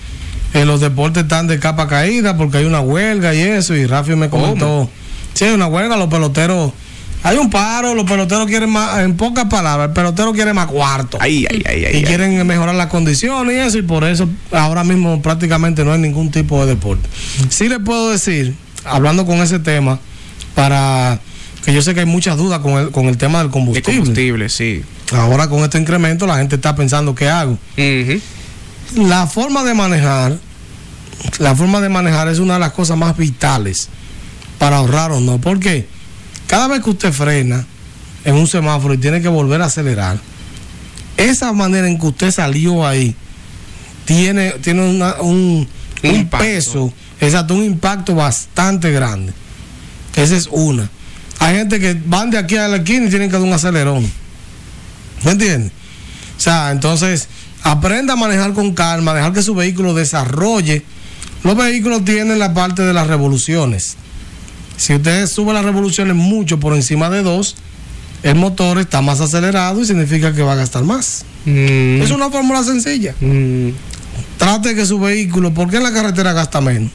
eh, 0.52 0.64
los 0.64 0.80
deportes 0.80 1.22
están 1.22 1.46
de 1.46 1.58
capa 1.58 1.88
caída 1.88 2.36
porque 2.36 2.58
hay 2.58 2.64
una 2.66 2.80
huelga 2.80 3.34
y 3.34 3.40
eso. 3.40 3.74
Y 3.74 3.86
Rafi 3.86 4.14
me 4.14 4.28
comentó, 4.28 4.90
sí, 5.34 5.44
hay 5.44 5.54
una 5.54 5.68
huelga, 5.68 5.96
los 5.96 6.08
peloteros, 6.08 6.72
hay 7.22 7.38
un 7.38 7.50
paro, 7.50 7.94
los 7.94 8.04
peloteros 8.04 8.46
quieren 8.46 8.70
más, 8.70 9.00
en 9.00 9.16
pocas 9.16 9.46
palabras, 9.46 9.88
el 9.88 9.94
pelotero 9.94 10.32
quiere 10.32 10.52
más 10.52 10.66
cuarto. 10.66 11.18
Ahí, 11.20 11.46
ahí, 11.50 11.62
ahí. 11.66 11.98
y 11.98 12.02
quieren 12.04 12.46
mejorar 12.46 12.74
las 12.74 12.86
condiciones 12.86 13.54
y 13.54 13.58
eso, 13.58 13.78
y 13.78 13.82
por 13.82 14.04
eso 14.04 14.28
ahora 14.52 14.84
mismo 14.84 15.20
prácticamente 15.22 15.84
no 15.84 15.92
hay 15.92 15.98
ningún 15.98 16.30
tipo 16.30 16.60
de 16.60 16.74
deporte. 16.74 17.08
Sí 17.48 17.68
le 17.68 17.80
puedo 17.80 18.10
decir, 18.10 18.54
hablando 18.84 19.26
con 19.26 19.38
ese 19.38 19.58
tema, 19.58 19.98
para 20.54 21.20
que 21.64 21.72
yo 21.74 21.82
sé 21.82 21.94
que 21.94 22.00
hay 22.00 22.06
muchas 22.06 22.36
dudas 22.36 22.60
con 22.60 22.74
el, 22.74 22.90
con 22.92 23.06
el 23.06 23.16
tema 23.16 23.38
del 23.38 23.48
De 23.48 23.52
combustible. 23.52 23.98
combustible, 23.98 24.48
sí. 24.48 24.82
Ahora 25.12 25.48
con 25.48 25.60
este 25.64 25.78
incremento 25.78 26.26
la 26.26 26.36
gente 26.36 26.54
está 26.56 26.76
pensando 26.76 27.14
qué 27.14 27.28
hago. 27.28 27.58
La 28.94 29.26
forma 29.26 29.64
de 29.64 29.74
manejar, 29.74 30.38
la 31.38 31.56
forma 31.56 31.80
de 31.80 31.88
manejar 31.88 32.28
es 32.28 32.38
una 32.38 32.54
de 32.54 32.60
las 32.60 32.72
cosas 32.72 32.96
más 32.96 33.16
vitales 33.16 33.88
para 34.58 34.76
ahorrar 34.76 35.10
o 35.10 35.20
no. 35.20 35.38
Porque 35.38 35.88
cada 36.46 36.68
vez 36.68 36.82
que 36.82 36.90
usted 36.90 37.12
frena 37.12 37.64
en 38.24 38.34
un 38.34 38.46
semáforo 38.46 38.94
y 38.94 38.98
tiene 38.98 39.20
que 39.22 39.28
volver 39.28 39.62
a 39.62 39.66
acelerar, 39.66 40.18
esa 41.16 41.52
manera 41.52 41.88
en 41.88 41.98
que 41.98 42.06
usted 42.06 42.30
salió 42.30 42.86
ahí 42.86 43.14
tiene, 44.04 44.50
tiene 44.62 44.88
una- 44.88 45.20
un, 45.20 45.66
Un 46.02 46.28
peso, 46.28 46.92
exacto, 47.20 47.54
un 47.54 47.64
impacto 47.64 48.14
bastante 48.14 48.90
grande. 48.92 49.32
Esa 50.14 50.36
es 50.36 50.48
una. 50.50 50.88
Hay 51.38 51.56
gente 51.56 51.80
que 51.80 52.00
van 52.06 52.30
de 52.30 52.38
aquí 52.38 52.56
a 52.56 52.68
la 52.68 52.76
esquina 52.76 53.06
y 53.06 53.10
tienen 53.10 53.28
que 53.28 53.34
dar 53.36 53.42
un 53.42 53.52
acelerón. 53.52 54.08
¿Me 55.24 55.30
entiendes? 55.32 55.72
O 56.36 56.40
sea, 56.40 56.70
entonces, 56.70 57.28
aprenda 57.62 58.12
a 58.12 58.16
manejar 58.16 58.52
con 58.52 58.74
calma, 58.74 59.14
dejar 59.14 59.32
que 59.32 59.42
su 59.42 59.54
vehículo 59.54 59.94
desarrolle. 59.94 60.84
Los 61.42 61.56
vehículos 61.56 62.04
tienen 62.04 62.38
la 62.38 62.52
parte 62.54 62.82
de 62.82 62.92
las 62.92 63.06
revoluciones. 63.06 63.96
Si 64.76 64.94
usted 64.94 65.26
sube 65.26 65.52
las 65.54 65.64
revoluciones 65.64 66.14
mucho 66.14 66.60
por 66.60 66.74
encima 66.74 67.08
de 67.10 67.22
dos, 67.22 67.56
el 68.22 68.34
motor 68.34 68.78
está 68.78 69.00
más 69.02 69.20
acelerado 69.20 69.80
y 69.80 69.86
significa 69.86 70.34
que 70.34 70.42
va 70.42 70.52
a 70.52 70.56
gastar 70.56 70.84
más. 70.84 71.24
Mm. 71.44 72.02
Es 72.02 72.10
una 72.10 72.30
fórmula 72.30 72.62
sencilla. 72.64 73.14
Mm. 73.20 73.70
Trate 74.38 74.74
que 74.74 74.84
su 74.84 74.98
vehículo, 74.98 75.52
¿por 75.54 75.70
qué 75.70 75.76
en 75.78 75.82
la 75.84 75.92
carretera 75.92 76.32
gasta 76.32 76.60
menos? 76.60 76.90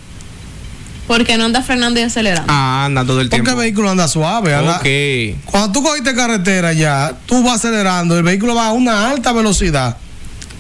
Porque 1.08 1.38
no 1.38 1.46
anda 1.46 1.62
frenando 1.62 2.00
y 2.00 2.04
acelerando. 2.04 2.48
Ah, 2.54 2.86
anda 2.86 3.04
todo 3.04 3.20
el 3.20 3.28
Porque 3.30 3.44
tiempo. 3.44 3.52
el 3.60 3.66
vehículo 3.66 3.90
anda 3.90 4.08
suave. 4.08 4.54
anda- 4.54 4.78
Ok. 4.78 5.42
Cuando 5.46 5.72
tú 5.72 5.84
cogiste 5.84 6.14
carretera 6.14 6.72
ya, 6.74 7.18
tú 7.26 7.44
vas 7.44 7.56
acelerando, 7.56 8.18
el 8.18 8.24
vehículo 8.24 8.56
va 8.56 8.68
a 8.68 8.72
una 8.72 9.10
alta 9.10 9.34
velocidad, 9.34 9.98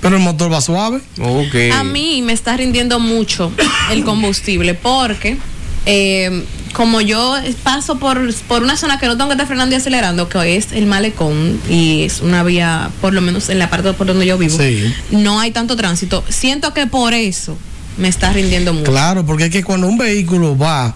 pero 0.01 0.17
el 0.17 0.21
motor 0.23 0.51
va 0.51 0.59
suave. 0.59 0.99
Ok. 1.21 1.55
A 1.73 1.83
mí 1.83 2.21
me 2.21 2.33
está 2.33 2.57
rindiendo 2.57 2.99
mucho 2.99 3.51
el 3.91 4.03
combustible 4.03 4.73
porque 4.73 5.37
eh, 5.85 6.43
como 6.73 7.01
yo 7.01 7.35
paso 7.63 7.97
por, 7.99 8.33
por 8.47 8.63
una 8.63 8.77
zona 8.77 8.99
que 8.99 9.07
no 9.07 9.13
tengo 9.17 9.27
que 9.29 9.33
estar 9.33 9.47
frenando 9.47 9.75
y 9.75 9.77
acelerando, 9.77 10.29
que 10.29 10.55
es 10.55 10.71
el 10.71 10.85
malecón 10.85 11.59
y 11.69 12.03
es 12.03 12.21
una 12.21 12.43
vía, 12.43 12.89
por 13.01 13.13
lo 13.13 13.21
menos 13.21 13.49
en 13.49 13.59
la 13.59 13.69
parte 13.69 13.93
por 13.93 14.07
donde 14.07 14.25
yo 14.25 14.37
vivo, 14.37 14.57
Sí. 14.57 14.93
no 15.11 15.39
hay 15.39 15.51
tanto 15.51 15.75
tránsito. 15.75 16.23
Siento 16.29 16.73
que 16.73 16.87
por 16.87 17.13
eso 17.13 17.57
me 17.97 18.07
está 18.07 18.31
rindiendo 18.33 18.73
mucho. 18.73 18.91
Claro, 18.91 19.25
porque 19.25 19.45
es 19.45 19.49
que 19.51 19.63
cuando 19.63 19.87
un 19.87 19.97
vehículo 19.97 20.57
va, 20.57 20.95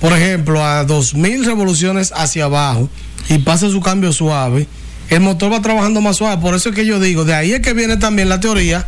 por 0.00 0.12
ejemplo, 0.12 0.64
a 0.64 0.84
2000 0.84 1.44
revoluciones 1.44 2.12
hacia 2.14 2.44
abajo 2.44 2.88
y 3.28 3.38
pasa 3.38 3.68
su 3.70 3.80
cambio 3.80 4.12
suave, 4.12 4.66
el 5.10 5.20
motor 5.20 5.52
va 5.52 5.60
trabajando 5.60 6.00
más 6.00 6.16
suave. 6.16 6.40
Por 6.40 6.54
eso 6.54 6.70
es 6.70 6.74
que 6.74 6.86
yo 6.86 6.98
digo, 7.00 7.24
de 7.24 7.34
ahí 7.34 7.52
es 7.52 7.60
que 7.60 7.72
viene 7.74 7.96
también 7.96 8.28
la 8.28 8.40
teoría. 8.40 8.86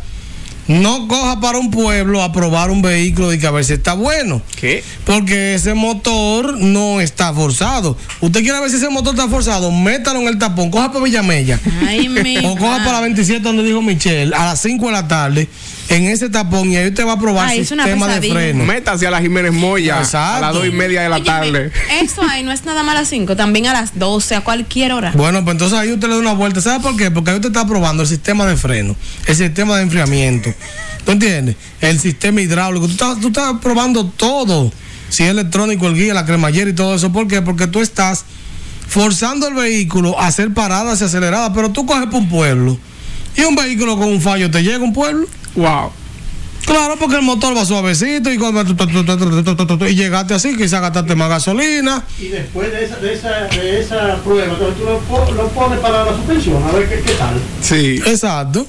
No 0.67 1.07
coja 1.07 1.39
para 1.39 1.59
un 1.59 1.69
pueblo 1.69 2.23
a 2.23 2.31
probar 2.31 2.71
un 2.71 2.81
vehículo 2.81 3.31
y 3.31 3.39
que 3.39 3.45
a 3.45 3.51
ver 3.51 3.63
si 3.63 3.73
está 3.73 3.93
bueno. 3.93 4.41
¿Qué? 4.59 4.83
Porque 5.05 5.55
ese 5.55 5.75
motor 5.75 6.57
no 6.57 7.01
está 7.01 7.33
forzado. 7.33 7.95
Usted 8.21 8.41
quiere 8.41 8.59
ver 8.59 8.69
si 8.71 8.77
ese 8.77 8.89
motor 8.89 9.13
está 9.13 9.29
forzado, 9.29 9.71
métalo 9.71 10.21
en 10.21 10.27
el 10.27 10.39
tapón, 10.39 10.71
coja 10.71 10.91
para 10.91 11.03
Villamella. 11.05 11.59
Ay, 11.85 12.09
mi 12.09 12.37
O 12.39 12.55
coja 12.57 12.77
para 12.77 12.93
la 12.93 13.01
27 13.01 13.41
donde 13.41 13.63
dijo 13.63 13.81
Michelle, 13.81 14.33
a 14.35 14.45
las 14.45 14.61
5 14.61 14.85
de 14.87 14.91
la 14.91 15.07
tarde, 15.07 15.47
en 15.89 16.05
ese 16.05 16.29
tapón, 16.29 16.71
y 16.71 16.77
ahí 16.77 16.87
usted 16.87 17.05
va 17.05 17.13
a 17.13 17.19
probar 17.19 17.47
Ay, 17.49 17.59
sistema 17.65 18.07
de 18.07 18.29
freno. 18.29 18.65
Métase 18.65 19.05
a 19.05 19.11
la 19.11 19.21
Jiménez 19.21 19.53
Moya 19.53 19.99
Exacto. 19.99 20.37
a 20.37 20.41
las 20.41 20.53
dos 20.53 20.65
y 20.65 20.71
media 20.71 21.01
de 21.01 21.09
la 21.09 21.23
tarde. 21.23 21.71
Eso 22.01 22.21
ahí 22.29 22.43
no 22.43 22.51
es 22.51 22.65
nada 22.65 22.83
más 22.83 22.95
a 22.95 23.01
las 23.01 23.09
5, 23.09 23.35
también 23.35 23.67
a 23.67 23.73
las 23.73 23.97
12, 23.97 24.35
a 24.35 24.41
cualquier 24.41 24.93
hora. 24.93 25.11
Bueno, 25.15 25.43
pues 25.43 25.53
entonces 25.53 25.77
ahí 25.77 25.91
usted 25.91 26.07
le 26.07 26.15
da 26.15 26.19
una 26.19 26.33
vuelta. 26.33 26.61
¿Sabe 26.61 26.81
por 26.81 26.97
qué? 26.97 27.11
Porque 27.11 27.31
ahí 27.31 27.35
usted 27.35 27.49
está 27.49 27.67
probando 27.67 28.03
el 28.03 28.09
sistema 28.09 28.45
de 28.45 28.57
freno, 28.57 28.95
el 29.27 29.35
sistema 29.35 29.77
de 29.77 29.83
enfriamiento. 29.83 30.53
¿Tú 31.05 31.11
entiendes? 31.11 31.55
El 31.81 31.99
sistema 31.99 32.41
hidráulico. 32.41 32.87
Tú 32.87 32.93
estás, 32.93 33.19
tú 33.19 33.27
estás 33.27 33.53
probando 33.61 34.05
todo. 34.07 34.71
Si 35.09 35.23
es 35.23 35.29
electrónico, 35.29 35.87
el 35.87 35.95
guía, 35.95 36.15
la 36.15 36.25
cremallera 36.25 36.69
y 36.69 36.73
todo 36.73 36.95
eso. 36.95 37.11
¿Por 37.11 37.27
qué? 37.27 37.43
Porque 37.43 37.67
tú 37.67 37.79
estás 37.79 38.25
forzando 38.87 39.47
el 39.47 39.53
vehículo 39.53 40.19
a 40.19 40.27
hacer 40.27 40.51
paradas 40.53 40.99
y 41.01 41.03
aceleradas. 41.03 41.51
Pero 41.53 41.69
tú 41.69 41.85
coges 41.85 42.07
por 42.07 42.15
un 42.15 42.29
pueblo 42.29 42.79
y 43.37 43.41
un 43.41 43.55
vehículo 43.55 43.97
con 43.97 44.07
un 44.07 44.21
fallo 44.21 44.49
te 44.49 44.63
llega 44.63 44.77
a 44.77 44.81
un 44.81 44.93
pueblo. 44.93 45.27
Wow. 45.55 45.91
Claro, 46.65 46.95
porque 46.99 47.17
el 47.17 47.21
motor 47.21 47.55
va 47.55 47.63
suavecito 47.63 48.31
y, 48.31 48.39
y 49.87 49.95
llegaste 49.95 50.33
así, 50.33 50.57
quizás 50.57 50.81
gastaste 50.81 51.13
más 51.15 51.29
gasolina. 51.29 52.03
Y 52.19 52.29
después 52.29 52.71
de 52.71 52.85
esa, 52.85 52.95
de 52.97 53.13
esa, 53.13 53.29
de 53.55 53.79
esa 53.81 54.15
prueba, 54.23 54.51
entonces 54.51 54.75
tú 54.77 54.83
lo, 54.85 54.97
po- 55.01 55.31
lo 55.31 55.47
pones 55.49 55.79
para 55.79 56.05
la 56.05 56.15
suspensión, 56.15 56.63
a 56.63 56.71
ver 56.71 56.89
qué, 56.89 57.01
qué 57.01 57.11
tal. 57.13 57.35
Sí. 57.61 58.01
Exacto. 58.07 58.65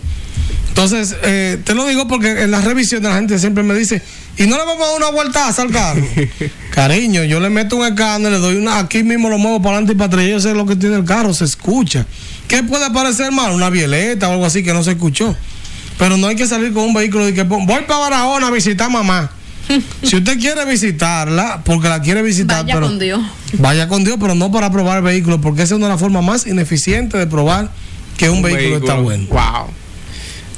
Entonces, 0.68 1.16
eh, 1.22 1.58
te 1.64 1.74
lo 1.74 1.86
digo 1.86 2.06
porque 2.06 2.42
en 2.42 2.50
las 2.50 2.64
revisiones 2.64 3.08
la 3.08 3.16
gente 3.16 3.38
siempre 3.38 3.62
me 3.62 3.74
dice, 3.74 4.02
¿y 4.36 4.42
no 4.46 4.58
le 4.58 4.64
vamos 4.66 4.86
a 4.86 4.90
dar 4.90 4.96
una 4.98 5.10
vueltaza 5.10 5.62
al 5.62 5.70
carro? 5.72 6.02
Cariño, 6.70 7.24
yo 7.24 7.40
le 7.40 7.48
meto 7.48 7.76
un 7.76 7.86
escáner, 7.86 8.30
le 8.30 8.38
doy 8.38 8.56
una, 8.56 8.78
aquí 8.78 9.02
mismo 9.02 9.30
lo 9.30 9.38
muevo 9.38 9.62
para 9.62 9.76
adelante 9.78 9.94
y 9.94 9.96
para 9.96 10.08
atrás, 10.08 10.24
y 10.26 10.30
yo 10.32 10.40
sé 10.40 10.52
lo 10.52 10.66
que 10.66 10.76
tiene 10.76 10.96
el 10.96 11.04
carro, 11.06 11.32
se 11.32 11.46
escucha. 11.46 12.04
¿Qué 12.46 12.62
puede 12.62 12.90
parecer 12.90 13.32
mal? 13.32 13.52
Una 13.52 13.70
violeta 13.70 14.28
o 14.28 14.32
algo 14.32 14.44
así 14.44 14.62
que 14.62 14.74
no 14.74 14.82
se 14.84 14.90
escuchó. 14.92 15.34
Pero 15.98 16.16
no 16.16 16.26
hay 16.28 16.36
que 16.36 16.46
salir 16.46 16.72
con 16.72 16.84
un 16.84 16.94
vehículo 16.94 17.28
y 17.28 17.34
que 17.34 17.42
voy 17.44 17.64
para 17.86 17.98
Barahona 17.98 18.48
a 18.48 18.50
visitar 18.50 18.88
a 18.88 18.90
mamá. 18.90 19.30
si 20.02 20.16
usted 20.16 20.38
quiere 20.38 20.64
visitarla, 20.64 21.62
porque 21.64 21.88
la 21.88 22.00
quiere 22.00 22.22
visitar, 22.22 22.62
Vaya 22.62 22.74
pero 22.74 22.86
con 22.86 22.98
Dios. 22.98 23.20
vaya 23.54 23.88
con 23.88 24.04
Dios, 24.04 24.16
pero 24.20 24.34
no 24.34 24.52
para 24.52 24.70
probar 24.70 24.98
el 24.98 25.02
vehículo, 25.04 25.40
porque 25.40 25.62
esa 25.62 25.74
es 25.74 25.78
una 25.78 25.86
de 25.86 25.92
las 25.94 26.00
formas 26.00 26.22
más 26.22 26.46
ineficientes 26.46 27.18
de 27.18 27.26
probar 27.26 27.70
que 28.16 28.30
un, 28.30 28.42
vehículo, 28.42 28.76
está 28.78 28.94
bueno. 28.94 29.24
Wow. 29.28 29.66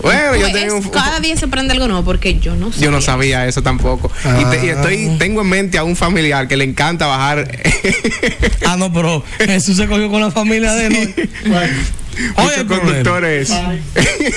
Bueno, 0.02 0.34
yo 0.36 0.40
Pues 0.42 0.52
tengo 0.52 0.76
es- 0.78 0.84
un- 0.84 0.90
cada 0.92 1.18
día 1.18 1.36
se 1.36 1.48
prende 1.48 1.72
algo 1.72 1.88
nuevo 1.88 2.04
porque 2.04 2.38
yo 2.38 2.54
no 2.54 2.70
sé. 2.72 2.80
Yo 2.80 2.90
no 2.92 3.00
sabía 3.00 3.46
eso 3.48 3.62
tampoco. 3.62 4.12
Y, 4.40 4.44
te- 4.44 4.66
y 4.66 4.68
Ah. 4.68 4.72
estoy, 4.74 5.16
tengo 5.18 5.40
en 5.40 5.48
mente 5.48 5.76
a 5.78 5.82
un 5.84 5.96
familiar 5.96 6.46
que 6.46 6.56
le 6.56 6.64
encanta 6.64 7.06
bajar 7.06 7.50
Ah, 8.66 8.76
no, 8.76 8.92
pero 8.92 9.24
Jesús 9.40 9.76
se 9.76 9.88
cogió 9.88 10.08
con 10.10 10.20
la 10.20 10.30
familia 10.30 10.72
de 10.74 10.86
él. 10.86 11.30
Bueno, 11.48 11.72
Oye, 12.36 12.66
conductores 12.66 13.50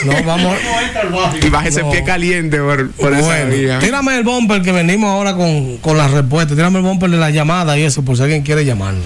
No, 0.05 0.23
vamos. 0.25 0.55
y 1.45 1.49
baja 1.49 1.67
ese 1.67 1.81
No. 1.81 1.91
pie 1.91 2.03
caliente 2.03 2.57
por, 2.59 2.91
por 2.91 3.13
esa 3.13 3.21
Bueno, 3.23 3.55
vía. 3.55 3.79
tírame 3.79 4.15
el 4.17 4.23
bumper 4.23 4.61
que 4.61 4.71
venimos 4.71 5.09
ahora 5.09 5.35
con, 5.35 5.77
con 5.77 5.97
las 5.97 6.11
respuestas. 6.11 6.55
Tírame 6.55 6.77
el 6.79 6.83
bumper 6.83 7.09
de 7.09 7.17
la 7.17 7.29
llamada 7.31 7.77
y 7.77 7.83
eso, 7.83 8.03
por 8.03 8.15
si 8.17 8.23
alguien 8.23 8.43
quiere 8.43 8.65
llamarnos. 8.65 9.03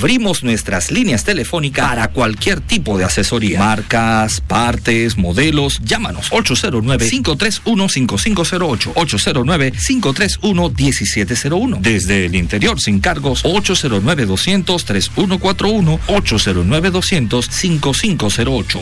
Abrimos 0.00 0.42
nuestras 0.42 0.90
líneas 0.90 1.24
telefónicas 1.24 1.86
para 1.86 2.08
cualquier 2.08 2.62
tipo 2.62 2.96
de 2.96 3.04
asesoría. 3.04 3.58
Marcas, 3.58 4.40
partes, 4.40 5.18
modelos. 5.18 5.78
Llámanos 5.84 6.30
809-531-5508. 6.30 8.94
809-531-1701. 8.94 11.80
Desde 11.82 12.24
el 12.24 12.34
interior 12.34 12.80
sin 12.80 13.00
cargos 13.00 13.44
809-200-3141. 13.44 15.98
809-200-5508. 16.06 18.80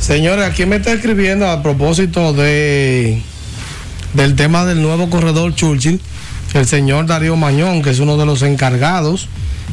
Señores, 0.00 0.46
aquí 0.46 0.66
me 0.66 0.74
está 0.76 0.92
escribiendo 0.92 1.48
a 1.48 1.62
propósito 1.62 2.32
de 2.32 3.22
del 4.14 4.34
tema 4.36 4.64
del 4.64 4.80
nuevo 4.80 5.10
corredor 5.10 5.54
Churchill, 5.54 6.00
el 6.54 6.66
señor 6.66 7.06
Darío 7.06 7.36
Mañón, 7.36 7.82
que 7.82 7.90
es 7.90 7.98
uno 7.98 8.16
de 8.16 8.24
los 8.26 8.42
encargados, 8.42 9.28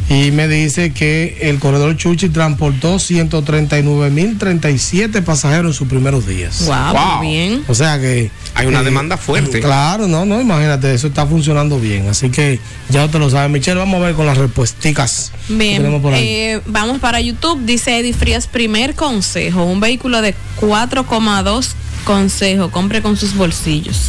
y 0.10 0.32
me 0.32 0.48
dice 0.48 0.92
que 0.92 1.38
el 1.42 1.60
corredor 1.60 1.96
Churchill 1.96 2.32
transportó 2.34 2.96
139.037 3.00 5.22
pasajeros 5.24 5.68
en 5.68 5.74
sus 5.74 5.88
primeros 5.88 6.26
días. 6.28 6.66
Wow, 6.66 6.94
Wow. 6.94 7.18
muy 7.18 7.28
bien. 7.28 7.64
O 7.68 7.76
sea 7.76 8.00
que... 8.00 8.32
Hay 8.56 8.66
una 8.68 8.82
eh, 8.82 8.86
demanda 8.86 9.16
fuerte. 9.18 9.60
Claro, 9.62 10.08
no, 10.08 10.26
no, 10.26 10.42
imagínate, 10.42 10.94
eso 10.94 11.08
está 11.08 11.26
funcionando 11.26 11.80
bien. 11.80 12.10
Así 12.10 12.30
que 12.30 12.60
ya 12.90 13.06
usted 13.06 13.20
lo 13.20 13.30
sabe. 13.30 13.48
Michelle, 13.50 13.80
vamos 13.80 14.02
a 14.02 14.06
ver 14.06 14.16
con 14.16 14.26
las 14.26 14.38
respuesticas. 14.38 15.32
que 15.48 15.54
Bien, 15.56 15.78
tenemos 15.78 16.02
por 16.02 16.14
ahí. 16.14 16.28
eh, 16.28 16.62
vamos 16.66 17.00
para 17.00 17.22
YouTube. 17.22 17.64
Dice 17.66 17.98
Eddie 18.00 18.14
Frías, 18.14 18.48
primer 18.48 18.96
consejo, 18.96 19.64
un 19.64 19.80
vehículo 19.80 20.22
de 20.22 20.36
4,2 20.60 21.70
consejo, 22.04 22.70
compre 22.72 23.02
con 23.02 23.16
sus 23.16 23.34
bolsillos. 23.36 24.08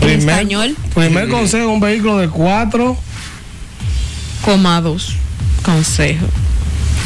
En 0.00 0.18
español, 0.18 0.76
Primer 0.94 1.28
consejo, 1.28 1.68
un 1.68 1.80
vehículo 1.80 2.18
de 2.18 2.28
4. 2.28 2.96
coma 4.44 4.80
dos 4.80 5.14
consejo. 5.62 6.26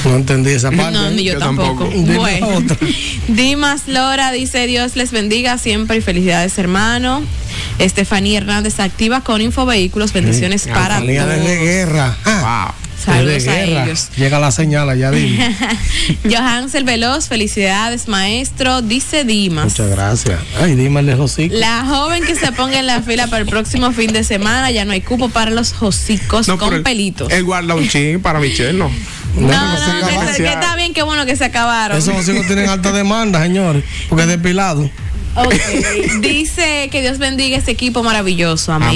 No 0.05 0.17
entendí 0.17 0.51
esa 0.51 0.71
parte. 0.71 0.93
No, 0.93 1.11
ni 1.11 1.25
yo, 1.25 1.33
Yo 1.35 1.39
tampoco. 1.41 1.87
Bueno. 1.91 2.63
Dimas 3.29 3.89
Lora 3.89 4.31
dice 4.33 4.67
Dios 4.67 4.95
les 4.97 5.11
bendiga 5.11 5.59
siempre 5.59 5.97
y 5.97 6.01
felicidades 6.01 6.57
hermano. 6.59 7.23
Estefanía 7.79 8.39
Hernández 8.39 8.79
activa 8.81 9.21
con 9.23 9.41
Infovehículos, 9.43 10.13
bendiciones 10.13 10.67
para 10.69 10.99
Salía 10.99 11.27
de 11.27 11.37
todos. 11.37 11.49
guerra. 11.59 12.17
Ah, 12.25 12.73
Wow. 12.77 12.86
Saludos 13.07 13.45
de 13.45 13.51
a 13.51 13.55
guerra. 13.67 13.85
ellos. 13.85 14.09
Llega 14.17 14.39
la 14.39 14.51
señal 14.53 14.89
allá, 14.91 15.11
dime. 15.11 15.57
Johansel 16.31 16.85
Veloz, 16.85 17.29
felicidades 17.29 18.09
maestro, 18.09 18.83
dice 18.83 19.25
Dimas. 19.25 19.65
Muchas 19.67 19.91
gracias. 19.91 20.41
Ay, 20.61 20.73
el 20.73 21.07
de 21.07 21.15
Josico. 21.15 21.55
La 21.55 21.85
joven 21.85 22.25
que 22.25 22.35
se 22.35 22.53
ponga 22.53 22.79
en 22.79 22.87
la 22.87 23.03
fila 23.03 23.27
para 23.27 23.43
el 23.43 23.47
próximo 23.49 23.93
fin 23.93 24.13
de 24.13 24.25
semana, 24.25 24.71
ya 24.71 24.85
no 24.85 24.93
hay 24.93 25.01
cupo 25.01 25.29
para 25.29 25.51
los 25.51 25.75
hocicos 25.81 26.49
No, 26.49 26.59
con 26.59 26.83
pelitos. 26.83 27.33
Él 27.33 27.45
guarda 27.45 27.75
un 27.75 27.89
chin 27.89 28.21
para 28.21 28.39
Michelle, 28.41 28.73
¿no? 28.73 28.91
no, 29.35 29.41
no, 29.41 29.49
no, 29.49 30.07
acaba- 30.07 30.33
que, 30.33 30.43
que 30.43 30.49
está 30.49 30.77
bien, 30.77 30.95
qué 30.95 31.03
bueno 31.03 31.27
que 31.27 31.37
se 31.37 31.45
acabaron. 31.45 31.97
Esos 31.99 32.15
hocicos 32.17 32.47
tienen 32.47 32.69
alta 32.69 32.91
demanda, 32.93 33.43
señores, 33.43 33.85
porque 34.09 34.23
es 34.23 34.29
depilado. 34.29 34.91
Dice 36.21 36.89
que 36.91 37.03
Dios 37.03 37.19
bendiga 37.19 37.57
este 37.59 37.71
equipo 37.73 38.03
maravilloso. 38.03 38.73
Amén. 38.73 38.89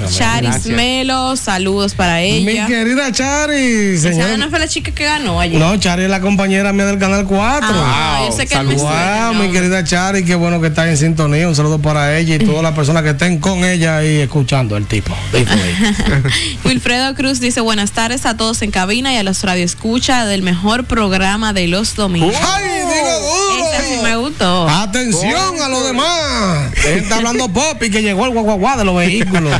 Amén. 0.00 0.02
Charis 0.10 0.50
Gracias. 0.50 0.66
Melo, 0.76 1.36
saludos 1.36 1.94
para 1.94 2.16
Mi 2.16 2.48
ella. 2.48 2.66
querida 2.66 3.12
Chari, 3.12 3.94
Esa 3.96 4.36
no 4.36 4.48
fue 4.50 4.58
la 4.58 4.68
chica 4.68 4.92
que 4.92 5.04
ganó 5.04 5.40
ayer. 5.40 5.58
No, 5.58 5.76
Chari 5.78 6.04
es 6.04 6.10
la 6.10 6.20
compañera 6.20 6.72
mía 6.72 6.86
del 6.86 6.98
Canal 6.98 7.26
4. 7.26 7.68
Ah, 7.72 8.18
Wow, 8.22 8.30
yo 8.30 8.36
sé 8.36 8.46
que 8.46 8.54
él 8.54 8.64
me 8.66 8.76
saludos. 8.76 8.80
suena, 8.96 9.24
Wow, 9.30 9.34
¿no? 9.34 9.42
mi 9.44 9.52
querida 9.52 9.84
Chari, 9.84 10.24
qué 10.24 10.34
bueno 10.34 10.60
que 10.60 10.68
está 10.68 10.88
en 10.88 10.96
sintonía. 10.96 11.48
Un 11.48 11.54
saludo 11.56 11.78
para 11.78 12.16
ella 12.18 12.36
y 12.36 12.38
todas 12.38 12.62
las 12.62 12.72
personas 12.74 13.02
que 13.02 13.10
estén 13.10 13.38
con 13.38 13.64
ella 13.64 13.98
ahí 13.98 14.16
escuchando 14.20 14.76
el 14.76 14.86
tipo. 14.86 15.14
Wilfredo 16.64 17.14
Cruz 17.14 17.40
dice 17.40 17.60
buenas 17.60 17.92
tardes 17.92 18.26
a 18.26 18.36
todos 18.36 18.62
en 18.62 18.70
cabina 18.70 19.12
y 19.12 19.16
a 19.16 19.22
los 19.22 19.42
radioescucha 19.42 20.26
del 20.26 20.42
mejor 20.42 20.84
programa 20.84 21.52
de 21.52 21.66
los 21.68 21.94
domingos. 21.94 22.34
¡Ay, 22.40 22.64
digo 22.64 23.20
duro! 23.20 23.72
Esa 23.72 23.82
sí 23.84 23.94
me 24.02 24.16
gustó. 24.16 24.68
Atención 24.68 25.60
a 25.60 25.68
los 25.68 25.81
demás. 25.84 26.72
Está 26.86 27.16
hablando 27.16 27.48
Popi 27.48 27.90
que 27.90 28.02
llegó 28.02 28.24
el 28.26 28.32
guaguaguá 28.32 28.76
de 28.76 28.84
los 28.84 28.96
vehículos. 28.96 29.52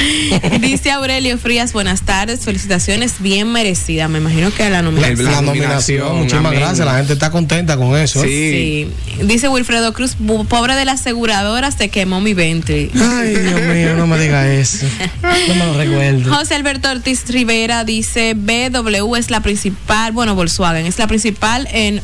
Dice 0.60 0.90
Aurelio 0.92 1.36
Frías, 1.38 1.72
buenas 1.72 2.02
tardes, 2.02 2.40
felicitaciones 2.40 3.14
bien 3.20 3.52
merecidas. 3.52 4.08
Me 4.08 4.18
imagino 4.18 4.52
que 4.52 4.62
a 4.64 4.70
la 4.70 4.82
nominación. 4.82 5.24
la 5.26 5.32
La 5.32 5.42
nominación, 5.42 6.16
muchísimas 6.18 6.46
amén. 6.46 6.60
gracias. 6.60 6.86
La 6.86 6.96
gente 6.96 7.12
está 7.12 7.30
contenta 7.30 7.76
con 7.76 7.96
eso. 7.96 8.22
¿eh? 8.24 8.26
Sí. 8.26 8.92
Sí. 9.18 9.24
Dice 9.26 9.48
Wilfredo 9.48 9.92
Cruz, 9.92 10.16
"Bu- 10.18 10.46
pobre 10.46 10.74
de 10.74 10.84
la 10.84 10.92
aseguradora, 10.92 11.70
se 11.70 11.88
quemó 11.88 12.20
mi 12.20 12.34
Bentley. 12.34 12.90
Ay, 12.94 13.34
Dios 13.36 13.60
mío, 13.62 13.94
no 13.96 14.06
me 14.06 14.18
diga 14.18 14.46
eso. 14.52 14.86
No 15.48 15.54
me 15.54 15.66
lo 15.66 15.74
recuerdo. 15.76 16.34
José 16.34 16.54
Alberto 16.54 16.90
Ortiz 16.90 17.24
Rivera 17.28 17.84
dice, 17.84 18.34
BW 18.34 19.16
es 19.16 19.30
la 19.30 19.40
principal, 19.40 20.12
bueno, 20.12 20.34
Volkswagen 20.34 20.86
es 20.86 20.98
la 20.98 21.06
principal 21.06 21.68
en 21.72 22.00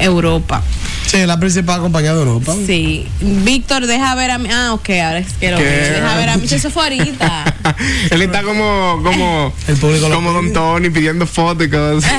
Europa. 0.00 0.62
Sí, 1.06 1.26
la 1.26 1.40
principal 1.40 1.80
compañía 1.80 2.12
de 2.14 2.20
Europa. 2.20 2.54
Sí. 2.66 3.04
Víctor, 3.20 3.86
deja 3.88 4.14
ver 4.14 4.30
a 4.30 4.38
mí. 4.38 4.48
Ah, 4.52 4.72
ok, 4.74 4.90
ahora 4.90 5.18
es 5.18 5.32
que 5.32 5.50
lo. 5.50 5.58
Deja 5.58 6.14
ver 6.16 6.28
a 6.28 6.36
mí. 6.36 6.46
Eso 6.48 6.70
fue 6.70 6.84
ahorita. 6.84 7.56
Él 8.10 8.22
está 8.22 8.42
como, 8.44 9.00
como, 9.02 9.52
El 9.68 9.76
público 9.76 10.08
lo 10.08 10.14
como 10.16 10.32
Don. 10.32 10.52
Tony 10.52 10.90
pidiendo 10.90 11.26
fotos 11.26 11.66
y 11.66 11.70
cosas. 11.70 12.12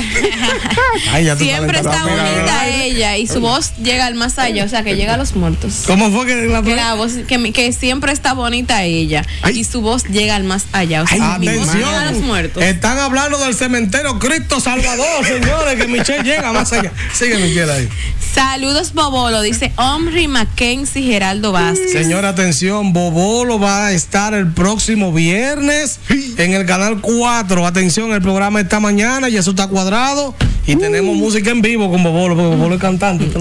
Ay, 1.13 1.25
ya 1.25 1.37
Siempre 1.37 1.79
está 1.79 2.03
bonita 2.05 2.67
ella 2.67 3.17
y 3.17 3.27
su 3.27 3.39
voz 3.39 3.73
llega 3.81 4.05
al 4.07 4.15
más 4.15 4.37
allá, 4.39 4.65
o 4.65 4.67
sea, 4.67 4.83
que 4.83 4.95
llega 4.95 5.13
a 5.13 5.17
los 5.17 5.35
muertos. 5.35 5.83
¿Cómo 5.87 6.11
fue 6.11 6.25
que 6.25 6.35
la 6.47 6.61
Que 6.61 6.75
la 6.75 6.93
voz, 6.95 7.13
que, 7.27 7.37
mi- 7.37 7.51
que 7.53 7.71
siempre 7.71 8.11
está 8.11 8.33
bonita 8.33 8.83
ella 8.83 9.23
Ay. 9.41 9.59
y 9.59 9.63
su 9.63 9.81
voz 9.81 10.03
llega 10.05 10.35
al 10.35 10.43
más 10.43 10.65
allá, 10.73 11.03
o 11.03 11.07
sea, 11.07 11.37
mi 11.39 11.47
voz 11.47 11.73
llega 11.73 12.01
a 12.01 12.11
los 12.11 12.21
muertos. 12.21 12.61
están 12.61 12.97
hablando 12.99 13.37
del 13.39 13.55
cementerio 13.55 14.19
Cristo 14.19 14.59
Salvador, 14.59 15.25
señores, 15.25 15.75
que 15.79 15.87
Michelle 15.87 16.23
llega 16.23 16.51
más 16.51 16.71
allá. 16.73 16.91
Sigue 17.13 17.37
Michelle 17.37 17.70
ahí. 17.71 17.89
Saludos 18.33 18.93
Bobolo, 18.93 19.41
dice 19.41 19.73
Omri 19.75 20.27
Mackenzie 20.27 21.03
Geraldo 21.03 21.51
Vázquez. 21.51 21.91
Señora, 21.91 22.29
atención, 22.29 22.93
Bobolo 22.93 23.59
va 23.59 23.87
a 23.87 23.91
estar 23.91 24.33
el 24.33 24.51
próximo 24.51 25.11
viernes 25.11 25.99
en 26.37 26.53
el 26.53 26.65
canal 26.65 27.01
4. 27.01 27.65
Atención, 27.65 28.13
el 28.13 28.21
programa 28.21 28.61
esta 28.61 28.79
mañana, 28.79 29.27
ya 29.29 29.39
eso 29.41 29.51
está 29.51 29.67
cuadrado. 29.67 30.33
Y 30.65 30.75
tenemos 30.75 31.15
música 31.15 31.49
en 31.49 31.61
vivo 31.61 31.89
con 31.91 32.03
Bobolo, 32.03 32.35
porque 32.35 32.55
Bobolo 32.55 32.75
es 32.75 32.81
cantante. 32.81 33.27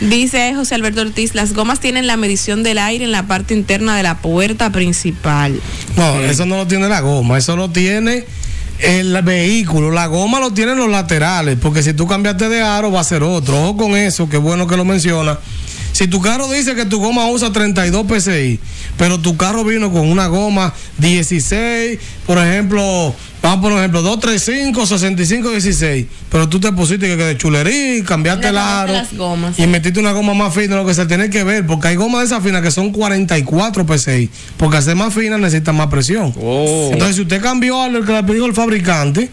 Dice 0.00 0.54
José 0.54 0.74
Alberto 0.74 1.00
Ortiz, 1.00 1.34
las 1.34 1.54
gomas 1.54 1.80
tienen 1.80 2.06
la 2.06 2.16
medición 2.16 2.62
del 2.62 2.78
aire 2.78 3.04
en 3.04 3.12
la 3.12 3.26
parte 3.26 3.54
interna 3.54 3.96
de 3.96 4.02
la 4.02 4.18
puerta 4.18 4.70
principal. 4.70 5.60
No, 5.96 6.20
eso 6.20 6.46
no 6.46 6.56
lo 6.56 6.66
tiene 6.66 6.88
la 6.88 7.00
goma, 7.00 7.38
eso 7.38 7.56
lo 7.56 7.70
tiene 7.70 8.26
el 8.78 9.20
vehículo. 9.22 9.90
La 9.90 10.06
goma 10.06 10.40
lo 10.40 10.52
tienen 10.52 10.76
los 10.76 10.88
laterales, 10.88 11.58
porque 11.60 11.82
si 11.82 11.94
tú 11.94 12.06
cambiaste 12.06 12.48
de 12.48 12.62
aro 12.62 12.90
va 12.90 13.00
a 13.00 13.04
ser 13.04 13.22
otro. 13.22 13.62
Ojo 13.62 13.76
con 13.76 13.96
eso, 13.96 14.28
qué 14.28 14.36
bueno 14.36 14.66
que 14.66 14.76
lo 14.76 14.84
menciona. 14.84 15.38
Si 15.94 16.08
tu 16.08 16.20
carro 16.20 16.50
dice 16.50 16.74
que 16.74 16.86
tu 16.86 16.98
goma 16.98 17.28
usa 17.28 17.52
32 17.52 18.04
PSI, 18.08 18.58
pero 18.98 19.20
tu 19.20 19.36
carro 19.36 19.62
vino 19.62 19.92
con 19.92 20.10
una 20.10 20.26
goma 20.26 20.74
16, 20.98 22.00
por 22.26 22.36
ejemplo, 22.38 23.14
vamos 23.40 23.60
por 23.60 23.78
ejemplo, 23.78 24.02
235, 24.02 24.86
65, 24.86 25.50
16, 25.50 26.06
pero 26.32 26.48
tú 26.48 26.58
te 26.58 26.72
pusiste 26.72 27.06
que 27.06 27.14
de 27.16 27.36
chulería, 27.36 28.02
cambiaste 28.02 28.48
el 28.48 28.58
aro 28.58 28.92
las 28.92 29.16
gomas. 29.16 29.56
y 29.56 29.68
metiste 29.68 30.00
una 30.00 30.10
goma 30.10 30.34
más 30.34 30.52
fina, 30.52 30.74
lo 30.74 30.84
que 30.84 30.94
se 30.94 31.06
tiene 31.06 31.30
que 31.30 31.44
ver, 31.44 31.64
porque 31.64 31.86
hay 31.86 31.94
gomas 31.94 32.22
de 32.22 32.26
esas 32.26 32.42
finas 32.42 32.60
que 32.62 32.72
son 32.72 32.90
44 32.90 33.86
PSI, 33.86 34.30
porque 34.56 34.78
hacer 34.78 34.96
más 34.96 35.14
fina 35.14 35.38
necesita 35.38 35.72
más 35.72 35.86
presión. 35.86 36.34
Oh. 36.42 36.90
Entonces, 36.92 37.14
si 37.14 37.22
usted 37.22 37.40
cambió 37.40 37.80
a 37.80 37.88
lo 37.88 38.04
que 38.04 38.12
le 38.12 38.24
pidió 38.24 38.46
el 38.46 38.54
fabricante, 38.54 39.30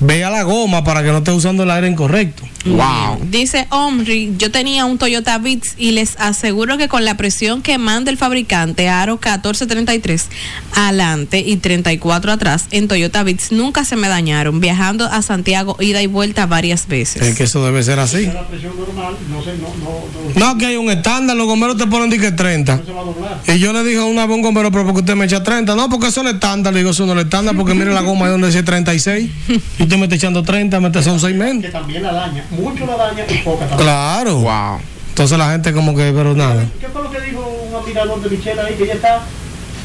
vea 0.00 0.30
la 0.30 0.42
goma 0.42 0.82
para 0.84 1.02
que 1.02 1.10
no 1.10 1.18
esté 1.18 1.30
usando 1.32 1.62
el 1.62 1.70
aire 1.70 1.88
incorrecto. 1.88 2.42
Wow. 2.66 3.18
Dice 3.30 3.66
Omri, 3.70 4.34
yo 4.36 4.50
tenía 4.50 4.84
un 4.84 4.98
Toyota 4.98 5.38
Vitz 5.38 5.74
y 5.78 5.92
les 5.92 6.14
aseguro 6.18 6.76
que 6.76 6.88
con 6.88 7.04
la 7.06 7.16
presión 7.16 7.62
que 7.62 7.78
manda 7.78 8.10
el 8.10 8.18
fabricante 8.18 8.88
Aro 8.90 9.14
1433 9.14 10.28
adelante 10.74 11.40
y 11.40 11.56
34 11.56 12.32
atrás 12.32 12.66
en 12.70 12.86
Toyota 12.88 13.22
Vitz 13.22 13.50
nunca 13.52 13.84
se 13.84 13.96
me 13.96 14.08
dañaron 14.08 14.60
viajando 14.60 15.06
a 15.06 15.22
Santiago 15.22 15.76
ida 15.80 16.02
y 16.02 16.06
vuelta 16.06 16.46
varias 16.46 16.82
Es 16.82 16.88
veces. 16.88 17.36
que 17.36 17.44
eso 17.44 17.64
debe 17.64 17.82
ser 17.82 17.98
así. 17.98 18.26
La 18.26 18.46
presión 18.46 18.72
normal, 18.78 19.14
no 19.30 19.42
sé, 19.42 19.52
no, 19.56 19.68
no, 19.82 20.38
no, 20.38 20.52
No, 20.52 20.58
que 20.58 20.66
hay 20.66 20.76
un 20.76 20.90
estándar, 20.90 21.36
los 21.36 21.46
gomeros 21.46 21.76
te 21.78 21.86
ponen 21.86 22.10
que 22.10 22.32
30. 22.32 22.76
no 22.76 22.84
se 22.84 22.92
va 22.92 23.00
a 23.00 23.04
doblar. 23.04 23.40
Y 23.48 23.58
yo 23.58 23.72
le 23.72 23.84
dije 23.84 23.98
a 24.00 24.04
una 24.04 24.26
vez 24.26 24.32
a 24.32 24.34
un 24.36 24.42
gomero, 24.42 24.70
pero 24.70 24.84
porque 24.84 25.00
usted 25.00 25.14
me 25.16 25.24
echa 25.24 25.42
30. 25.42 25.74
No, 25.76 25.88
porque 25.88 26.08
eso 26.08 26.20
es 26.20 26.26
el 26.28 26.34
estándar. 26.34 26.72
Le 26.74 26.80
digo, 26.80 26.90
eso 26.90 27.06
no 27.06 27.12
es 27.12 27.18
el 27.20 27.24
estándar, 27.24 27.56
porque 27.56 27.74
mire 27.74 27.92
la 27.92 28.00
goma 28.02 28.26
ahí 28.26 28.32
donde 28.32 28.48
dice 28.48 28.62
36. 28.62 29.30
Y 29.78 29.86
usted 29.90 29.98
me 29.98 30.04
está 30.04 30.14
echando 30.16 30.42
30, 30.44 30.78
me 30.80 30.86
está 30.86 31.02
son 31.02 31.18
6 31.18 31.32
Que 31.32 31.38
menos. 31.38 31.72
también 31.72 32.02
la 32.04 32.12
daña, 32.12 32.44
mucho 32.50 32.86
la 32.86 32.96
daña 32.96 33.24
y 33.28 33.38
poca 33.38 33.66
también. 33.66 33.88
Claro. 33.88 34.36
Wow. 34.36 34.78
Entonces 35.08 35.36
la 35.36 35.50
gente 35.50 35.72
como 35.72 35.96
que, 35.96 36.12
pero 36.14 36.32
nada. 36.34 36.64
¿Qué 36.80 36.86
fue 36.88 37.02
lo 37.02 37.10
que 37.10 37.20
dijo 37.20 37.40
un 37.68 37.74
admirador 37.74 38.22
de 38.22 38.30
Michelle 38.30 38.60
ahí? 38.60 38.74
Que 38.74 38.84
ella 38.84 38.94
está. 38.94 39.20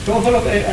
¿Cómo 0.06 0.22
fue 0.22 0.32
lo 0.32 0.44
que, 0.44 0.56
eh, 0.56 0.66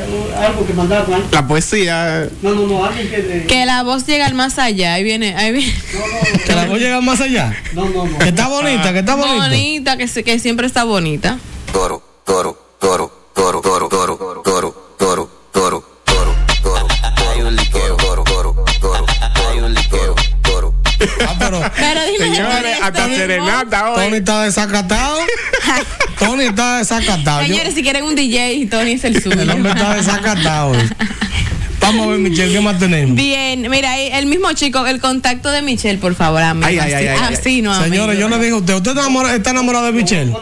algo 0.46 0.66
que 0.66 0.74
mandaron 0.74 1.14
ahí? 1.14 1.24
La 1.32 1.46
poesía. 1.48 2.28
No, 2.42 2.50
no, 2.54 2.66
no, 2.66 2.84
alguien 2.84 3.08
que. 3.08 3.16
eh, 3.16 3.44
Que 3.48 3.64
la 3.64 3.82
voz 3.82 4.06
llega 4.06 4.26
al 4.26 4.34
más 4.34 4.58
allá, 4.58 4.92
ahí 4.92 5.02
viene, 5.04 5.34
ahí 5.34 5.52
viene. 5.52 5.72
no, 5.94 6.38
Que 6.46 6.54
la 6.54 6.66
voy 6.66 6.76
a 6.76 6.78
llegar 6.78 7.02
más 7.02 7.20
allá. 7.22 7.56
no, 7.72 7.86
no, 7.86 8.04
no, 8.04 8.10
no. 8.10 8.18
Que 8.18 8.28
está 8.28 8.48
bonita, 8.48 8.92
que 8.92 8.98
está 8.98 9.14
bonita. 9.14 9.48
bonita, 9.48 9.96
que, 9.96 10.06
que 10.22 10.38
siempre 10.38 10.66
está 10.66 10.84
bonita. 10.84 11.38
Coro, 11.72 12.02
coro, 12.26 12.62
coro, 12.78 13.10
coro, 13.32 13.62
coro, 13.62 13.88
coro, 13.88 14.42
Pero 21.76 22.00
dime, 22.06 22.34
Señores, 22.34 22.62
Tony, 22.62 22.82
hasta 22.82 23.06
serenata 23.06 23.90
hoy. 23.90 24.04
Tony 24.04 24.16
está 24.16 24.42
desacatado. 24.42 25.18
Tony 26.18 26.44
está 26.44 26.78
desacatado. 26.78 27.42
Yo- 27.42 27.48
Señores, 27.48 27.74
si 27.74 27.82
quieren 27.82 28.04
un 28.04 28.14
DJ, 28.14 28.66
Tony 28.70 28.92
es 28.92 29.04
el 29.04 29.22
suyo. 29.22 29.40
el 29.42 29.50
hombre 29.50 29.72
está 29.72 29.94
desacatado. 29.94 30.70
hoy. 30.70 30.78
Vamos 31.82 32.06
a 32.06 32.10
ver, 32.10 32.18
Michelle, 32.20 32.52
¿qué 32.52 32.60
más 32.60 32.78
tenemos? 32.78 33.16
Bien, 33.16 33.68
mira, 33.68 33.90
ahí 33.92 34.08
el 34.12 34.26
mismo 34.26 34.52
chico, 34.52 34.86
el 34.86 35.00
contacto 35.00 35.50
de 35.50 35.62
Michelle, 35.62 35.98
por 35.98 36.14
favor, 36.14 36.40
amigo. 36.40 36.66
Ay, 36.66 36.78
ay, 36.78 36.92
ay, 36.92 37.06
ay. 37.08 37.34
así 37.34 37.60
no, 37.60 37.72
amigo. 37.72 37.90
Señores, 37.90 38.18
yo 38.18 38.28
le 38.28 38.38
dije 38.38 38.50
a 38.50 38.56
usted, 38.56 38.74
¿usted 38.74 38.90
está 38.92 39.02
enamorado, 39.02 39.34
está 39.34 39.50
enamorado 39.50 39.86
de 39.86 39.92
Michelle? 39.92 40.32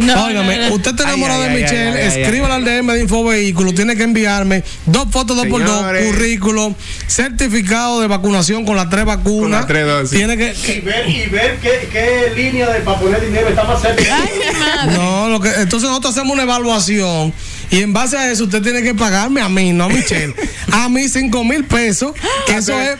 No, 0.00 0.24
Óigame, 0.24 0.56
no, 0.56 0.68
no. 0.68 0.74
usted 0.76 0.90
está 0.92 1.10
ay, 1.10 1.20
de 1.20 1.26
ay, 1.26 1.62
Michelle, 1.62 1.88
ay, 1.88 1.96
ay, 1.96 2.10
ay, 2.14 2.22
escríbala 2.22 2.54
al 2.54 2.64
DM 2.64 2.92
de 2.92 3.00
Infovehículo, 3.00 3.74
tiene 3.74 3.96
que 3.96 4.04
enviarme 4.04 4.62
dos 4.86 5.08
fotos, 5.10 5.36
dos 5.36 5.46
por 5.48 5.64
dos, 5.64 5.84
currículo, 6.06 6.74
certificado 7.08 8.00
de 8.00 8.06
vacunación 8.06 8.64
con 8.64 8.76
las 8.76 8.88
tres 8.88 9.04
vacunas. 9.04 9.40
Con 9.40 9.50
las 9.50 9.66
tres 9.66 9.86
dosis. 9.86 10.10
Tiene 10.18 10.36
que, 10.36 10.54
Y 10.76 10.80
ver, 10.80 11.08
y 11.08 11.26
ver 11.26 11.58
qué, 11.60 11.88
qué 11.90 12.32
línea 12.36 12.68
de 12.70 12.80
para 12.80 13.00
poner 13.00 13.20
dinero 13.20 13.48
está 13.48 13.64
más 13.64 13.82
cerca. 13.82 14.02
Ay, 14.16 14.28
mi 14.38 14.58
madre. 14.58 14.96
No, 14.96 15.28
lo 15.28 15.40
que, 15.40 15.48
entonces 15.48 15.88
nosotros 15.88 16.16
hacemos 16.16 16.32
una 16.34 16.44
evaluación 16.44 17.32
y 17.70 17.80
en 17.80 17.92
base 17.92 18.16
a 18.16 18.30
eso 18.30 18.44
usted 18.44 18.62
tiene 18.62 18.82
que 18.82 18.94
pagarme 18.94 19.40
a 19.40 19.48
mí, 19.48 19.72
no 19.72 19.84
a 19.84 19.88
Michelle. 19.88 20.34
A 20.72 20.88
mí 20.88 21.08
cinco 21.08 21.44
mil 21.44 21.64
pesos, 21.64 22.12
que 22.46 22.56
eso 22.56 22.78
es 22.80 22.96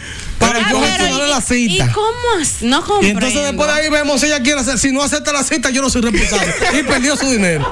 para 0.48 0.58
Ah, 0.60 0.70
yo 0.70 0.76
pero 0.80 0.86
gestionarle 0.86 1.26
¿y- 1.26 1.30
la 1.30 1.40
cita. 1.40 1.84
¿Y 1.86 1.88
cómo? 1.92 2.08
No 2.62 2.78
Y 2.78 2.82
comprendo. 2.82 3.18
entonces 3.26 3.42
después 3.42 3.68
de 3.68 3.74
ahí 3.80 3.90
vemos 3.90 4.20
si 4.20 4.26
ella 4.26 4.40
quiere 4.42 4.60
hacer, 4.60 4.78
si 4.78 4.92
no 4.92 5.02
acepta 5.02 5.32
la 5.32 5.42
cita, 5.42 5.70
yo 5.70 5.82
no 5.82 5.90
soy 5.90 6.02
responsable. 6.02 6.52
y 6.78 6.82
perdió 6.82 7.16
su 7.16 7.30
dinero. 7.30 7.68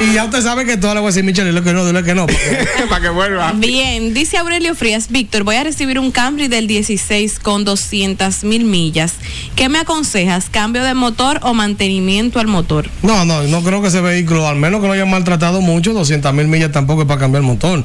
Y 0.00 0.12
ya 0.12 0.24
usted 0.24 0.42
sabe 0.42 0.64
que 0.66 0.76
todo 0.76 0.92
le 0.94 1.00
voy 1.00 1.08
a 1.08 1.10
decir, 1.10 1.22
Michelle, 1.24 1.48
dile 1.50 1.62
que 1.62 1.72
no, 1.72 1.86
dile 1.86 2.02
que 2.02 2.14
no. 2.14 2.26
Para 2.88 3.00
que 3.00 3.08
vuelva. 3.10 3.52
Bien, 3.52 4.12
dice 4.12 4.38
Aurelio 4.38 4.74
Frías, 4.74 5.06
Víctor, 5.08 5.44
voy 5.44 5.54
a 5.56 5.62
recibir 5.64 5.98
un 6.00 6.10
Camry 6.10 6.48
del 6.48 6.66
16 6.66 7.38
con 7.38 7.64
200 7.64 8.42
mil 8.44 8.64
millas. 8.64 9.12
¿Qué 9.54 9.68
me 9.68 9.78
aconsejas? 9.78 10.46
¿Cambio 10.50 10.82
de 10.82 10.94
motor 10.94 11.38
o 11.42 11.54
mantenimiento 11.54 12.40
al 12.40 12.48
motor? 12.48 12.90
No, 13.02 13.24
no, 13.24 13.42
no 13.44 13.62
creo 13.62 13.82
que 13.82 13.88
ese 13.88 14.00
vehículo, 14.00 14.48
al 14.48 14.56
menos 14.56 14.80
que 14.80 14.88
lo 14.88 14.92
hayan 14.94 15.10
maltratado 15.10 15.60
mucho, 15.60 15.92
200 15.92 16.32
mil 16.34 16.48
millas 16.48 16.72
tampoco 16.72 17.02
es 17.02 17.08
para 17.08 17.20
cambiar 17.20 17.42
el 17.42 17.46
motor. 17.46 17.84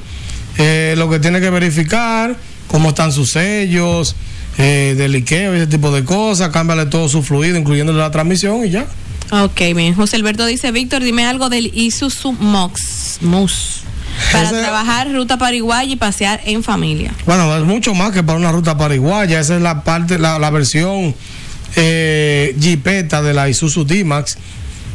Eh, 0.58 0.96
lo 0.98 1.10
que 1.10 1.20
tiene 1.20 1.40
que 1.40 1.50
verificar, 1.52 2.36
cómo 2.70 2.90
están 2.90 3.12
sus 3.12 3.32
sellos, 3.32 4.16
eh, 4.58 4.96
de 4.98 5.10
liqueo, 5.10 5.54
ese 5.54 5.68
tipo 5.68 5.92
de 5.92 6.06
cosas, 6.06 6.50
cámbiale 6.50 6.86
todo 6.86 7.10
su 7.10 7.22
fluido, 7.24 7.58
incluyendo 7.58 7.92
la 7.92 8.10
transmisión 8.12 8.66
y 8.66 8.70
ya. 8.70 8.86
Ok, 9.32 9.60
bien. 9.76 9.94
José 9.94 10.16
Alberto 10.16 10.46
dice, 10.46 10.72
Víctor, 10.72 11.04
dime 11.04 11.26
algo 11.26 11.50
del 11.50 11.72
Isuzu 11.76 12.32
Mox, 12.32 13.18
Mus, 13.22 13.82
para 14.32 14.46
Ese- 14.50 14.60
trabajar 14.62 15.12
ruta 15.14 15.38
Paraguay 15.38 15.92
y 15.92 15.96
pasear 15.98 16.42
en 16.46 16.64
familia. 16.64 17.14
Bueno, 17.26 17.56
es 17.58 17.64
mucho 17.64 17.94
más 17.94 18.12
que 18.12 18.24
para 18.24 18.38
una 18.40 18.52
ruta 18.52 18.78
paraguaya. 18.78 19.40
Esa 19.40 19.56
es 19.56 19.62
la 19.62 19.84
parte, 19.84 20.18
la, 20.18 20.40
la 20.40 20.50
versión 20.50 21.14
eh, 21.76 22.56
Jeepeta 22.60 23.22
de 23.22 23.34
la 23.34 23.50
Isuzu 23.50 23.86
D-Max. 23.86 24.38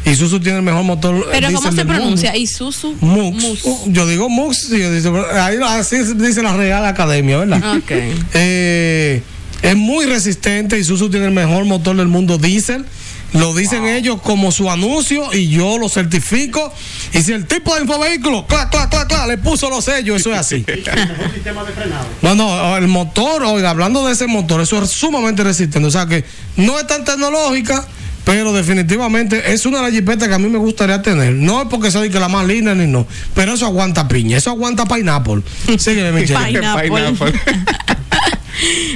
Isuzu 0.05 0.41
tiene 0.41 0.59
el 0.59 0.65
mejor 0.65 0.85
motor. 0.85 1.29
Pero 1.33 1.47
¿cómo 1.49 1.59
se 1.71 1.77
del 1.77 1.87
mundo. 1.87 1.93
pronuncia? 2.01 2.37
Isuzu 2.37 2.97
Mux. 3.01 3.65
Uh, 3.65 3.79
Yo 3.87 4.07
digo 4.07 4.29
Mux, 4.29 4.67
sí, 4.69 4.79
yo 4.79 4.93
dice- 4.93 5.11
ahí 5.41 5.57
así 5.67 5.97
dice 6.15 6.43
la 6.43 6.57
Real 6.57 6.85
Academia, 6.85 7.39
¿verdad? 7.39 7.77
Ok. 7.79 7.91
Eh, 8.35 9.23
es 9.63 9.77
muy 9.77 10.07
resistente. 10.07 10.79
Isuzu 10.79 11.09
tiene 11.11 11.27
el 11.27 11.33
mejor 11.33 11.65
motor 11.65 11.97
del 11.97 12.09
mundo 12.09 12.37
diésel. 12.39 12.85
Lo 13.33 13.53
dicen 13.53 13.87
ellos 13.87 14.21
como 14.23 14.53
su 14.53 14.71
anuncio 14.71 15.35
y 15.35 15.49
yo 15.49 15.77
lo 15.79 15.89
certifico. 15.89 16.73
Y 17.13 17.23
si 17.23 17.33
el 17.33 17.47
tipo 17.47 17.75
de 17.75 17.81
infovehículo, 17.81 18.47
clac, 18.47 18.71
clac, 18.71 18.89
clac, 18.91 19.09
clac, 19.09 19.27
le 19.27 19.39
puso 19.39 19.69
los 19.69 19.85
sellos, 19.87 20.21
eso 20.21 20.33
es 20.33 20.39
así. 20.39 20.57
Un 21.25 21.33
sistema 21.35 21.65
de 21.65 21.73
frenado. 21.73 22.07
No, 22.23 22.37
no, 22.37 22.77
el 22.77 22.87
motor, 22.87 23.43
oiga, 23.43 23.71
hablando 23.71 24.07
de 24.07 24.13
ese 24.13 24.29
motor, 24.29 24.61
eso 24.61 24.81
es 24.81 24.91
sumamente 24.91 25.43
resistente. 25.43 25.89
O 25.89 25.91
sea 25.91 26.07
que 26.07 26.25
no 26.59 26.79
es 26.79 26.87
tan 26.87 27.05
tecnológica, 27.05 27.85
pero 28.25 28.53
definitivamente 28.53 29.53
es 29.53 29.66
una 29.66 29.79
de 29.79 29.85
las 29.85 29.93
jipetas 29.93 30.29
que 30.29 30.35
a 30.35 30.39
mí 30.39 30.49
me 30.49 30.59
gustaría 30.59 31.03
tener. 31.03 31.35
No 31.35 31.62
es 31.62 31.68
porque 31.68 31.91
soy 31.91 32.11
que 32.11 32.18
la 32.18 32.29
más 32.29 32.47
linda 32.47 32.75
ni 32.75 32.87
no, 32.87 33.07
pero 33.35 33.55
eso 33.55 33.66
aguanta 33.66 34.09
piña, 34.09 34.39
eso 34.39 34.51
aguanta 34.51 34.87
pineapple. 34.87 35.43
Sígueme, 35.79 36.12
Michelle. 36.20 36.61
Pineapple. 36.61 37.33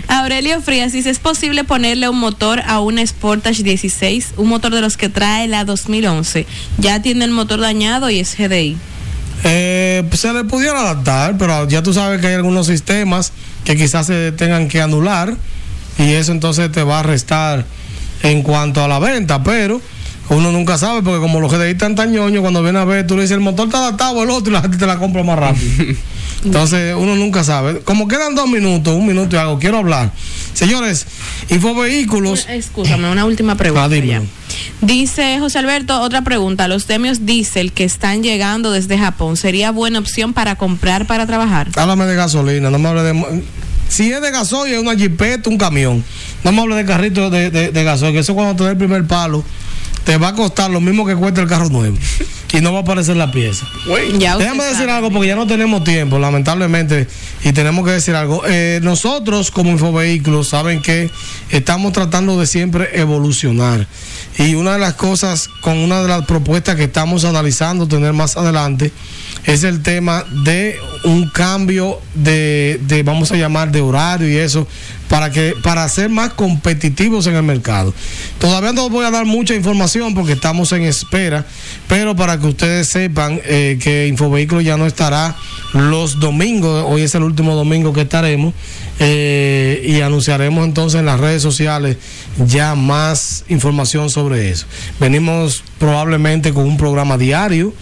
Aurelio 0.08 0.60
Frías 0.62 0.92
dice, 0.92 1.10
¿es 1.10 1.18
posible 1.18 1.64
ponerle 1.64 2.08
un 2.08 2.18
motor 2.18 2.62
a 2.66 2.80
una 2.80 3.04
Sportage 3.06 3.62
16? 3.62 4.34
Un 4.36 4.48
motor 4.48 4.74
de 4.74 4.80
los 4.80 4.96
que 4.96 5.08
trae 5.08 5.48
la 5.48 5.64
2011. 5.64 6.46
Ya 6.78 7.02
tiene 7.02 7.24
el 7.24 7.32
motor 7.32 7.60
dañado 7.60 8.08
y 8.08 8.20
es 8.20 8.36
GDI. 8.36 8.76
Eh, 9.44 10.04
pues, 10.08 10.20
se 10.20 10.32
le 10.32 10.44
pudiera 10.44 10.80
adaptar, 10.80 11.36
pero 11.38 11.68
ya 11.68 11.82
tú 11.82 11.92
sabes 11.92 12.20
que 12.20 12.28
hay 12.28 12.34
algunos 12.34 12.66
sistemas 12.66 13.32
que 13.64 13.76
quizás 13.76 14.06
se 14.06 14.32
tengan 14.32 14.68
que 14.68 14.80
anular 14.80 15.36
y 15.98 16.12
eso 16.12 16.32
entonces 16.32 16.70
te 16.72 16.82
va 16.82 17.00
a 17.00 17.02
restar 17.02 17.64
en 18.22 18.42
cuanto 18.42 18.82
a 18.82 18.88
la 18.88 18.98
venta, 18.98 19.42
pero 19.42 19.80
uno 20.30 20.52
nunca 20.52 20.76
sabe 20.76 21.02
porque 21.02 21.20
como 21.20 21.40
los 21.40 21.50
GDI 21.50 21.70
están 21.70 21.94
tan 21.94 22.12
ñoños, 22.12 22.42
cuando 22.42 22.62
viene 22.62 22.78
a 22.78 22.84
ver 22.84 23.06
tú 23.06 23.16
le 23.16 23.22
dices 23.22 23.34
el 23.34 23.40
motor 23.40 23.66
está 23.66 23.78
adaptado 23.78 24.22
el 24.22 24.30
otro 24.30 24.50
y 24.50 24.54
la 24.54 24.62
gente 24.62 24.76
te 24.76 24.86
la 24.86 24.98
compra 24.98 25.22
más 25.22 25.38
rápido. 25.38 25.94
Entonces 26.44 26.94
uno 26.96 27.16
nunca 27.16 27.42
sabe. 27.42 27.80
Como 27.80 28.06
quedan 28.06 28.34
dos 28.34 28.48
minutos, 28.48 28.94
un 28.94 29.06
minuto 29.06 29.34
y 29.34 29.38
algo, 29.38 29.58
quiero 29.58 29.78
hablar. 29.78 30.12
Señores, 30.54 31.06
Infovehículos. 31.50 32.46
Escúchame, 32.48 33.10
una 33.10 33.24
última 33.24 33.56
pregunta. 33.56 33.84
Ah, 33.84 33.98
ya. 33.98 34.22
Dice 34.80 35.38
José 35.40 35.58
Alberto, 35.58 36.00
otra 36.00 36.22
pregunta. 36.22 36.68
Los 36.68 36.86
Demios 36.86 37.24
Diesel 37.24 37.72
que 37.72 37.84
están 37.84 38.22
llegando 38.22 38.70
desde 38.70 38.98
Japón, 38.98 39.36
¿sería 39.36 39.70
buena 39.70 39.98
opción 39.98 40.32
para 40.32 40.56
comprar 40.56 41.06
para 41.06 41.26
trabajar? 41.26 41.68
Háblame 41.76 42.06
de 42.06 42.14
gasolina, 42.14 42.70
no 42.70 42.78
me 42.78 42.88
hable 42.88 43.02
de. 43.02 43.42
Si 43.88 44.12
es 44.12 44.20
de 44.20 44.30
gasoil, 44.30 44.74
es 44.74 44.80
una 44.80 44.94
jipeta, 44.96 45.48
un 45.48 45.58
camión. 45.58 46.04
No 46.44 46.52
me 46.52 46.60
hable 46.60 46.76
de 46.76 46.84
carrito 46.84 47.30
de, 47.30 47.50
de, 47.50 47.70
de 47.70 47.84
gasoil, 47.84 48.12
que 48.12 48.20
eso 48.20 48.34
cuando 48.34 48.54
te 48.56 48.64
dé 48.64 48.70
el 48.70 48.76
primer 48.76 49.06
palo, 49.06 49.44
te 50.04 50.16
va 50.16 50.28
a 50.28 50.34
costar 50.34 50.70
lo 50.70 50.80
mismo 50.80 51.06
que 51.06 51.14
cuesta 51.14 51.40
el 51.40 51.48
carro 51.48 51.68
nuevo. 51.68 51.96
y 52.52 52.60
no 52.60 52.72
va 52.72 52.78
a 52.78 52.82
aparecer 52.82 53.16
la 53.16 53.30
pieza. 53.30 53.66
Déjame 53.86 54.64
decir 54.64 54.78
sabe. 54.78 54.92
algo 54.92 55.10
porque 55.10 55.28
ya 55.28 55.36
no 55.36 55.46
tenemos 55.46 55.84
tiempo, 55.84 56.18
lamentablemente, 56.18 57.06
y 57.44 57.52
tenemos 57.52 57.84
que 57.84 57.92
decir 57.92 58.14
algo. 58.14 58.42
Eh, 58.46 58.80
nosotros, 58.82 59.50
como 59.50 59.70
Infovehículos, 59.70 60.48
saben 60.48 60.80
que 60.80 61.10
estamos 61.50 61.92
tratando 61.92 62.38
de 62.40 62.46
siempre 62.46 62.88
evolucionar. 62.98 63.86
Y 64.38 64.54
una 64.54 64.72
de 64.74 64.78
las 64.78 64.94
cosas, 64.94 65.48
con 65.60 65.76
una 65.78 66.02
de 66.02 66.08
las 66.08 66.24
propuestas 66.24 66.76
que 66.76 66.84
estamos 66.84 67.24
analizando 67.24 67.86
tener 67.86 68.12
más 68.12 68.36
adelante, 68.36 68.92
es 69.44 69.64
el 69.64 69.82
tema 69.82 70.24
de 70.44 70.78
un 71.04 71.28
cambio 71.28 72.00
de, 72.14 72.80
de 72.82 73.02
vamos 73.02 73.32
a 73.32 73.36
llamar, 73.36 73.72
de 73.72 73.80
horario 73.80 74.28
y 74.28 74.36
eso, 74.36 74.66
para 75.08 75.30
que 75.30 75.54
para 75.62 75.88
ser 75.88 76.10
más 76.10 76.32
competitivos 76.34 77.26
en 77.26 77.34
el 77.34 77.42
mercado. 77.42 77.94
Todavía 78.38 78.72
no 78.72 78.88
voy 78.90 79.04
a 79.04 79.10
dar 79.10 79.24
mucha 79.24 79.54
información 79.54 80.14
porque 80.14 80.32
estamos 80.32 80.72
en 80.72 80.82
espera, 80.82 81.46
pero 81.88 82.14
para 82.14 82.38
que 82.38 82.46
ustedes 82.46 82.88
sepan 82.88 83.40
eh, 83.44 83.78
que 83.82 84.06
Infovehículos 84.06 84.64
ya 84.64 84.76
no 84.76 84.86
estará 84.86 85.36
los 85.72 86.20
domingos, 86.20 86.84
hoy 86.88 87.02
es 87.02 87.14
el 87.14 87.22
último 87.22 87.54
domingo 87.54 87.92
que 87.92 88.02
estaremos, 88.02 88.54
eh, 89.00 89.82
y 89.84 90.00
anunciaremos 90.00 90.64
entonces 90.64 91.00
en 91.00 91.06
las 91.06 91.20
redes 91.20 91.42
sociales 91.42 91.96
ya 92.46 92.74
más 92.74 93.44
información 93.48 94.10
sobre 94.10 94.50
eso. 94.50 94.66
Venimos 94.98 95.62
probablemente 95.78 96.52
con 96.52 96.64
un 96.64 96.76
programa 96.76 97.16
diario 97.16 97.72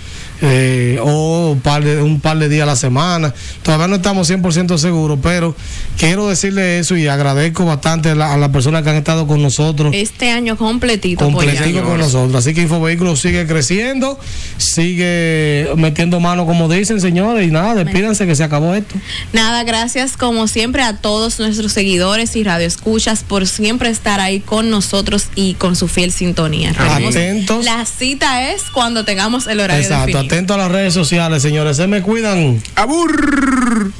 eh, 0.43 0.99
o 1.03 1.51
un 1.53 1.61
par, 1.61 1.82
de, 1.84 2.03
un 2.03 2.20
par 2.20 2.39
de 2.39 2.49
días 2.49 2.64
a 2.64 2.66
la 2.66 2.76
semana. 2.76 3.32
Todavía 3.62 3.89
no 3.89 3.97
estamos 3.97 4.28
100% 4.30 4.76
seguros, 4.78 5.18
pero 5.22 5.55
quiero 5.99 6.28
decirle 6.28 6.78
eso 6.78 6.97
y 6.97 7.07
agradezco 7.09 7.64
bastante 7.64 8.11
a, 8.11 8.14
la- 8.14 8.34
a 8.34 8.37
las 8.37 8.51
personas 8.51 8.82
que 8.82 8.91
han 8.91 8.97
estado 8.97 9.26
con 9.26 9.43
nosotros. 9.43 9.93
Este 9.95 10.30
año 10.30 10.57
completito. 10.57 11.24
Completico 11.24 11.59
apoyando. 11.62 11.89
con 11.89 11.99
nosotros. 12.01 12.34
Así 12.34 12.55
que 12.55 12.62
Infovehículos 12.62 13.20
sigue 13.20 13.47
creciendo, 13.47 14.18
sigue 14.59 15.68
metiendo 15.76 16.20
mano, 16.20 16.47
como 16.47 16.68
dicen, 16.68 17.01
señores. 17.01 17.47
Y 17.49 17.51
nada, 17.51 17.74
despídanse 17.74 18.26
que 18.26 18.34
se 18.34 18.45
acabó 18.45 18.74
esto. 18.74 18.95
Nada, 19.32 19.64
gracias 19.64 20.16
como 20.16 20.49
siempre 20.49 20.82
a 20.82 20.97
todos 20.97 21.39
nuestros 21.39 21.72
seguidores 21.72 22.37
y 22.37 22.45
radioescuchas 22.45 23.22
por 23.22 23.47
siempre 23.47 23.89
estar 23.89 24.20
ahí 24.20 24.41
con 24.41 24.70
nosotros 24.70 25.26
y 25.34 25.55
con 25.55 25.76
su 25.76 25.89
fiel 25.89 26.12
sintonía. 26.12 26.72
Atentos. 26.78 27.64
La 27.64 27.84
cita 27.87 28.51
es 28.51 28.62
cuando 28.72 29.05
tengamos 29.05 29.47
el 29.47 29.61
horario 29.61 29.82
Exacto, 29.82 30.07
definido. 30.07 30.26
Atento 30.27 30.55
a 30.55 30.57
las 30.57 30.70
redes 30.70 30.93
sociales, 30.93 31.43
señores. 31.43 31.77
Se 31.77 31.87
me 31.87 32.03
cuidan. 32.03 32.61
Abur. 32.74 33.93